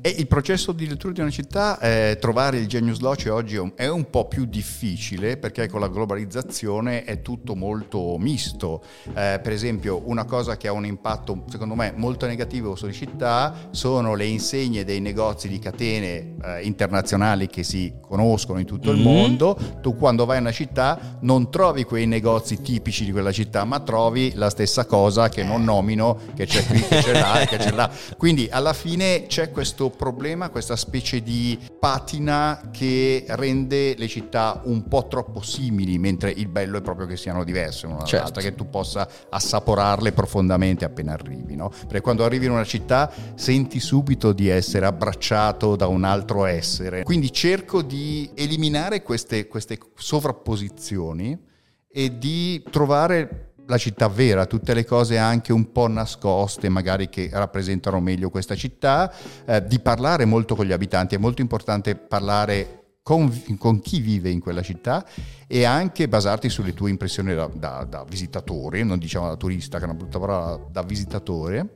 E 0.00 0.14
il 0.16 0.28
processo 0.28 0.70
di 0.70 0.86
lettura 0.86 1.12
di 1.12 1.20
una 1.20 1.30
città, 1.30 1.78
eh, 1.80 2.18
trovare 2.20 2.58
il 2.58 2.68
genius 2.68 3.00
loci 3.00 3.28
oggi 3.28 3.60
è 3.74 3.88
un 3.88 4.08
po' 4.08 4.28
più 4.28 4.44
difficile 4.44 5.36
perché 5.36 5.68
con 5.68 5.80
la 5.80 5.88
globalizzazione 5.88 7.02
è 7.02 7.20
tutto 7.20 7.56
molto 7.56 8.16
misto. 8.16 8.82
Eh, 9.12 9.27
per 9.42 9.52
esempio 9.52 10.02
una 10.04 10.24
cosa 10.24 10.56
che 10.56 10.68
ha 10.68 10.72
un 10.72 10.86
impatto 10.86 11.44
secondo 11.48 11.74
me 11.74 11.92
molto 11.94 12.26
negativo 12.26 12.74
sulle 12.74 12.92
città 12.92 13.68
sono 13.70 14.14
le 14.14 14.26
insegne 14.26 14.84
dei 14.84 15.00
negozi 15.00 15.48
di 15.48 15.58
catene 15.58 16.34
eh, 16.42 16.62
internazionali 16.62 17.46
che 17.48 17.62
si 17.62 17.94
conoscono 18.00 18.58
in 18.58 18.66
tutto 18.66 18.90
mm-hmm. 18.90 18.98
il 18.98 19.04
mondo. 19.04 19.58
Tu 19.80 19.96
quando 19.96 20.24
vai 20.24 20.36
in 20.36 20.42
una 20.42 20.52
città 20.52 21.18
non 21.20 21.50
trovi 21.50 21.84
quei 21.84 22.06
negozi 22.06 22.60
tipici 22.60 23.04
di 23.04 23.12
quella 23.12 23.32
città, 23.32 23.64
ma 23.64 23.80
trovi 23.80 24.32
la 24.34 24.50
stessa 24.50 24.86
cosa 24.86 25.28
che 25.28 25.42
non 25.42 25.64
nomino, 25.64 26.18
che 26.34 26.46
c'è 26.46 26.64
qui, 26.66 26.80
che 26.80 27.02
c'è 27.02 27.12
là, 27.12 27.44
che 27.46 27.56
c'è 27.58 27.72
là. 27.72 27.90
Quindi 28.16 28.48
alla 28.50 28.72
fine 28.72 29.26
c'è 29.26 29.50
questo 29.50 29.90
problema, 29.90 30.48
questa 30.48 30.76
specie 30.76 31.22
di 31.22 31.58
patina 31.78 32.70
che 32.72 33.24
rende 33.28 33.94
le 33.96 34.08
città 34.08 34.60
un 34.64 34.86
po' 34.88 35.06
troppo 35.08 35.42
simili, 35.42 35.98
mentre 35.98 36.30
il 36.30 36.48
bello 36.48 36.78
è 36.78 36.82
proprio 36.82 37.06
che 37.06 37.16
siano 37.16 37.44
diverse 37.44 37.86
una 37.86 37.98
certo. 37.98 38.16
dall'altra, 38.16 38.42
che 38.42 38.54
tu 38.54 38.68
possa 38.68 39.08
assaporarle 39.30 40.12
profondamente 40.12 40.84
appena 40.84 41.12
arrivi. 41.12 41.56
No? 41.56 41.70
Perché 41.70 42.00
quando 42.00 42.24
arrivi 42.24 42.46
in 42.46 42.52
una 42.52 42.64
città 42.64 43.12
senti 43.34 43.80
subito 43.80 44.32
di 44.32 44.48
essere 44.48 44.86
abbracciato 44.86 45.76
da 45.76 45.86
un 45.86 46.04
altro 46.04 46.44
essere. 46.44 47.02
Quindi 47.02 47.32
cerco 47.32 47.82
di 47.82 48.30
eliminare 48.34 49.02
queste, 49.02 49.46
queste 49.46 49.78
sovrapposizioni 49.94 51.38
e 51.90 52.18
di 52.18 52.62
trovare 52.70 53.48
la 53.68 53.76
città 53.76 54.08
vera, 54.08 54.46
tutte 54.46 54.72
le 54.72 54.84
cose 54.84 55.18
anche 55.18 55.52
un 55.52 55.72
po' 55.72 55.88
nascoste, 55.88 56.70
magari 56.70 57.08
che 57.10 57.28
rappresentano 57.30 58.00
meglio 58.00 58.30
questa 58.30 58.54
città, 58.54 59.12
eh, 59.44 59.64
di 59.66 59.78
parlare 59.78 60.24
molto 60.24 60.54
con 60.54 60.64
gli 60.64 60.72
abitanti, 60.72 61.14
è 61.14 61.18
molto 61.18 61.42
importante 61.42 61.94
parlare 61.94 62.87
con, 63.08 63.56
con, 63.56 63.80
chi 63.80 64.00
vive 64.00 64.28
in 64.28 64.38
quella 64.38 64.60
città 64.60 65.02
e 65.46 65.64
anche 65.64 66.08
basarti 66.08 66.50
sulle 66.50 66.74
tue 66.74 66.90
impressioni 66.90 67.34
da, 67.34 67.46
da, 67.50 67.86
da 67.88 68.04
visitatore, 68.06 68.84
non 68.84 68.98
diciamo 68.98 69.28
da 69.28 69.36
turista, 69.36 69.78
che 69.78 69.84
è 69.84 69.88
una 69.88 69.96
brutta 69.96 70.18
parola, 70.18 70.60
da 70.70 70.82
visitatore 70.82 71.72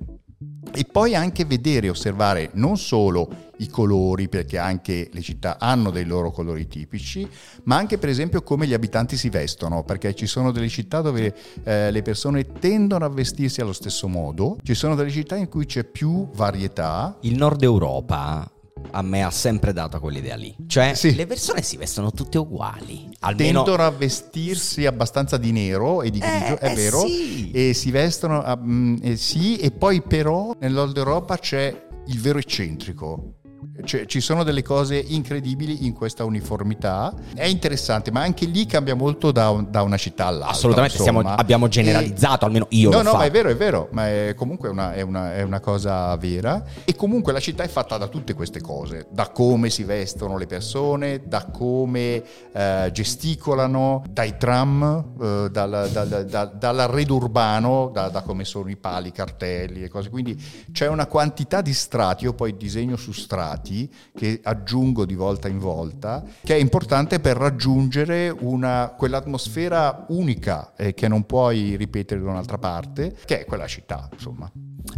e 0.75 0.85
poi 0.85 1.15
anche 1.15 1.47
vedere 1.47 1.87
e 1.87 1.91
osservare 1.91 2.51
non 2.53 2.77
solo 2.77 3.51
i 3.59 3.69
colori, 3.69 4.29
perché 4.29 4.59
anche 4.59 5.09
le 5.11 5.23
città 5.23 5.57
hanno 5.59 5.91
dei 5.91 6.05
loro 6.05 6.33
colori 6.33 6.67
tipici, 6.67 7.27
ma 7.63 7.77
anche 7.77 7.97
per 7.97 8.11
esempio 8.11 8.43
come 8.43 8.67
gli 8.67 8.75
abitanti 8.75 9.17
si 9.17 9.31
vestono, 9.31 9.85
perché 9.85 10.15
ci 10.15 10.27
sono 10.27 10.53
delle 10.53 10.69
città 10.69 11.01
dove 11.01 11.35
eh, 11.65 11.91
le 11.91 12.03
persone 12.03 12.45
tendono 12.45 13.07
a 13.07 13.09
vestirsi 13.09 13.63
allo 13.63 13.73
stesso 13.73 14.07
modo, 14.07 14.59
ci 14.63 14.75
sono 14.75 14.95
delle 14.95 15.11
città 15.11 15.37
in 15.37 15.49
cui 15.49 15.65
c'è 15.65 15.85
più 15.85 16.29
varietà. 16.35 17.17
Il 17.21 17.37
nord 17.39 17.63
Europa 17.63 18.52
a 18.91 19.03
me 19.03 19.23
ha 19.23 19.31
sempre 19.31 19.73
dato 19.73 20.01
quell'idea 20.01 20.37
lì. 20.37 20.55
Cioè, 20.67 20.95
sì. 20.95 21.15
le 21.15 21.27
persone 21.27 21.63
si 21.63 21.77
vestono 21.77 22.11
tutte 22.13 22.39
uguali. 22.39 23.09
Almeno... 23.21 23.63
Tendono 23.63 23.85
a 23.85 23.91
vestirsi 23.91 24.87
abbastanza 24.87 25.37
di 25.37 25.53
nero 25.53 26.03
e 26.03 26.11
di 26.11 26.19
grigio, 26.19 26.55
eh, 26.55 26.59
è 26.59 26.71
eh 26.71 26.75
vero. 26.75 27.01
Sì. 27.01 27.51
E 27.51 27.75
si 27.75 27.91
vestono, 27.91 28.43
um, 28.45 28.99
eh, 29.03 29.17
sì, 29.17 29.57
e 29.59 29.71
poi 29.71 30.03
però 30.03 30.55
nel 30.59 30.73
nord 30.73 30.97
Europa 30.97 31.39
c'è 31.39 31.87
il 32.07 32.21
vero 32.21 32.39
eccentrico 32.39 33.37
cioè, 33.85 34.05
ci 34.05 34.21
sono 34.21 34.45
delle 34.45 34.63
cose 34.63 34.97
incredibili 34.97 35.87
in 35.87 35.95
questa 35.95 36.25
uniformità. 36.25 37.15
È 37.35 37.47
interessante, 37.47 38.11
ma 38.11 38.21
anche 38.21 38.45
lì 38.45 38.67
cambia 38.67 38.95
molto 38.95 39.33
da, 39.33 39.49
un, 39.49 39.67
da 39.71 39.83
una 39.83 39.97
città 39.97 40.27
all'altra. 40.27 40.51
Assolutamente, 40.51 40.99
siamo, 40.99 41.21
abbiamo 41.21 41.69
generalizzato, 41.69 42.45
e, 42.45 42.47
almeno 42.47 42.67
io. 42.71 42.91
No, 42.91 42.99
no, 42.99 43.05
fatto. 43.05 43.17
ma 43.17 43.25
è 43.25 43.31
vero, 43.31 43.49
è 43.49 43.57
vero, 43.57 43.89
ma 43.93 44.09
è, 44.09 44.35
comunque 44.37 44.69
una, 44.69 44.93
è, 44.93 45.01
una, 45.01 45.35
è 45.35 45.43
una 45.43 45.61
cosa 45.61 46.15
vera. 46.17 46.63
E 46.85 46.95
comunque 46.95 47.33
la 47.33 47.41
città 47.41 47.63
è 47.63 47.69
fatta 47.69 47.97
da 47.97 48.09
tutte 48.09 48.35
queste 48.35 48.61
cose, 48.61 49.07
da 49.11 49.31
come 49.31 49.71
si 49.71 49.85
vestono 49.85 50.37
le 50.37 50.47
persone, 50.47 51.23
da 51.25 51.47
come 51.47 52.23
eh, 52.53 52.91
gesticolano, 52.93 54.03
dai 54.11 54.37
tram, 54.37 55.13
eh, 55.21 55.49
dal, 55.51 55.89
dal, 55.91 56.27
dal, 56.27 56.57
dall'arredo 56.57 57.15
urbano, 57.15 57.91
da, 57.93 58.09
da, 58.09 58.21
come 58.21 58.45
sono 58.45 58.69
i 58.69 58.77
pali, 58.77 59.09
i 59.09 59.13
cartelli 59.13 59.83
e 59.83 59.89
cose. 59.89 60.11
Quindi 60.11 60.41
c'è 60.73 60.89
una 60.89 61.07
quantità 61.07 61.63
di 61.63 61.73
strati, 61.73 62.25
io 62.25 62.35
poi 62.35 62.55
disegno 62.57 62.97
su 62.97 63.13
strati 63.13 63.62
dati 63.63 63.89
che 64.15 64.41
aggiungo 64.43 65.07
di 65.07 65.15
volta 65.15 65.49
in 65.49 65.59
volta, 65.59 66.25
che 66.43 66.57
è 66.57 66.59
importante 66.59 67.21
per 67.21 67.37
raggiungere 67.37 68.35
una, 68.41 68.95
quell'atmosfera 68.99 70.07
unica 70.09 70.73
eh, 70.77 70.93
che 70.93 71.07
non 71.09 71.25
puoi 71.25 71.77
ripetere 71.77 72.21
da 72.21 72.31
un'altra 72.31 72.59
parte, 72.59 73.17
che 73.25 73.41
è 73.41 73.45
quella 73.45 73.67
città, 73.67 74.09
insomma. 74.13 74.51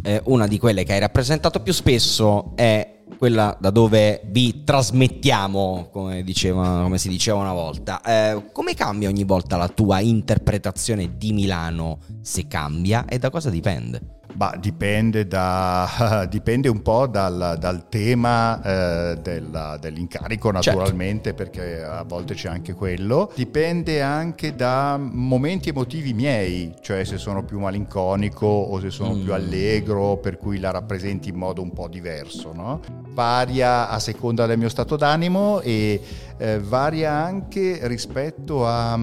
Eh, 0.03 0.21
una 0.25 0.47
di 0.47 0.59
quelle 0.59 0.83
che 0.83 0.95
hai 0.95 1.01
rappresentato 1.01 1.61
più 1.61 1.73
spesso 1.73 2.53
è 2.57 3.03
quella 3.19 3.57
da 3.61 3.71
dove 3.71 4.23
vi 4.27 4.65
trasmettiamo, 4.65 5.89
come, 5.93 6.23
diceva, 6.25 6.81
come 6.83 6.99
si 6.99 7.09
diceva 7.09 7.39
una 7.39 7.53
volta. 7.53 8.01
Eh, 8.03 8.51
come 8.51 8.75
cambia 8.75 9.09
ogni 9.09 9.25
volta 9.25 9.57
la 9.57 9.69
tua 9.69 10.01
interpretazione 10.01 11.17
di 11.17 11.33
Milano? 11.33 11.99
Se 12.23 12.49
cambia 12.49 13.05
e 13.05 13.19
da 13.19 13.31
cosa 13.31 13.51
dipende? 13.51 14.23
Bah, 14.35 14.57
dipende, 14.59 15.29
da, 15.29 16.27
dipende, 16.29 16.69
un 16.69 16.83
po' 16.83 17.07
dal, 17.07 17.57
dal 17.59 17.89
tema 17.89 18.61
eh, 18.63 19.19
della, 19.23 19.77
dell'incarico 19.81 20.51
certo. 20.53 20.71
naturalmente 20.71 21.35
certo. 21.35 21.43
perché 21.43 21.83
a 21.83 22.03
volte 22.03 22.35
c'è 22.35 22.49
anche 22.49 22.75
quello. 22.75 23.31
Dipende 23.35 24.03
anche 24.03 24.57
da 24.57 24.99
momenti 24.99 25.69
emotivi 25.69 26.13
miei, 26.13 26.75
cioè 26.81 27.05
se 27.05 27.17
sono 27.17 27.45
più 27.45 27.61
malinconico 27.61 28.47
o 28.47 28.81
se 28.81 28.91
sono 28.91 29.15
mm. 29.15 29.23
più 29.23 29.33
allegro 29.33 30.17
per 30.17 30.37
cui 30.37 30.59
la 30.59 30.73
rappresenti 30.73 31.29
in 31.29 31.37
modo 31.37 31.63
un 31.63 31.73
po' 31.73 31.87
diverso. 31.87 32.53
No? 32.53 32.81
Varia 33.11 33.89
a 33.89 34.01
seconda 34.01 34.47
del 34.47 34.59
mio 34.59 34.69
stato 34.69 34.97
d'animo 34.97 35.61
e 35.61 36.01
eh, 36.39 36.59
varia 36.59 37.13
anche 37.13 37.79
rispetto 37.83 38.67
a 38.67 38.99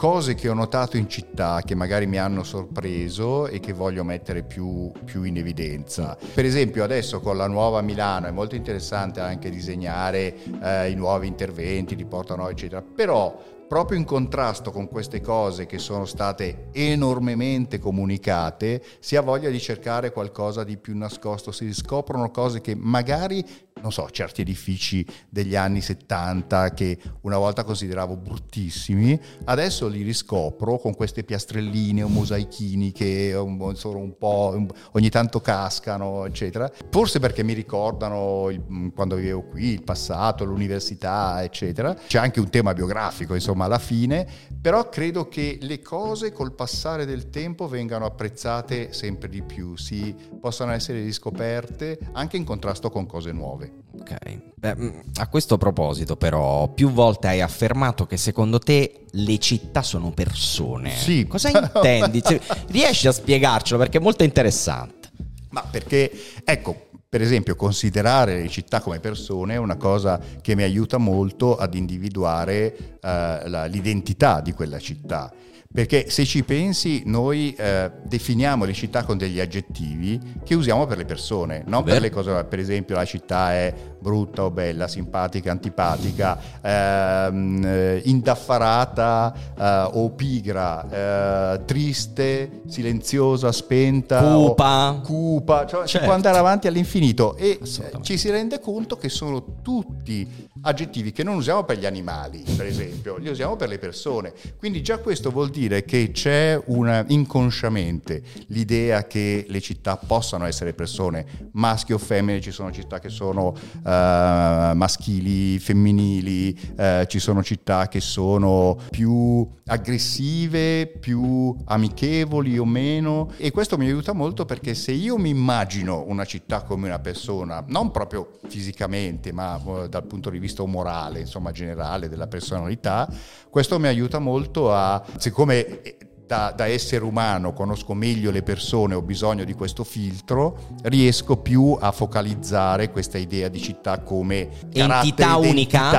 cose 0.00 0.34
che 0.34 0.48
ho 0.48 0.54
notato 0.54 0.96
in 0.96 1.10
città 1.10 1.60
che 1.62 1.74
magari 1.74 2.06
mi 2.06 2.16
hanno 2.16 2.42
sorpreso 2.42 3.46
e 3.46 3.60
che 3.60 3.74
voglio 3.74 4.02
mettere 4.02 4.42
più, 4.42 4.90
più, 5.04 5.24
in 5.24 5.36
evidenza. 5.36 6.16
Per 6.32 6.46
esempio 6.46 6.82
adesso 6.82 7.20
con 7.20 7.36
la 7.36 7.46
nuova 7.46 7.82
Milano 7.82 8.26
è 8.26 8.30
molto 8.30 8.54
interessante 8.54 9.20
anche 9.20 9.50
disegnare 9.50 10.34
eh, 10.62 10.88
i 10.88 10.94
nuovi 10.94 11.26
interventi 11.26 11.96
di 11.96 12.06
Porta 12.06 12.34
Nuova 12.34 12.50
eccetera, 12.50 12.80
però 12.80 13.38
proprio 13.70 13.96
in 13.98 14.04
contrasto 14.04 14.72
con 14.72 14.88
queste 14.88 15.20
cose 15.20 15.66
che 15.66 15.78
sono 15.78 16.04
state 16.04 16.70
enormemente 16.72 17.78
comunicate, 17.78 18.82
si 18.98 19.14
ha 19.14 19.20
voglia 19.20 19.48
di 19.48 19.60
cercare 19.60 20.10
qualcosa 20.10 20.64
di 20.64 20.76
più 20.76 20.96
nascosto, 20.96 21.52
si 21.52 21.72
scoprono 21.72 22.32
cose 22.32 22.60
che 22.60 22.74
magari 22.74 23.44
non 23.80 23.92
so, 23.92 24.08
certi 24.10 24.42
edifici 24.42 25.06
degli 25.28 25.56
anni 25.56 25.80
70 25.80 26.70
che 26.70 26.98
una 27.22 27.38
volta 27.38 27.64
consideravo 27.64 28.16
bruttissimi, 28.16 29.18
adesso 29.44 29.88
li 29.88 30.02
riscopro 30.02 30.78
con 30.78 30.94
queste 30.94 31.24
piastrelline 31.24 32.02
o 32.02 32.08
mosaichini 32.08 32.92
che 32.92 33.32
sono 33.74 33.98
un 33.98 34.16
po' 34.18 34.66
ogni 34.92 35.08
tanto 35.08 35.40
cascano, 35.40 36.26
eccetera. 36.26 36.70
Forse 36.90 37.20
perché 37.20 37.42
mi 37.42 37.52
ricordano 37.52 38.48
il, 38.50 38.92
quando 38.94 39.16
vivevo 39.16 39.42
qui, 39.42 39.72
il 39.72 39.82
passato, 39.82 40.44
l'università, 40.44 41.42
eccetera. 41.42 41.94
C'è 41.94 42.18
anche 42.18 42.40
un 42.40 42.50
tema 42.50 42.74
biografico, 42.74 43.34
insomma, 43.34 43.59
alla 43.64 43.78
fine, 43.78 44.26
però 44.60 44.88
credo 44.88 45.28
che 45.28 45.58
le 45.60 45.80
cose 45.80 46.32
col 46.32 46.52
passare 46.52 47.06
del 47.06 47.30
tempo 47.30 47.68
vengano 47.68 48.04
apprezzate 48.04 48.92
sempre 48.92 49.28
di 49.28 49.42
più, 49.42 49.76
si 49.76 50.14
possano 50.40 50.72
essere 50.72 51.02
riscoperte 51.02 51.98
anche 52.12 52.36
in 52.36 52.44
contrasto 52.44 52.90
con 52.90 53.06
cose 53.06 53.32
nuove. 53.32 53.72
Ok, 53.98 54.40
Beh, 54.54 54.76
mm, 54.76 54.98
a 55.14 55.28
questo 55.28 55.56
proposito 55.56 56.16
però, 56.16 56.68
più 56.68 56.90
volte 56.90 57.28
hai 57.28 57.40
affermato 57.40 58.06
che 58.06 58.16
secondo 58.16 58.58
te 58.58 59.06
le 59.10 59.38
città 59.38 59.82
sono 59.82 60.10
persone. 60.10 60.94
Sì. 60.96 61.26
Cosa 61.26 61.48
intendi? 61.58 62.22
Cioè, 62.22 62.40
riesci 62.68 63.08
a 63.08 63.12
spiegarcelo 63.12 63.78
perché 63.78 63.98
è 63.98 64.00
molto 64.02 64.22
interessante. 64.22 65.08
Ma 65.50 65.62
perché, 65.62 66.12
ecco, 66.44 66.89
per 67.10 67.22
esempio, 67.22 67.56
considerare 67.56 68.40
le 68.40 68.48
città 68.48 68.80
come 68.80 69.00
persone 69.00 69.54
è 69.54 69.56
una 69.56 69.74
cosa 69.74 70.20
che 70.40 70.54
mi 70.54 70.62
aiuta 70.62 70.96
molto 70.96 71.56
ad 71.56 71.74
individuare 71.74 72.72
uh, 72.78 73.48
la, 73.48 73.64
l'identità 73.64 74.40
di 74.40 74.52
quella 74.52 74.78
città. 74.78 75.32
Perché 75.72 76.10
se 76.10 76.24
ci 76.24 76.42
pensi, 76.42 77.04
noi 77.06 77.54
eh, 77.54 77.92
definiamo 78.02 78.64
le 78.64 78.72
città 78.72 79.04
con 79.04 79.16
degli 79.16 79.38
aggettivi 79.38 80.20
che 80.42 80.56
usiamo 80.56 80.84
per 80.84 80.98
le 80.98 81.04
persone, 81.04 81.62
non 81.64 81.84
per 81.84 82.00
le 82.00 82.10
cose, 82.10 82.42
per 82.42 82.58
esempio 82.58 82.96
la 82.96 83.04
città 83.04 83.52
è 83.52 83.72
brutta 84.00 84.42
o 84.42 84.50
bella, 84.50 84.88
simpatica, 84.88 85.52
antipatica, 85.52 86.36
ehm, 86.60 87.64
eh, 87.64 88.02
indaffarata 88.04 89.32
eh, 89.56 89.90
o 89.92 90.10
pigra, 90.10 91.54
eh, 91.54 91.64
triste, 91.64 92.62
silenziosa, 92.66 93.52
spenta, 93.52 94.22
cupa, 94.22 95.00
cupa. 95.04 95.66
Cioè 95.66 95.86
certo. 95.86 95.98
si 95.98 95.98
può 95.98 96.12
andare 96.12 96.38
avanti 96.38 96.66
all'infinito 96.66 97.36
e 97.36 97.60
ci 98.00 98.18
si 98.18 98.28
rende 98.28 98.58
conto 98.58 98.96
che 98.96 99.08
sono 99.08 99.60
tutti 99.62 100.48
aggettivi 100.62 101.12
che 101.12 101.22
non 101.22 101.36
usiamo 101.36 101.64
per 101.64 101.78
gli 101.78 101.86
animali, 101.86 102.44
per 102.56 102.66
esempio, 102.66 103.16
li 103.16 103.28
usiamo 103.28 103.56
per 103.56 103.68
le 103.68 103.78
persone. 103.78 104.32
Quindi 104.58 104.82
già 104.82 104.98
questo 104.98 105.30
vuol 105.30 105.50
dire 105.50 105.84
che 105.84 106.10
c'è 106.12 106.60
una, 106.66 107.04
inconsciamente 107.08 108.22
l'idea 108.48 109.06
che 109.06 109.46
le 109.48 109.60
città 109.60 109.96
possano 109.96 110.46
essere 110.46 110.72
persone, 110.72 111.50
maschi 111.52 111.92
o 111.92 111.98
femmine, 111.98 112.40
ci 112.40 112.50
sono 112.50 112.72
città 112.72 112.98
che 112.98 113.08
sono 113.08 113.48
uh, 113.48 113.80
maschili, 113.82 115.58
femminili, 115.58 116.58
uh, 116.76 117.04
ci 117.06 117.18
sono 117.18 117.42
città 117.42 117.88
che 117.88 118.00
sono 118.00 118.78
più 118.90 119.48
aggressive, 119.66 120.86
più 120.86 121.56
amichevoli 121.64 122.58
o 122.58 122.64
meno 122.64 123.32
e 123.36 123.50
questo 123.50 123.78
mi 123.78 123.86
aiuta 123.86 124.12
molto 124.12 124.44
perché 124.44 124.74
se 124.74 124.92
io 124.92 125.16
mi 125.16 125.30
immagino 125.30 126.04
una 126.06 126.24
città 126.24 126.62
come 126.62 126.86
una 126.86 126.98
persona, 126.98 127.64
non 127.68 127.90
proprio 127.90 128.38
fisicamente, 128.48 129.32
ma 129.32 129.60
uh, 129.62 129.86
dal 129.86 130.04
punto 130.04 130.28
di 130.30 130.38
vista 130.38 130.49
vista 130.50 130.66
morale, 130.66 131.20
insomma 131.20 131.52
generale 131.52 132.08
della 132.08 132.26
personalità, 132.26 133.08
questo 133.48 133.78
mi 133.78 133.86
aiuta 133.86 134.18
molto 134.18 134.74
a, 134.74 135.02
siccome 135.16 136.08
da, 136.30 136.52
da, 136.54 136.66
essere 136.68 137.02
umano 137.02 137.52
conosco 137.52 137.92
meglio 137.92 138.30
le 138.30 138.44
persone, 138.44 138.94
ho 138.94 139.02
bisogno 139.02 139.42
di 139.42 139.52
questo 139.52 139.82
filtro, 139.82 140.58
riesco 140.82 141.38
più 141.38 141.76
a 141.78 141.90
focalizzare 141.90 142.92
questa 142.92 143.18
idea 143.18 143.48
di 143.48 143.60
città 143.60 143.98
come 143.98 144.48
entità 144.72 145.36
unica. 145.38 145.90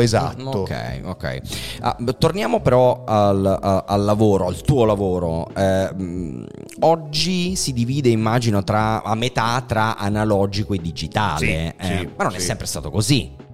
Esatto. 0.00 0.58
Ok, 0.62 1.00
ok. 1.04 1.38
Ah, 1.78 1.96
torniamo 2.18 2.60
però 2.60 3.04
al, 3.06 3.84
al, 3.86 4.02
lavoro, 4.02 4.48
al 4.48 4.60
tuo 4.62 4.84
lavoro. 4.84 5.48
Eh, 5.54 6.44
oggi 6.80 7.54
si 7.54 7.72
divide, 7.72 8.08
immagino, 8.08 8.64
tra, 8.64 9.04
a 9.04 9.14
metà 9.14 9.62
tra 9.64 9.96
analogico 9.96 10.74
e 10.74 10.78
digitale, 10.78 11.38
sì, 11.38 11.52
eh, 11.52 11.74
sì, 11.78 12.10
ma 12.16 12.24
non 12.24 12.32
sì. 12.32 12.38
è 12.38 12.40
sempre 12.40 12.66
stato 12.66 12.90
così. 12.90 13.46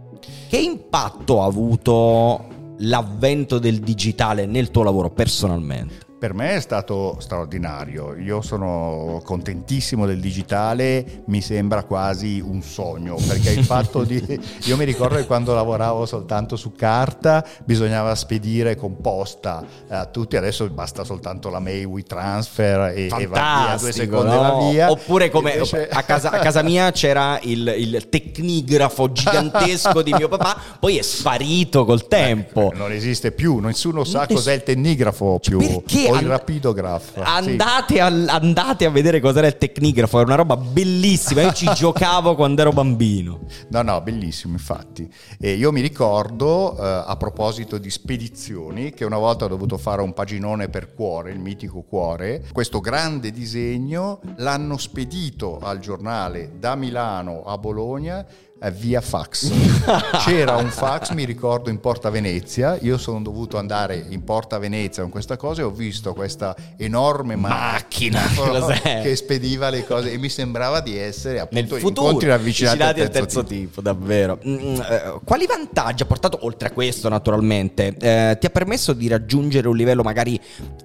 Che 0.49 0.57
impatto 0.57 1.43
ha 1.43 1.47
avuto 1.47 2.53
l'avvento 2.79 3.59
del 3.59 3.81
digitale 3.81 4.47
nel 4.47 4.71
tuo 4.71 4.83
lavoro 4.83 5.11
personalmente? 5.11 6.04
Per 6.25 6.33
me 6.33 6.55
è 6.55 6.61
stato 6.61 7.19
straordinario, 7.21 8.17
io 8.17 8.41
sono 8.41 9.21
contentissimo 9.23 10.07
del 10.07 10.21
digitale, 10.21 11.25
mi 11.27 11.43
sembra 11.43 11.83
quasi 11.83 12.41
un 12.41 12.63
sogno, 12.63 13.17
perché 13.17 13.51
il 13.51 13.63
fatto 13.63 14.05
di... 14.05 14.23
Io 14.65 14.79
mi 14.79 14.87
ricordo 14.87 15.17
che 15.17 15.27
quando 15.27 15.53
lavoravo 15.53 16.07
soltanto 16.07 16.57
su 16.57 16.73
carta 16.73 17.45
bisognava 17.67 18.15
spedire 18.15 18.75
con 18.75 19.03
posta 19.03 19.63
a 19.89 20.07
tutti, 20.07 20.39
adesso 20.39 20.67
basta 20.71 21.05
soltanto 21.05 21.51
la 21.51 21.59
mail 21.59 21.85
WeTransfer 21.85 22.97
e, 22.97 23.05
e 23.05 23.27
va 23.27 23.67
via, 23.67 23.77
due 23.79 23.93
secondi 23.93 24.35
no? 24.35 24.41
va 24.41 24.71
via. 24.71 24.91
Oppure 24.91 25.29
come 25.29 25.53
Invece... 25.53 25.89
a, 25.89 26.03
casa, 26.05 26.31
a, 26.31 26.39
casa, 26.39 26.63
mia 26.63 26.91
c'era 26.91 27.39
il, 27.43 27.75
il 27.77 28.09
tecnigrafo 28.09 29.13
gigantesco 29.13 30.01
di 30.01 30.15
mio 30.15 30.29
papà, 30.29 30.57
poi 30.81 30.97
è 30.97 31.03
sparito 31.03 31.85
col 31.85 32.09
tempo. 32.09 32.73
Eh, 32.73 32.77
non 32.79 32.93
esiste 32.93 33.31
più, 33.31 33.59
nessuno 33.59 34.05
sa 34.05 34.21
Ness... 34.21 34.33
cos'è 34.33 34.55
il 34.55 34.63
tecnigrafo 34.63 35.39
più. 35.39 35.59
Perché? 35.59 36.13
O 36.15 36.21
il 36.21 36.27
rapidograph. 36.27 37.19
Andate, 37.23 37.95
sì. 37.95 37.99
a, 38.01 38.07
andate, 38.07 38.85
a, 38.85 38.91
vedere 38.91 39.21
cos'era 39.21 39.47
il 39.47 39.57
tecnigrafo, 39.57 40.19
era 40.19 40.27
una 40.27 40.35
roba 40.37 40.57
bellissima. 40.57 41.43
Io 41.43 41.53
ci 41.53 41.69
giocavo 41.75 42.35
quando 42.35 42.61
ero 42.61 42.71
bambino. 42.71 43.41
No, 43.69 43.83
no, 43.83 44.01
bellissimo, 44.01 44.53
infatti. 44.55 45.11
E 45.39 45.53
io 45.53 45.73
mi 45.73 45.81
ricordo, 45.81 46.77
eh, 46.79 47.05
a 47.07 47.17
proposito 47.17 47.79
di 47.79 47.91
spedizioni, 47.91 48.93
che 48.93 49.05
una 49.05 49.19
volta 49.19 49.45
ho 49.45 49.49
dovuto 49.49 49.79
fare 49.79 50.03
un 50.03 50.13
paginone 50.13 50.69
per 50.69 50.95
Cuore, 50.95 51.33
il 51.33 51.39
mitico 51.39 51.83
Cuore. 51.83 52.45
Questo 52.53 52.81
grande 52.81 53.31
disegno 53.31 54.21
l'hanno 54.37 54.79
spedito 54.79 55.59
al 55.61 55.79
giornale 55.79 56.53
da 56.59 56.75
Milano 56.75 57.43
a 57.45 57.59
Bologna 57.59 58.25
via 58.71 59.01
fax. 59.01 59.51
C'era 60.25 60.57
un 60.57 60.71
fax, 60.71 61.11
mi 61.11 61.25
ricordo, 61.25 61.71
in 61.71 61.81
Porta 61.81 62.11
Venezia. 62.11 62.79
Io 62.81 62.99
sono 62.99 63.21
dovuto 63.21 63.59
andare 63.59 64.05
in 64.09 64.25
Porta 64.25 64.59
Venezia 64.59 65.03
con 65.03 65.11
questa 65.11 65.37
cosa 65.37 65.63
e 65.63 65.65
ho 65.65 65.71
visto 65.71 66.13
questa 66.15 66.55
enorme 66.77 67.37
macchina, 67.37 68.23
macchina 68.37 69.01
che 69.01 69.17
spediva 69.17 69.71
le 69.71 69.85
cose 69.85 70.13
e 70.13 70.19
mi 70.19 70.29
sembrava 70.29 70.81
di 70.81 70.97
essere 70.97 71.41
appunto 71.41 71.75
Nel 71.75 71.83
futuro, 71.83 72.07
incontri 72.07 72.29
ravvicinati 72.29 72.83
al 72.83 72.95
terzo, 72.95 73.11
terzo 73.11 73.45
tipo. 73.45 73.61
tipo. 73.61 73.81
davvero. 73.81 74.39
Mm, 74.47 74.77
eh, 74.81 75.21
quali 75.25 75.47
vantaggi 75.47 76.03
ha 76.03 76.07
portato, 76.07 76.39
oltre 76.43 76.69
a 76.69 76.71
questo 76.71 77.09
naturalmente, 77.09 77.95
eh, 77.99 78.37
ti 78.39 78.47
ha 78.47 78.51
permesso 78.51 78.93
di 78.93 79.09
raggiungere 79.09 79.69
un 79.69 79.77
livello 79.77 80.03
magari 80.03 80.41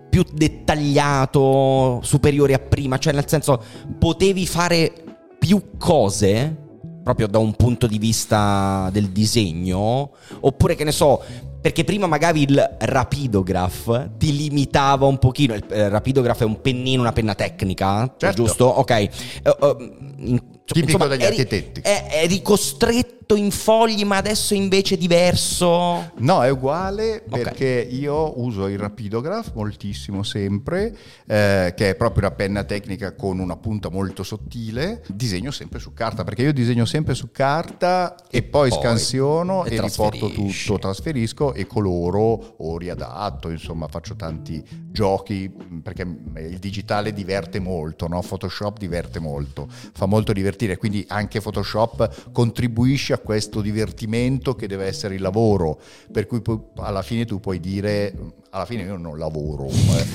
più 0.10 0.24
dettagliato, 0.32 2.02
superiore 2.04 2.54
a 2.54 2.60
prima? 2.60 2.98
Cioè 2.98 3.14
nel 3.14 3.28
senso, 3.28 3.62
potevi 3.98 4.46
fare 4.46 4.92
più 5.38 5.78
cose 5.78 6.68
proprio 7.04 7.28
da 7.28 7.38
un 7.38 7.54
punto 7.54 7.88
di 7.88 7.98
vista 7.98 8.90
del 8.92 9.10
disegno, 9.10 10.12
oppure 10.42 10.76
che 10.76 10.84
ne 10.84 10.92
so, 10.92 11.22
perché 11.62 11.84
prima 11.84 12.08
magari 12.08 12.44
il 12.44 12.78
rapidograph 12.80 14.12
ti 14.18 14.36
limitava 14.36 15.06
un 15.06 15.18
pochino, 15.18 15.54
il 15.54 15.66
eh, 15.70 15.90
rapidograph 15.90 16.42
è 16.42 16.46
un 16.46 16.62
pennino, 16.62 17.02
una 17.02 17.12
penna 17.12 17.36
tecnica, 17.36 18.14
certo. 18.18 18.44
giusto? 18.44 18.66
Ok. 18.66 19.10
Uh, 19.44 19.66
uh, 19.66 19.78
in, 20.18 20.42
Tipico 20.74 20.98
insomma, 20.98 21.08
degli 21.08 21.24
eri, 21.24 21.40
architetti. 21.40 21.82
È, 21.82 22.08
eri 22.12 22.42
costretto 22.42 23.36
in 23.36 23.52
fogli, 23.52 24.04
ma 24.06 24.18
adesso 24.18 24.54
invece 24.54 24.96
è 24.96 24.98
diverso? 24.98 26.12
No, 26.18 26.44
è 26.44 26.50
uguale 26.50 27.24
okay. 27.28 27.44
perché 27.44 27.88
io 27.90 28.40
uso 28.40 28.68
il 28.68 28.78
rapidograph 28.78 29.52
moltissimo 29.54 30.24
sempre, 30.24 30.96
eh, 31.28 31.74
che 31.76 31.90
è 31.90 31.96
proprio 31.96 32.28
una 32.28 32.36
penna 32.36 32.64
tecnica 32.64 33.14
con 33.16 33.40
una 33.40 33.56
punta 33.56 33.90
molto 33.90 34.24
sottile. 34.24 35.04
Disegno 35.08 35.52
sempre 35.52 35.80
su 35.80 35.94
carta, 35.94 36.24
perché 36.24 36.44
io 36.44 36.54
disegno 36.54 36.86
sempre 36.86 37.14
su 37.14 37.32
carta 37.32 38.16
e, 38.30 38.38
e 38.38 38.44
poi, 38.44 38.70
poi, 38.70 38.80
scansiono 38.80 39.66
e, 39.66 39.76
e 39.76 39.82
riporto 39.82 40.30
tutto, 40.30 40.80
trasferisco 40.80 41.54
e 41.54 41.66
coloro 41.66 42.56
o 42.58 42.78
riadatto, 42.78 43.50
insomma 43.50 43.88
faccio 43.88 44.16
tanti 44.16 44.64
giochi 44.92 45.52
perché 45.82 46.02
il 46.02 46.58
digitale 46.60 47.14
diverte 47.14 47.60
molto, 47.60 48.08
no? 48.08 48.22
Photoshop 48.22 48.78
diverte 48.78 49.20
molto, 49.20 49.68
fa 49.70 50.06
molto 50.06 50.34
divertire 50.34 50.58
divertire, 50.60 50.78
quindi 50.78 51.06
anche 51.08 51.40
Photoshop 51.40 52.32
contribuisce 52.32 53.14
a 53.14 53.20
questo 53.20 53.62
divertimento 53.62 54.56
che 54.56 54.68
deve 54.68 54.86
essere 54.86 55.16
il 55.16 55.22
lavoro, 55.22 55.80
per 56.12 56.28
cui 56.28 56.42
alla 56.78 57.02
fine 57.02 57.26
tu 57.26 57.40
puoi 57.40 57.60
dire 57.60 58.14
alla 58.52 58.66
fine 58.66 58.84
io 58.84 58.98
non 58.98 59.18
lavoro, 59.18 59.68
eh, 59.68 60.06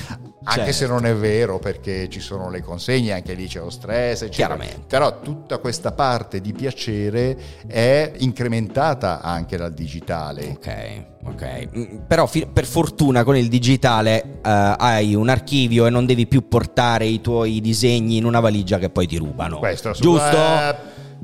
anche 0.44 0.60
Certo. 0.60 0.72
se 0.72 0.86
non 0.86 1.06
è 1.06 1.14
vero 1.14 1.58
perché 1.58 2.08
ci 2.08 2.20
sono 2.20 2.50
le 2.50 2.62
consegne, 2.62 3.12
anche 3.12 3.34
lì 3.34 3.46
c'è 3.46 3.60
lo 3.60 3.70
stress, 3.70 4.22
eccetera. 4.22 4.56
Chiaramente. 4.56 4.84
Però 4.88 5.20
tutta 5.20 5.58
questa 5.58 5.92
parte 5.92 6.40
di 6.40 6.52
piacere 6.52 7.36
è 7.66 8.12
incrementata 8.18 9.20
anche 9.22 9.56
dal 9.56 9.72
digitale. 9.72 10.46
Ok, 10.48 11.04
ok. 11.24 11.68
Mm, 11.76 11.96
Però 12.08 12.26
fi- 12.26 12.46
per 12.52 12.66
fortuna 12.66 13.22
con 13.24 13.36
il 13.36 13.48
digitale 13.48 14.40
eh, 14.42 14.74
hai 14.78 15.14
un 15.14 15.28
archivio 15.28 15.86
e 15.86 15.90
non 15.90 16.04
devi 16.04 16.26
più 16.26 16.48
portare 16.48 17.06
i 17.06 17.20
tuoi 17.20 17.60
disegni 17.60 18.16
in 18.16 18.24
una 18.24 18.40
valigia 18.40 18.78
che 18.78 18.90
poi 18.90 19.06
ti 19.06 19.16
rubano. 19.16 19.58
Questo 19.58 19.92
Giusto? 19.92 20.36
eh, 20.36 20.74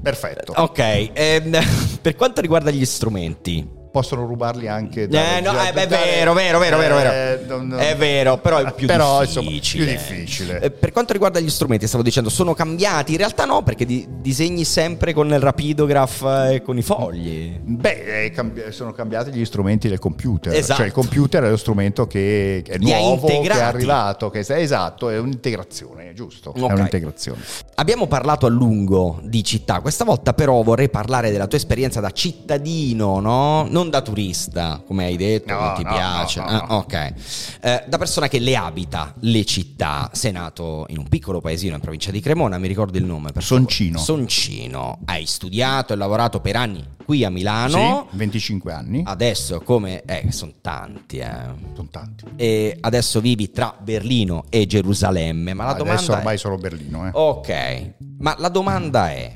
perfetto. 0.01 0.53
Ok, 0.57 1.11
ehm, 1.13 1.59
per 2.01 2.15
quanto 2.15 2.41
riguarda 2.41 2.71
gli 2.71 2.85
strumenti. 2.85 3.79
Possono 3.91 4.25
rubarli 4.25 4.69
anche 4.69 5.09
da 5.09 5.39
Eh, 5.39 5.41
no, 5.41 5.51
eh, 5.51 5.73
beh, 5.73 5.83
è 5.83 5.87
vero, 5.89 6.33
vero, 6.33 6.59
vero, 6.61 6.79
vero, 6.79 6.95
vero. 6.95 7.11
Eh, 7.11 7.45
non- 7.49 7.67
non- 7.67 7.81
È 7.81 7.97
vero, 7.97 8.39
però 8.39 8.59
è 8.59 8.73
più 8.73 8.87
Però, 8.87 9.21
insomma, 9.23 9.49
difficile. 9.51 9.85
più 9.85 9.93
difficile. 9.95 10.61
Eh, 10.61 10.71
Per 10.71 10.93
quanto 10.93 11.13
riguarda 11.13 11.41
gli 11.41 11.51
strumenti, 11.51 11.89
stavo 11.89 12.05
dicendo, 12.05 12.29
sono 12.31 12.55
cambiati? 12.55 13.11
In 13.13 13.19
realtà 13.19 13.45
no, 13.47 13.63
perché 13.65 13.85
di- 13.85 14.07
disegni 14.21 14.65
sempre 14.65 15.13
con 15.13 15.27
il 15.29 15.41
rapidograph 15.41 16.23
e 16.53 16.63
con 16.63 16.79
i 16.79 16.83
fogli. 16.83 17.59
Beh, 17.61 18.25
è 18.27 18.31
cambi- 18.31 18.63
sono 18.71 18.93
cambiati 18.93 19.33
gli 19.33 19.45
strumenti 19.45 19.89
del 19.89 19.99
computer. 19.99 20.55
Esatto. 20.55 20.77
Cioè, 20.79 20.87
il 20.87 20.93
computer 20.93 21.43
è 21.43 21.51
lo 21.51 21.57
strumento 21.57 22.07
che 22.07 22.63
è 22.65 22.77
Li 22.79 22.93
ha 22.93 22.99
nuovo, 22.99 23.27
che 23.27 23.41
è 23.41 23.61
arrivato. 23.61 24.31
Che 24.31 24.41
è, 24.41 24.53
esatto, 24.53 25.09
è 25.11 25.19
un'integrazione, 25.19 26.13
giusto? 26.15 26.51
Ok. 26.51 26.69
È 26.69 26.73
un'integrazione. 26.75 27.41
Abbiamo 27.75 28.07
parlato 28.07 28.47
a 28.47 28.51
lungo 28.51 29.19
di 29.25 29.43
città, 29.43 29.81
questa 29.81 30.05
volta 30.05 30.33
però 30.33 30.63
vorrei 30.63 30.89
parlare 30.91 31.33
della 31.33 31.49
tua 31.49 31.59
esperienza 31.59 31.99
da 32.01 32.11
cittadino, 32.13 33.19
no? 33.21 33.67
Non 33.69 33.80
da 33.89 34.03
turista, 34.03 34.83
come 34.87 35.05
hai 35.07 35.17
detto, 35.17 35.53
No, 35.55 35.61
non 35.61 35.75
ti 35.77 35.83
no, 35.85 35.91
piace. 35.93 36.41
no, 36.41 36.51
no, 36.51 36.59
Ah, 36.59 36.77
ok. 36.77 37.13
Eh, 37.61 37.85
da 37.89 37.97
persona 37.99 38.29
che 38.29 38.39
le 38.39 38.57
abita 38.57 39.15
le 39.21 39.45
città, 39.45 40.11
sei 40.13 40.33
nato 40.33 40.85
in 40.89 40.99
un 40.99 41.09
piccolo 41.09 41.41
paesino 41.41 41.75
in 41.75 41.81
provincia 41.81 42.11
di 42.11 42.21
Cremona, 42.21 42.59
mi 42.59 42.69
ricordo 42.69 42.99
il 42.99 43.05
nome. 43.05 43.33
Per 43.33 43.43
favore. 43.43 43.65
Soncino. 43.65 43.99
Soncino. 43.99 44.99
Hai 45.07 45.25
studiato 45.27 45.93
e 45.93 45.97
lavorato 45.97 46.41
per 46.41 46.57
anni 46.57 46.85
qui 47.05 47.25
a 47.25 47.31
Milano. 47.31 48.07
Sì, 48.11 48.17
25 48.17 48.73
anni. 48.73 49.03
Adesso 49.05 49.61
come... 49.63 50.03
Eh, 50.05 50.31
sono 50.31 50.53
tanti, 50.61 51.19
eh. 51.19 51.29
Sono 51.75 51.89
tanti. 51.91 52.25
E 52.37 52.77
adesso 52.81 53.21
vivi 53.21 53.51
tra 53.51 53.75
Berlino 53.81 54.45
e 54.49 54.67
Gerusalemme, 54.67 55.53
ma 55.55 55.65
la 55.65 55.73
domanda 55.73 55.95
Adesso 55.99 56.13
è... 56.13 56.17
ormai 56.19 56.39
sono 56.39 56.57
Berlino. 56.57 57.07
Eh. 57.07 57.11
Ok, 57.13 57.93
ma 58.19 58.35
la 58.39 58.49
domanda 58.49 59.11
è: 59.11 59.35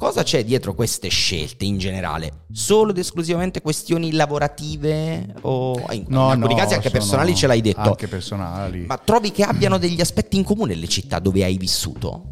cosa 0.00 0.22
c'è 0.22 0.42
dietro 0.44 0.72
queste 0.74 1.08
scelte 1.08 1.66
in 1.66 1.76
generale? 1.76 2.46
Solo 2.50 2.92
ed 2.92 2.96
esclusivamente 2.96 3.60
questioni 3.60 4.12
lavorative 4.12 5.34
o 5.42 5.78
in, 5.90 6.06
in 6.08 6.16
alcuni 6.16 6.56
casi 6.56 6.72
anche 6.72 6.88
personali 6.88 7.34
ce 7.34 7.46
l'hai 7.46 7.60
detto. 7.60 7.80
Anche 7.80 8.08
personali. 8.08 8.86
Ma 8.86 8.96
trovi 8.96 9.30
che 9.30 9.42
abbiano 9.42 9.76
degli 9.76 10.00
aspetti 10.00 10.38
in 10.38 10.44
comune 10.44 10.74
le 10.74 10.88
città 10.88 11.18
dove 11.18 11.44
hai 11.44 11.58
vissuto? 11.58 12.24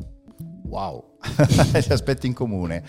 Wow, 0.65 1.08
gli 1.73 1.93
aspetti 1.93 2.27
in 2.27 2.33
comune. 2.33 2.83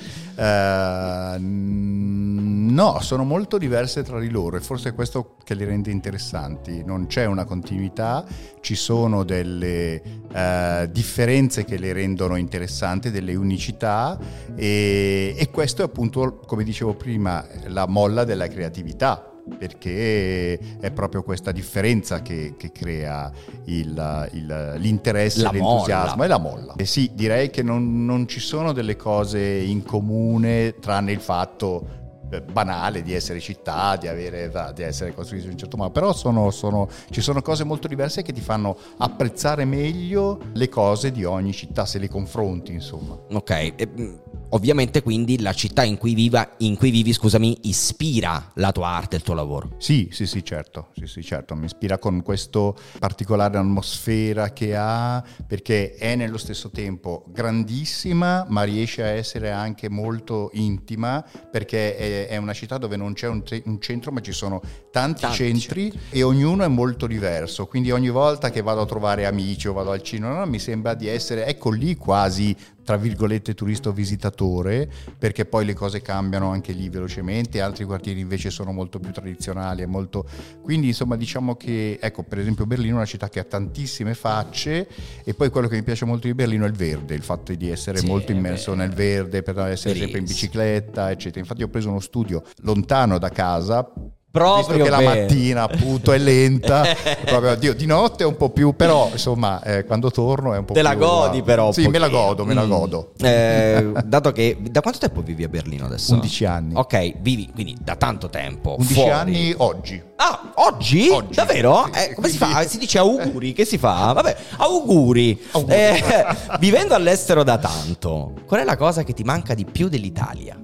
Mm, 1.38 2.69
no, 2.69 2.99
sono 3.01 3.23
molto 3.23 3.57
diverse 3.57 4.03
tra 4.03 4.19
di 4.19 4.30
loro 4.30 4.57
e 4.57 4.59
forse 4.59 4.89
è 4.89 4.93
questo 4.93 5.36
che 5.43 5.55
li 5.55 5.65
rende 5.65 5.91
interessanti. 5.91 6.84
Non 6.84 7.07
c'è 7.07 7.25
una 7.25 7.45
continuità, 7.45 8.25
ci 8.61 8.75
sono 8.75 9.23
delle 9.23 10.01
eh, 10.32 10.89
differenze 10.91 11.65
che 11.65 11.77
le 11.77 11.93
rendono 11.93 12.36
interessanti, 12.36 13.11
delle 13.11 13.36
unicità 13.36 14.17
e, 14.55 15.36
e 15.38 15.49
questo 15.49 15.82
è 15.82 15.86
appunto, 15.86 16.39
come 16.45 16.63
dicevo 16.63 16.93
prima, 16.93 17.45
la 17.67 17.88
molla 17.88 18.23
della 18.23 18.47
creatività 18.47 19.28
perché 19.50 20.58
è 20.80 20.91
proprio 20.91 21.24
questa 21.24 21.52
differenza 21.52 22.22
che, 22.22 22.54
che 22.58 22.72
crea 22.72 23.32
il- 23.66 24.30
il- 24.34 24.74
l'interesse, 24.78 25.41
La 25.43 25.52
l'entusiasmo 25.52 26.16
molla. 26.18 26.26
e 26.26 26.28
la 26.28 26.38
molla. 26.39 26.74
E 26.76 26.86
sì, 26.86 27.12
direi 27.14 27.50
che 27.50 27.64
non, 27.64 28.06
non 28.06 28.28
ci 28.28 28.39
sono 28.39 28.72
delle 28.72 28.95
cose 28.95 29.39
in 29.41 29.84
comune 29.84 30.76
tranne 30.80 31.12
il 31.12 31.20
fatto 31.22 31.97
eh, 32.32 32.41
banale 32.41 33.02
di 33.02 33.16
essere 33.16 33.39
città, 33.39 33.95
di, 33.95 34.08
avere, 34.08 34.52
di 34.76 34.84
essere 34.84 35.16
costruiti 35.16 35.45
in 35.45 35.54
un 35.54 35.58
certo 35.58 35.78
modo, 35.78 35.89
però 35.89 36.14
sono- 36.14 36.52
sono- 36.52 36.88
ci 37.10 37.22
sono 37.22 37.41
cose 37.41 37.64
molto 37.64 37.88
diverse 37.88 38.22
che 38.22 38.32
ti 38.34 38.39
fanno 38.41 38.78
apprezzare 38.97 39.66
meglio 39.66 40.39
le 40.54 40.70
cose 40.70 41.12
di 41.12 41.24
ogni 41.26 41.54
città 41.54 41.88
se 41.88 41.97
le 41.97 42.08
confronti, 42.08 42.72
insomma. 42.72 43.18
Ok, 43.32 43.74
mm, 44.00 44.14
ovviamente 44.50 45.02
quindi 45.02 45.41
la 45.41 45.54
città 45.54 45.84
in 45.84 45.97
cui, 45.97 46.14
viva, 46.14 46.56
in 46.58 46.78
cui 46.78 46.91
vivi, 46.91 47.14
scusami, 47.14 47.60
ispira 47.64 48.52
la 48.56 48.72
tua 48.72 48.88
arte, 48.89 49.18
il 49.18 49.22
tuo 49.22 49.34
lavoro. 49.34 49.76
Sì, 49.78 50.10
sì, 50.12 50.26
sì, 50.26 50.43
certo, 50.43 50.89
sì, 50.95 51.06
sì, 51.08 51.24
certo, 51.24 51.56
mi 51.56 51.66
ispira 51.66 51.97
con 51.97 52.22
questa 52.22 52.74
particolare 53.00 53.58
atmosfera 53.58 54.52
che 54.52 54.76
ha, 54.76 55.24
perché 55.45 55.95
è 55.95 56.16
nello 56.16 56.38
stesso 56.38 56.70
tempo 56.70 57.26
grandissima, 57.28 58.45
ma 58.50 58.64
riesce 58.64 59.04
a 59.04 59.08
essere 59.08 59.52
anche 59.52 59.89
molto 59.89 60.50
intima, 60.54 61.24
perché 61.52 61.95
è, 61.95 62.28
è 62.28 62.38
una 62.38 62.54
città 62.54 62.78
dove 62.78 62.95
non 62.95 63.14
c'è 63.14 63.28
un, 63.28 63.43
te- 63.43 63.64
un 63.66 63.80
centro, 63.80 64.12
ma 64.12 64.22
ci 64.22 64.32
sono 64.32 64.62
tanti, 64.91 65.22
Tanti 65.22 65.38
centri 65.38 65.91
e 66.10 66.24
ognuno 66.24 66.64
è 66.64 66.68
molto 66.68 67.08
diverso, 67.08 67.68
quindi 67.68 67.91
ogni 67.91 68.10
volta 68.10 68.50
che 68.50 68.62
vado 68.62 68.82
a 68.82 68.86
trovare 68.86 69.26
amici 69.26 69.68
o 69.68 69.74
vado 69.74 69.91
al 69.91 70.02
cinema, 70.02 70.45
mi 70.45 70.60
sembra 70.60 70.93
di 70.93 71.08
essere, 71.08 71.45
ecco 71.45 71.70
lì 71.70 71.95
quasi 71.95 72.56
tra 72.90 72.98
virgolette 72.98 73.54
turista 73.54 73.90
o 73.90 73.92
visitatore, 73.92 74.90
perché 75.16 75.46
poi 75.46 75.64
le 75.64 75.76
cose 75.76 76.02
cambiano 76.02 76.50
anche 76.50 76.72
lì 76.72 76.90
velocemente, 76.90 77.62
altri 77.62 77.86
quartieri 77.86 78.20
invece 78.20 78.50
sono 78.50 78.72
molto 78.72 78.98
più 78.98 79.12
tradizionali 79.12 79.86
molto... 79.86 80.26
Quindi 80.64 80.88
insomma 80.88 81.16
diciamo 81.16 81.56
che, 81.56 82.00
ecco 82.02 82.24
per 82.24 82.40
esempio 82.40 82.66
Berlino 82.66 82.94
è 82.94 82.96
una 82.96 83.06
città 83.06 83.30
che 83.30 83.38
ha 83.38 83.44
tantissime 83.44 84.16
facce 84.16 84.88
e 85.24 85.36
poi 85.36 85.52
quello 85.52 85.68
che 85.68 85.76
mi 85.76 85.84
piace 85.84 86.06
molto 86.06 86.26
di 86.26 86.34
Berlino 86.34 86.66
è 86.66 86.68
il 86.68 86.74
verde, 86.74 87.14
il 87.14 87.22
fatto 87.22 87.54
di 87.54 87.70
essere 87.70 88.00
Sì, 88.00 88.08
molto 88.08 88.32
è 88.32 88.36
immerso 88.36 88.72
vero. 88.72 88.84
nel 88.84 88.96
verde, 88.96 89.44
per 89.44 89.60
essere 89.68 89.94
sempre 89.94 90.18
in 90.18 90.26
bicicletta, 90.26 91.12
eccetera. 91.12 91.42
Infatti 91.42 91.62
ho 91.62 91.68
preso 91.68 91.90
uno 91.90 92.00
studio 92.00 92.42
lontano 92.64 93.20
da 93.20 93.30
casa. 93.30 93.88
Proprio 94.32 94.57
visto 94.75 94.84
che 94.84 94.89
la 94.91 94.97
vero. 94.97 95.09
mattina 95.21 95.63
appunto 95.63 96.11
è 96.11 96.17
lenta, 96.19 96.84
proprio, 97.25 97.55
Dio, 97.55 97.73
di 97.73 97.88
notte 97.88 98.23
è 98.23 98.27
un 98.27 98.38
po' 98.38 98.49
più, 98.51 98.75
però 98.75 99.09
insomma 99.11 99.59
eh, 99.63 99.86
quando 99.86 100.11
torno 100.11 100.53
è 100.53 100.57
un 100.59 100.65
po' 100.65 100.73
Te 100.73 100.82
più... 100.82 100.88
la 100.88 100.95
godi 100.95 101.41
però. 101.41 101.71
Sì, 101.71 101.88
me 101.88 101.97
la 101.97 102.09
godo, 102.09 102.45
me 102.45 102.53
la 102.53 102.63
Mm. 102.63 102.69
godo. 102.69 103.11
Eh, 103.19 103.91
dato 104.05 104.32
che 104.32 104.55
da 104.59 104.82
quanto 104.82 104.99
tempo 104.99 105.21
vivi 105.21 105.43
a 105.43 105.47
Berlino 105.47 105.86
adesso? 105.88 106.13
11 106.13 106.45
anni. 106.45 106.73
Ok, 106.75 107.13
vivi 107.21 107.49
quindi 107.51 107.75
da 107.82 107.95
tanto 107.95 108.30
tempo. 108.30 108.75
11 108.77 108.93
fuori. 108.93 109.09
anni 109.09 109.53
oggi. 109.57 110.03
Ah, 110.17 110.51
oggi? 110.55 111.09
Oggi. 111.09 111.34
Davvero? 111.34 111.89
Sì, 111.91 111.99
Eh, 111.99 112.13
come 112.13 112.30
si 112.30 112.38
fa? 112.38 112.63
Si 112.67 112.77
dice 112.77 112.99
auguri, 112.99 113.53
che 113.53 113.65
si 113.65 113.80
fa? 113.80 114.11
Vabbè, 114.13 114.36
auguri. 114.57 115.41
Auguri. 115.53 115.73
Eh, 115.75 116.03
vivendo 116.59 116.93
all'estero 116.93 117.41
da 117.43 117.57
tanto, 117.57 118.34
qual 118.45 118.59
è 118.61 118.63
la 118.63 118.77
cosa 118.77 119.03
che 119.03 119.13
ti 119.13 119.23
manca 119.23 119.55
di 119.55 119.65
più 119.65 119.89
dell'Italia? 119.89 120.55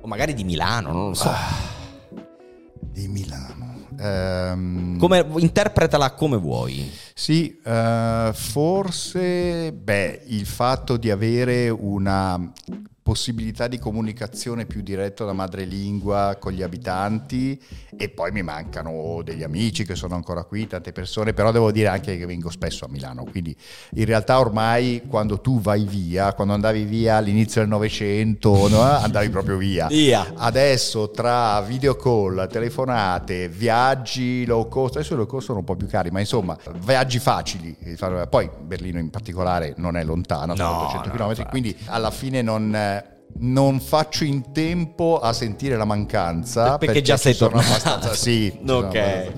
O 0.00 0.06
magari 0.08 0.34
di 0.34 0.42
Milano, 0.42 0.90
non 0.90 1.08
lo 1.10 1.14
so. 1.14 1.28
Ah. 1.28 1.70
Di 2.92 3.08
Milano. 3.08 3.86
Ehm, 3.98 4.98
Come, 4.98 5.26
interpretala 5.38 6.12
come 6.12 6.36
vuoi. 6.36 6.90
Sì, 7.14 7.58
eh, 7.64 8.30
forse 8.34 9.72
beh, 9.72 10.22
il 10.26 10.46
fatto 10.46 10.96
di 10.96 11.10
avere 11.10 11.68
una 11.70 12.52
possibilità 13.02 13.66
di 13.66 13.78
comunicazione 13.78 14.64
più 14.64 14.80
diretta 14.80 15.24
da 15.24 15.32
madrelingua 15.32 16.36
con 16.38 16.52
gli 16.52 16.62
abitanti 16.62 17.60
e 17.96 18.08
poi 18.08 18.30
mi 18.30 18.42
mancano 18.42 19.20
degli 19.24 19.42
amici 19.42 19.84
che 19.84 19.96
sono 19.96 20.14
ancora 20.14 20.44
qui, 20.44 20.66
tante 20.68 20.92
persone, 20.92 21.32
però 21.32 21.50
devo 21.50 21.72
dire 21.72 21.88
anche 21.88 22.16
che 22.16 22.26
vengo 22.26 22.48
spesso 22.50 22.84
a 22.84 22.88
Milano, 22.88 23.24
quindi 23.24 23.54
in 23.94 24.04
realtà 24.04 24.38
ormai 24.38 25.02
quando 25.08 25.40
tu 25.40 25.60
vai 25.60 25.84
via, 25.84 26.32
quando 26.32 26.54
andavi 26.54 26.84
via 26.84 27.16
all'inizio 27.16 27.60
del 27.60 27.68
Novecento, 27.70 28.68
no, 28.68 28.80
andavi 29.02 29.28
proprio 29.30 29.56
via. 29.56 29.88
Via. 29.88 30.32
Adesso 30.36 31.10
tra 31.10 31.60
video 31.62 31.96
call, 31.96 32.48
telefonate, 32.48 33.48
viaggi 33.48 34.44
low 34.46 34.68
cost, 34.68 34.96
adesso 34.96 35.14
i 35.14 35.16
low 35.16 35.26
cost 35.26 35.46
sono 35.46 35.58
un 35.58 35.64
po' 35.64 35.74
più 35.76 35.88
cari, 35.88 36.10
ma 36.10 36.20
insomma, 36.20 36.56
viaggi 36.84 37.18
facili. 37.18 37.76
Poi 38.30 38.48
Berlino 38.62 38.98
in 39.00 39.10
particolare 39.10 39.74
non 39.78 39.96
è 39.96 40.04
lontana, 40.04 40.54
sono 40.54 40.70
No, 40.72 40.78
200 40.82 41.08
no, 41.08 41.14
km, 41.14 41.28
infatti. 41.30 41.48
quindi 41.50 41.76
alla 41.86 42.10
fine 42.10 42.42
non, 42.42 42.74
non 43.38 43.80
faccio 43.80 44.24
in 44.24 44.52
tempo 44.52 45.18
a 45.18 45.32
sentire 45.32 45.76
la 45.76 45.84
mancanza. 45.84 46.78
Perché 46.78 47.02
già 47.02 47.16
ci 47.16 47.22
sei 47.22 47.36
tornato. 47.36 47.66
abbastanza, 47.66 48.14
sì. 48.14 48.60
Ok. 48.66 49.32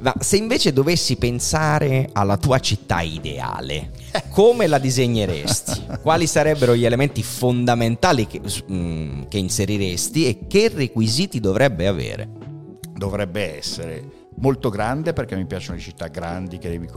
Ma 0.00 0.14
se 0.18 0.36
invece 0.36 0.72
dovessi 0.72 1.16
pensare 1.16 2.08
alla 2.12 2.36
tua 2.36 2.58
città 2.58 3.00
ideale, 3.00 3.90
come 4.30 4.66
la 4.66 4.78
disegneresti? 4.78 5.86
Quali 6.02 6.26
sarebbero 6.26 6.74
gli 6.74 6.84
elementi 6.84 7.22
fondamentali 7.22 8.26
che, 8.26 8.40
mm, 8.70 9.22
che 9.28 9.38
inseriresti 9.38 10.26
e 10.26 10.46
che 10.46 10.68
requisiti 10.68 11.40
dovrebbe 11.40 11.86
avere? 11.86 12.44
dovrebbe 12.96 13.58
essere 13.58 14.22
molto 14.36 14.68
grande 14.68 15.12
perché 15.12 15.36
mi 15.36 15.46
piacciono 15.46 15.76
le 15.76 15.82
città 15.82 16.08
grandi 16.08 16.58
che 16.58 16.68
devi 16.68 16.88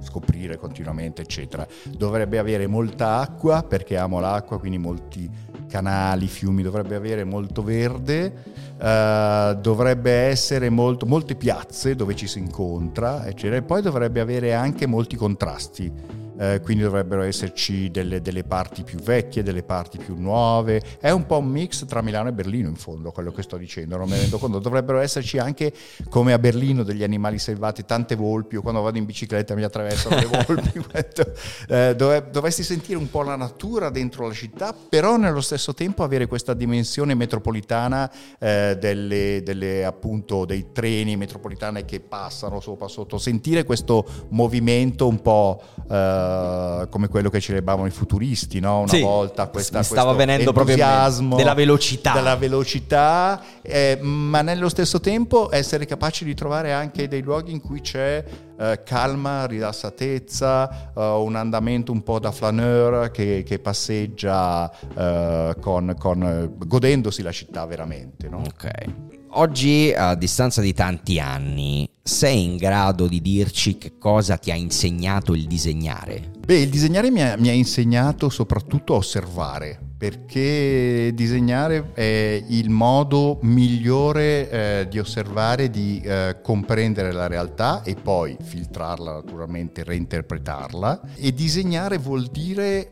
scoprire 0.00 0.56
continuamente, 0.56 1.22
eccetera. 1.22 1.66
Dovrebbe 1.84 2.38
avere 2.38 2.66
molta 2.66 3.18
acqua 3.18 3.62
perché 3.62 3.96
amo 3.96 4.20
l'acqua, 4.20 4.58
quindi 4.58 4.78
molti 4.78 5.30
canali, 5.72 6.26
fiumi, 6.26 6.62
dovrebbe 6.62 6.96
avere 6.96 7.24
molto 7.24 7.62
verde, 7.62 8.30
uh, 8.78 9.58
dovrebbe 9.58 10.10
essere 10.10 10.68
molto, 10.68 11.06
molte 11.06 11.34
piazze 11.34 11.96
dove 11.96 12.14
ci 12.14 12.26
si 12.26 12.38
incontra, 12.38 13.26
eccetera, 13.26 13.56
e 13.56 13.62
poi 13.62 13.80
dovrebbe 13.80 14.20
avere 14.20 14.52
anche 14.52 14.86
molti 14.86 15.16
contrasti 15.16 16.20
eh, 16.38 16.60
quindi 16.62 16.82
dovrebbero 16.82 17.22
esserci 17.22 17.90
delle, 17.90 18.20
delle, 18.20 18.44
parti 18.44 18.82
più 18.82 18.98
vecchie, 18.98 19.42
delle 19.42 19.62
parti 19.62 19.98
più 19.98 20.14
nuove. 20.16 20.82
È 20.98 21.10
un 21.10 21.26
po' 21.26 21.38
un 21.38 21.48
mix 21.48 21.84
tra 21.84 22.02
Milano 22.02 22.28
e 22.28 22.32
Berlino 22.32 22.68
in 22.68 22.76
fondo, 22.76 23.10
quello 23.10 23.32
che 23.32 23.42
sto 23.42 23.56
dicendo, 23.56 23.96
non 23.96 24.08
mi 24.08 24.16
rendo 24.16 24.38
conto. 24.38 24.58
Dovrebbero 24.58 24.98
esserci 24.98 25.38
anche, 25.38 25.72
come 26.08 26.32
a 26.32 26.38
Berlino, 26.38 26.82
degli 26.82 27.02
animali 27.02 27.38
selvati, 27.38 27.84
tante 27.84 28.14
volpi, 28.14 28.56
o 28.56 28.62
quando 28.62 28.80
vado 28.80 28.98
in 28.98 29.04
bicicletta 29.04 29.54
mi 29.54 29.62
attraversano 29.62 30.16
le 30.16 30.26
volpi. 30.26 30.84
eh, 31.68 31.94
dove, 31.96 32.28
dovresti 32.30 32.62
sentire 32.62 32.98
un 32.98 33.10
po' 33.10 33.22
la 33.22 33.36
natura 33.36 33.90
dentro 33.90 34.26
la 34.26 34.34
città, 34.34 34.74
però 34.88 35.16
nello 35.16 35.40
stesso 35.40 35.74
tempo 35.74 36.02
avere 36.02 36.26
questa 36.26 36.54
dimensione 36.54 37.14
metropolitana 37.14 38.10
eh, 38.38 38.76
delle, 38.80 39.42
delle, 39.44 39.84
appunto, 39.84 40.44
dei 40.44 40.72
treni 40.72 41.16
metropolitani 41.16 41.84
che 41.84 42.00
passano 42.00 42.60
sopra 42.60 42.88
sotto, 42.88 43.18
sentire 43.18 43.64
questo 43.64 44.04
movimento 44.30 45.06
un 45.06 45.20
po' 45.20 45.62
eh, 45.90 46.22
eh, 46.32 46.88
come 46.88 47.08
quello 47.08 47.30
che 47.30 47.40
celebravano 47.40 47.86
i 47.86 47.90
futuristi, 47.90 48.60
no? 48.60 48.80
una 48.80 48.88
sì, 48.88 49.00
volta 49.00 49.48
questa, 49.48 49.78
mi 49.78 49.84
stava 49.84 50.12
venendo 50.12 50.52
proprio 50.52 50.76
della 50.76 51.54
velocità, 51.54 52.12
della 52.12 52.36
velocità 52.36 53.40
eh, 53.62 53.98
ma 54.00 54.42
nello 54.42 54.68
stesso 54.68 55.00
tempo 55.00 55.52
essere 55.52 55.86
capaci 55.86 56.24
di 56.24 56.34
trovare 56.34 56.72
anche 56.72 57.08
dei 57.08 57.22
luoghi 57.22 57.52
in 57.52 57.60
cui 57.60 57.80
c'è 57.80 58.24
eh, 58.58 58.82
calma, 58.84 59.46
rilassatezza, 59.46 60.92
eh, 60.96 61.00
un 61.00 61.36
andamento 61.36 61.92
un 61.92 62.02
po' 62.02 62.18
da 62.18 62.30
flaneur 62.30 63.10
che, 63.10 63.42
che 63.44 63.58
passeggia 63.58 64.70
eh, 64.96 65.56
con, 65.60 65.94
con, 65.98 66.54
godendosi 66.58 67.22
la 67.22 67.32
città 67.32 67.66
veramente. 67.66 68.28
No? 68.28 68.38
Ok. 68.38 69.11
Oggi, 69.34 69.90
a 69.96 70.14
distanza 70.14 70.60
di 70.60 70.74
tanti 70.74 71.18
anni, 71.18 71.88
sei 72.02 72.44
in 72.44 72.56
grado 72.58 73.06
di 73.06 73.22
dirci 73.22 73.78
che 73.78 73.96
cosa 73.96 74.36
ti 74.36 74.50
ha 74.50 74.54
insegnato 74.54 75.32
il 75.32 75.46
disegnare? 75.46 76.32
Beh, 76.44 76.60
il 76.60 76.68
disegnare 76.68 77.10
mi 77.10 77.22
ha, 77.22 77.38
mi 77.38 77.48
ha 77.48 77.52
insegnato 77.52 78.28
soprattutto 78.28 78.92
a 78.92 78.98
osservare, 78.98 79.80
perché 79.96 81.12
disegnare 81.14 81.92
è 81.94 82.44
il 82.46 82.68
modo 82.68 83.38
migliore 83.40 84.50
eh, 84.50 84.88
di 84.90 84.98
osservare, 84.98 85.70
di 85.70 86.02
eh, 86.04 86.36
comprendere 86.42 87.10
la 87.10 87.26
realtà 87.26 87.82
e 87.84 87.94
poi 87.94 88.36
filtrarla 88.38 89.12
naturalmente, 89.12 89.82
reinterpretarla. 89.82 91.00
E 91.16 91.32
disegnare 91.32 91.96
vuol 91.96 92.26
dire 92.26 92.90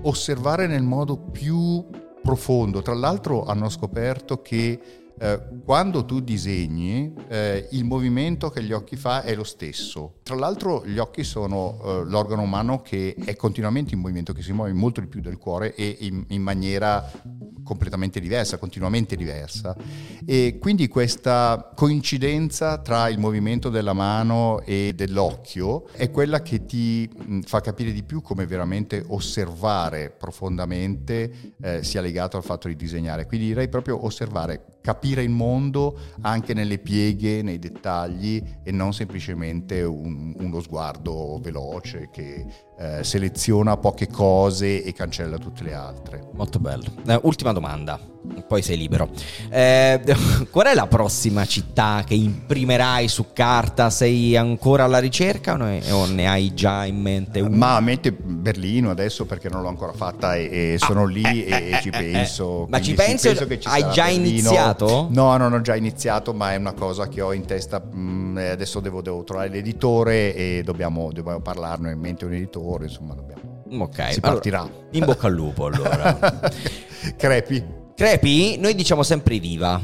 osservare 0.00 0.66
nel 0.66 0.82
modo 0.82 1.16
più 1.16 1.86
profondo. 2.20 2.82
Tra 2.82 2.94
l'altro 2.94 3.44
hanno 3.44 3.68
scoperto 3.68 4.42
che 4.42 5.01
eh, 5.18 5.40
quando 5.64 6.04
tu 6.04 6.20
disegni, 6.20 7.12
eh, 7.28 7.68
il 7.72 7.84
movimento 7.84 8.50
che 8.50 8.62
gli 8.62 8.72
occhi 8.72 8.96
fa 8.96 9.22
è 9.22 9.34
lo 9.34 9.44
stesso. 9.44 10.14
Tra 10.22 10.34
l'altro 10.34 10.84
gli 10.86 10.98
occhi 10.98 11.24
sono 11.24 11.80
eh, 11.84 12.04
l'organo 12.04 12.42
umano 12.42 12.80
che 12.80 13.14
è 13.24 13.36
continuamente 13.36 13.94
in 13.94 14.00
movimento, 14.00 14.32
che 14.32 14.42
si 14.42 14.52
muove 14.52 14.72
molto 14.72 15.00
di 15.00 15.06
più 15.06 15.20
del 15.20 15.38
cuore 15.38 15.74
e 15.74 15.96
in, 16.00 16.24
in 16.28 16.42
maniera 16.42 17.10
completamente 17.62 18.20
diversa, 18.20 18.58
continuamente 18.58 19.16
diversa. 19.16 19.76
E 20.24 20.58
quindi 20.60 20.88
questa 20.88 21.72
coincidenza 21.74 22.78
tra 22.78 23.08
il 23.08 23.18
movimento 23.18 23.70
della 23.70 23.92
mano 23.92 24.60
e 24.64 24.92
dell'occhio 24.94 25.86
è 25.92 26.10
quella 26.10 26.42
che 26.42 26.64
ti 26.66 27.08
fa 27.44 27.60
capire 27.60 27.92
di 27.92 28.02
più 28.02 28.20
come 28.20 28.46
veramente 28.46 29.02
osservare 29.06 30.10
profondamente 30.10 31.54
eh, 31.60 31.82
sia 31.82 32.00
legato 32.00 32.36
al 32.36 32.44
fatto 32.44 32.68
di 32.68 32.76
disegnare. 32.76 33.26
Quindi 33.26 33.46
direi 33.46 33.68
proprio 33.68 34.04
osservare, 34.04 34.64
capire 34.82 35.22
il 35.22 35.30
mondo 35.30 35.98
anche 36.20 36.52
nelle 36.52 36.78
pieghe, 36.78 37.40
nei 37.40 37.58
dettagli 37.58 38.42
e 38.62 38.70
non 38.72 38.92
semplicemente 38.92 39.82
un, 39.82 40.34
uno 40.36 40.60
sguardo 40.60 41.38
veloce 41.40 42.10
che 42.12 42.44
eh, 42.78 43.04
seleziona 43.04 43.76
poche 43.76 44.08
cose 44.08 44.82
e 44.82 44.92
cancella 44.92 45.38
tutte 45.38 45.62
le 45.62 45.74
altre. 45.74 46.24
Molto 46.32 46.58
bello. 46.58 46.86
Eh, 47.06 47.18
ultima 47.22 47.52
domanda, 47.52 48.00
poi 48.46 48.62
sei 48.62 48.76
libero. 48.76 49.10
Eh, 49.50 50.00
qual 50.50 50.66
è 50.66 50.74
la 50.74 50.86
prossima 50.86 51.44
città 51.44 52.02
che 52.06 52.14
imprimerai 52.14 53.08
su 53.08 53.26
carta? 53.32 53.90
Sei 53.90 54.36
ancora 54.36 54.84
alla 54.84 54.98
ricerca 54.98 55.52
o 55.52 55.56
ne, 55.56 55.82
o 55.92 56.06
ne 56.06 56.28
hai 56.28 56.54
già 56.54 56.84
in 56.84 57.00
mente 57.00 57.40
una? 57.40 57.56
Ma 57.56 57.76
a 57.76 57.80
mente 57.80 58.10
Berlino 58.12 58.90
adesso 58.90 59.26
perché 59.26 59.48
non 59.48 59.62
l'ho 59.62 59.68
ancora 59.68 59.92
fatta 59.92 60.34
e, 60.34 60.72
e 60.74 60.76
sono 60.78 61.02
ah, 61.02 61.08
lì 61.08 61.44
e, 61.44 61.70
e, 61.72 61.78
ci 61.82 61.90
eh, 61.90 61.98
eh, 61.98 62.10
penso. 62.12 62.66
Ma 62.68 62.80
ci 62.80 62.94
pensi? 62.94 63.28
Penso 63.28 63.46
che 63.46 63.60
ci 63.60 63.68
hai 63.68 63.82
già 63.90 64.06
Berlino. 64.06 64.28
iniziato? 64.28 65.08
No, 65.10 65.36
non 65.36 65.52
ho 65.52 65.60
già 65.60 65.76
iniziato, 65.76 66.32
ma 66.32 66.52
è 66.52 66.56
una 66.56 66.72
cosa 66.72 67.06
che 67.08 67.20
ho 67.20 67.32
in 67.32 67.44
testa. 67.44 67.82
Mm, 67.94 68.38
adesso 68.38 68.80
devo, 68.80 69.02
devo 69.02 69.22
trovare 69.24 69.50
l'editore 69.50 70.34
e 70.34 70.62
dobbiamo, 70.64 71.12
dobbiamo 71.12 71.40
parlarne 71.40 71.92
in 71.92 71.98
mente 71.98 72.24
un 72.24 72.32
editore 72.32 72.61
lavoro, 72.62 72.84
insomma, 72.84 73.14
dobbiamo. 73.14 73.64
Ok, 73.84 74.12
si 74.12 74.20
partirà. 74.20 74.60
Allora, 74.60 74.86
in 74.92 75.04
bocca 75.04 75.26
al 75.26 75.32
lupo 75.34 75.66
allora. 75.66 76.16
Crepi. 77.16 77.64
Crepi, 77.94 78.56
noi 78.58 78.74
diciamo 78.74 79.02
sempre 79.02 79.38
viva. 79.38 79.80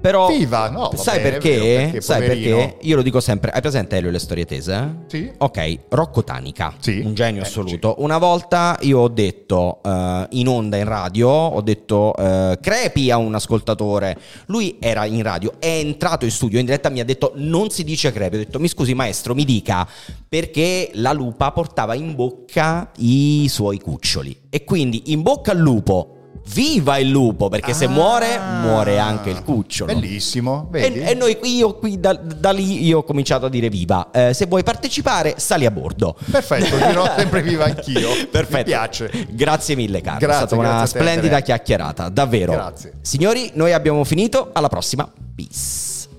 Però 0.00 0.28
Viva, 0.28 0.70
no, 0.70 0.92
sai 0.94 1.18
vabbè, 1.18 1.30
perché? 1.30 1.58
Vero, 1.58 1.82
perché 1.82 2.00
sai 2.00 2.20
perché? 2.20 2.76
Io 2.82 2.96
lo 2.96 3.02
dico 3.02 3.20
sempre. 3.20 3.50
Hai 3.50 3.60
presente 3.60 3.96
Elio 3.96 4.10
le 4.10 4.18
storie 4.18 4.44
tese? 4.44 5.04
Sì. 5.08 5.30
Ok, 5.38 5.78
Rocco 5.88 6.22
Tanica, 6.22 6.74
sì. 6.78 7.00
un 7.04 7.14
genio 7.14 7.42
eh, 7.42 7.44
assoluto. 7.44 7.94
Sì. 7.96 8.02
Una 8.04 8.18
volta 8.18 8.78
io 8.82 9.00
ho 9.00 9.08
detto 9.08 9.80
uh, 9.82 10.26
in 10.30 10.46
onda 10.46 10.76
in 10.76 10.84
radio, 10.84 11.28
ho 11.28 11.60
detto 11.60 12.12
uh, 12.16 12.58
crepi 12.60 13.10
a 13.10 13.16
un 13.16 13.34
ascoltatore. 13.34 14.16
Lui 14.46 14.76
era 14.78 15.04
in 15.04 15.22
radio, 15.22 15.54
è 15.58 15.66
entrato 15.66 16.24
in 16.24 16.30
studio 16.30 16.58
in 16.58 16.64
diretta, 16.64 16.90
mi 16.90 17.00
ha 17.00 17.04
detto 17.04 17.32
non 17.34 17.70
si 17.70 17.82
dice 17.82 18.12
crepi. 18.12 18.36
Ho 18.36 18.38
detto 18.38 18.60
mi 18.60 18.68
scusi 18.68 18.94
maestro, 18.94 19.34
mi 19.34 19.44
dica 19.44 19.86
perché 20.28 20.90
la 20.94 21.12
lupa 21.12 21.50
portava 21.52 21.94
in 21.94 22.14
bocca 22.14 22.90
i 22.98 23.46
suoi 23.48 23.80
cuccioli. 23.80 24.42
E 24.50 24.64
quindi 24.64 25.04
in 25.06 25.22
bocca 25.22 25.52
al 25.52 25.58
lupo 25.58 26.17
viva 26.46 26.98
il 26.98 27.08
lupo, 27.08 27.48
perché 27.48 27.74
se 27.74 27.86
muore, 27.88 28.38
muore 28.38 28.98
anche 28.98 29.30
il 29.30 29.42
cucciolo. 29.42 29.92
Bellissimo, 29.92 30.68
e, 30.72 30.92
e, 31.06 31.14
noi 31.14 31.38
io 31.42 31.74
qui 31.76 32.00
da, 32.00 32.14
da, 32.14 32.50
lì 32.50 32.84
io 32.84 32.98
ho 32.98 33.04
cominciato 33.04 33.46
a 33.46 33.48
dire 33.48 33.68
viva. 33.68 34.10
Eh, 34.10 34.34
se 34.34 34.46
vuoi 34.46 34.62
partecipare, 34.62 35.34
sali 35.38 35.66
a 35.66 35.70
bordo. 35.70 36.16
Perfetto, 36.30 36.76
dirò 36.76 37.04
sempre 37.16 37.42
viva 37.42 37.64
anch'io. 37.64 38.08
Perfetto. 38.30 38.56
Mi 38.56 38.64
piace. 38.64 39.26
Grazie 39.30 39.74
mille, 39.76 40.00
Carlo. 40.00 40.18
Grazie, 40.20 40.44
è 40.44 40.46
stata 40.46 40.60
una 40.60 40.86
splendida 40.86 41.40
chiacchierata, 41.40 42.08
davvero. 42.08 42.52
Grazie. 42.52 42.94
Signori, 43.00 43.50
noi 43.54 43.72
abbiamo 43.72 44.04
finito. 44.04 44.50
Alla 44.52 44.68
prossima. 44.68 45.10
Peace. 45.34 45.87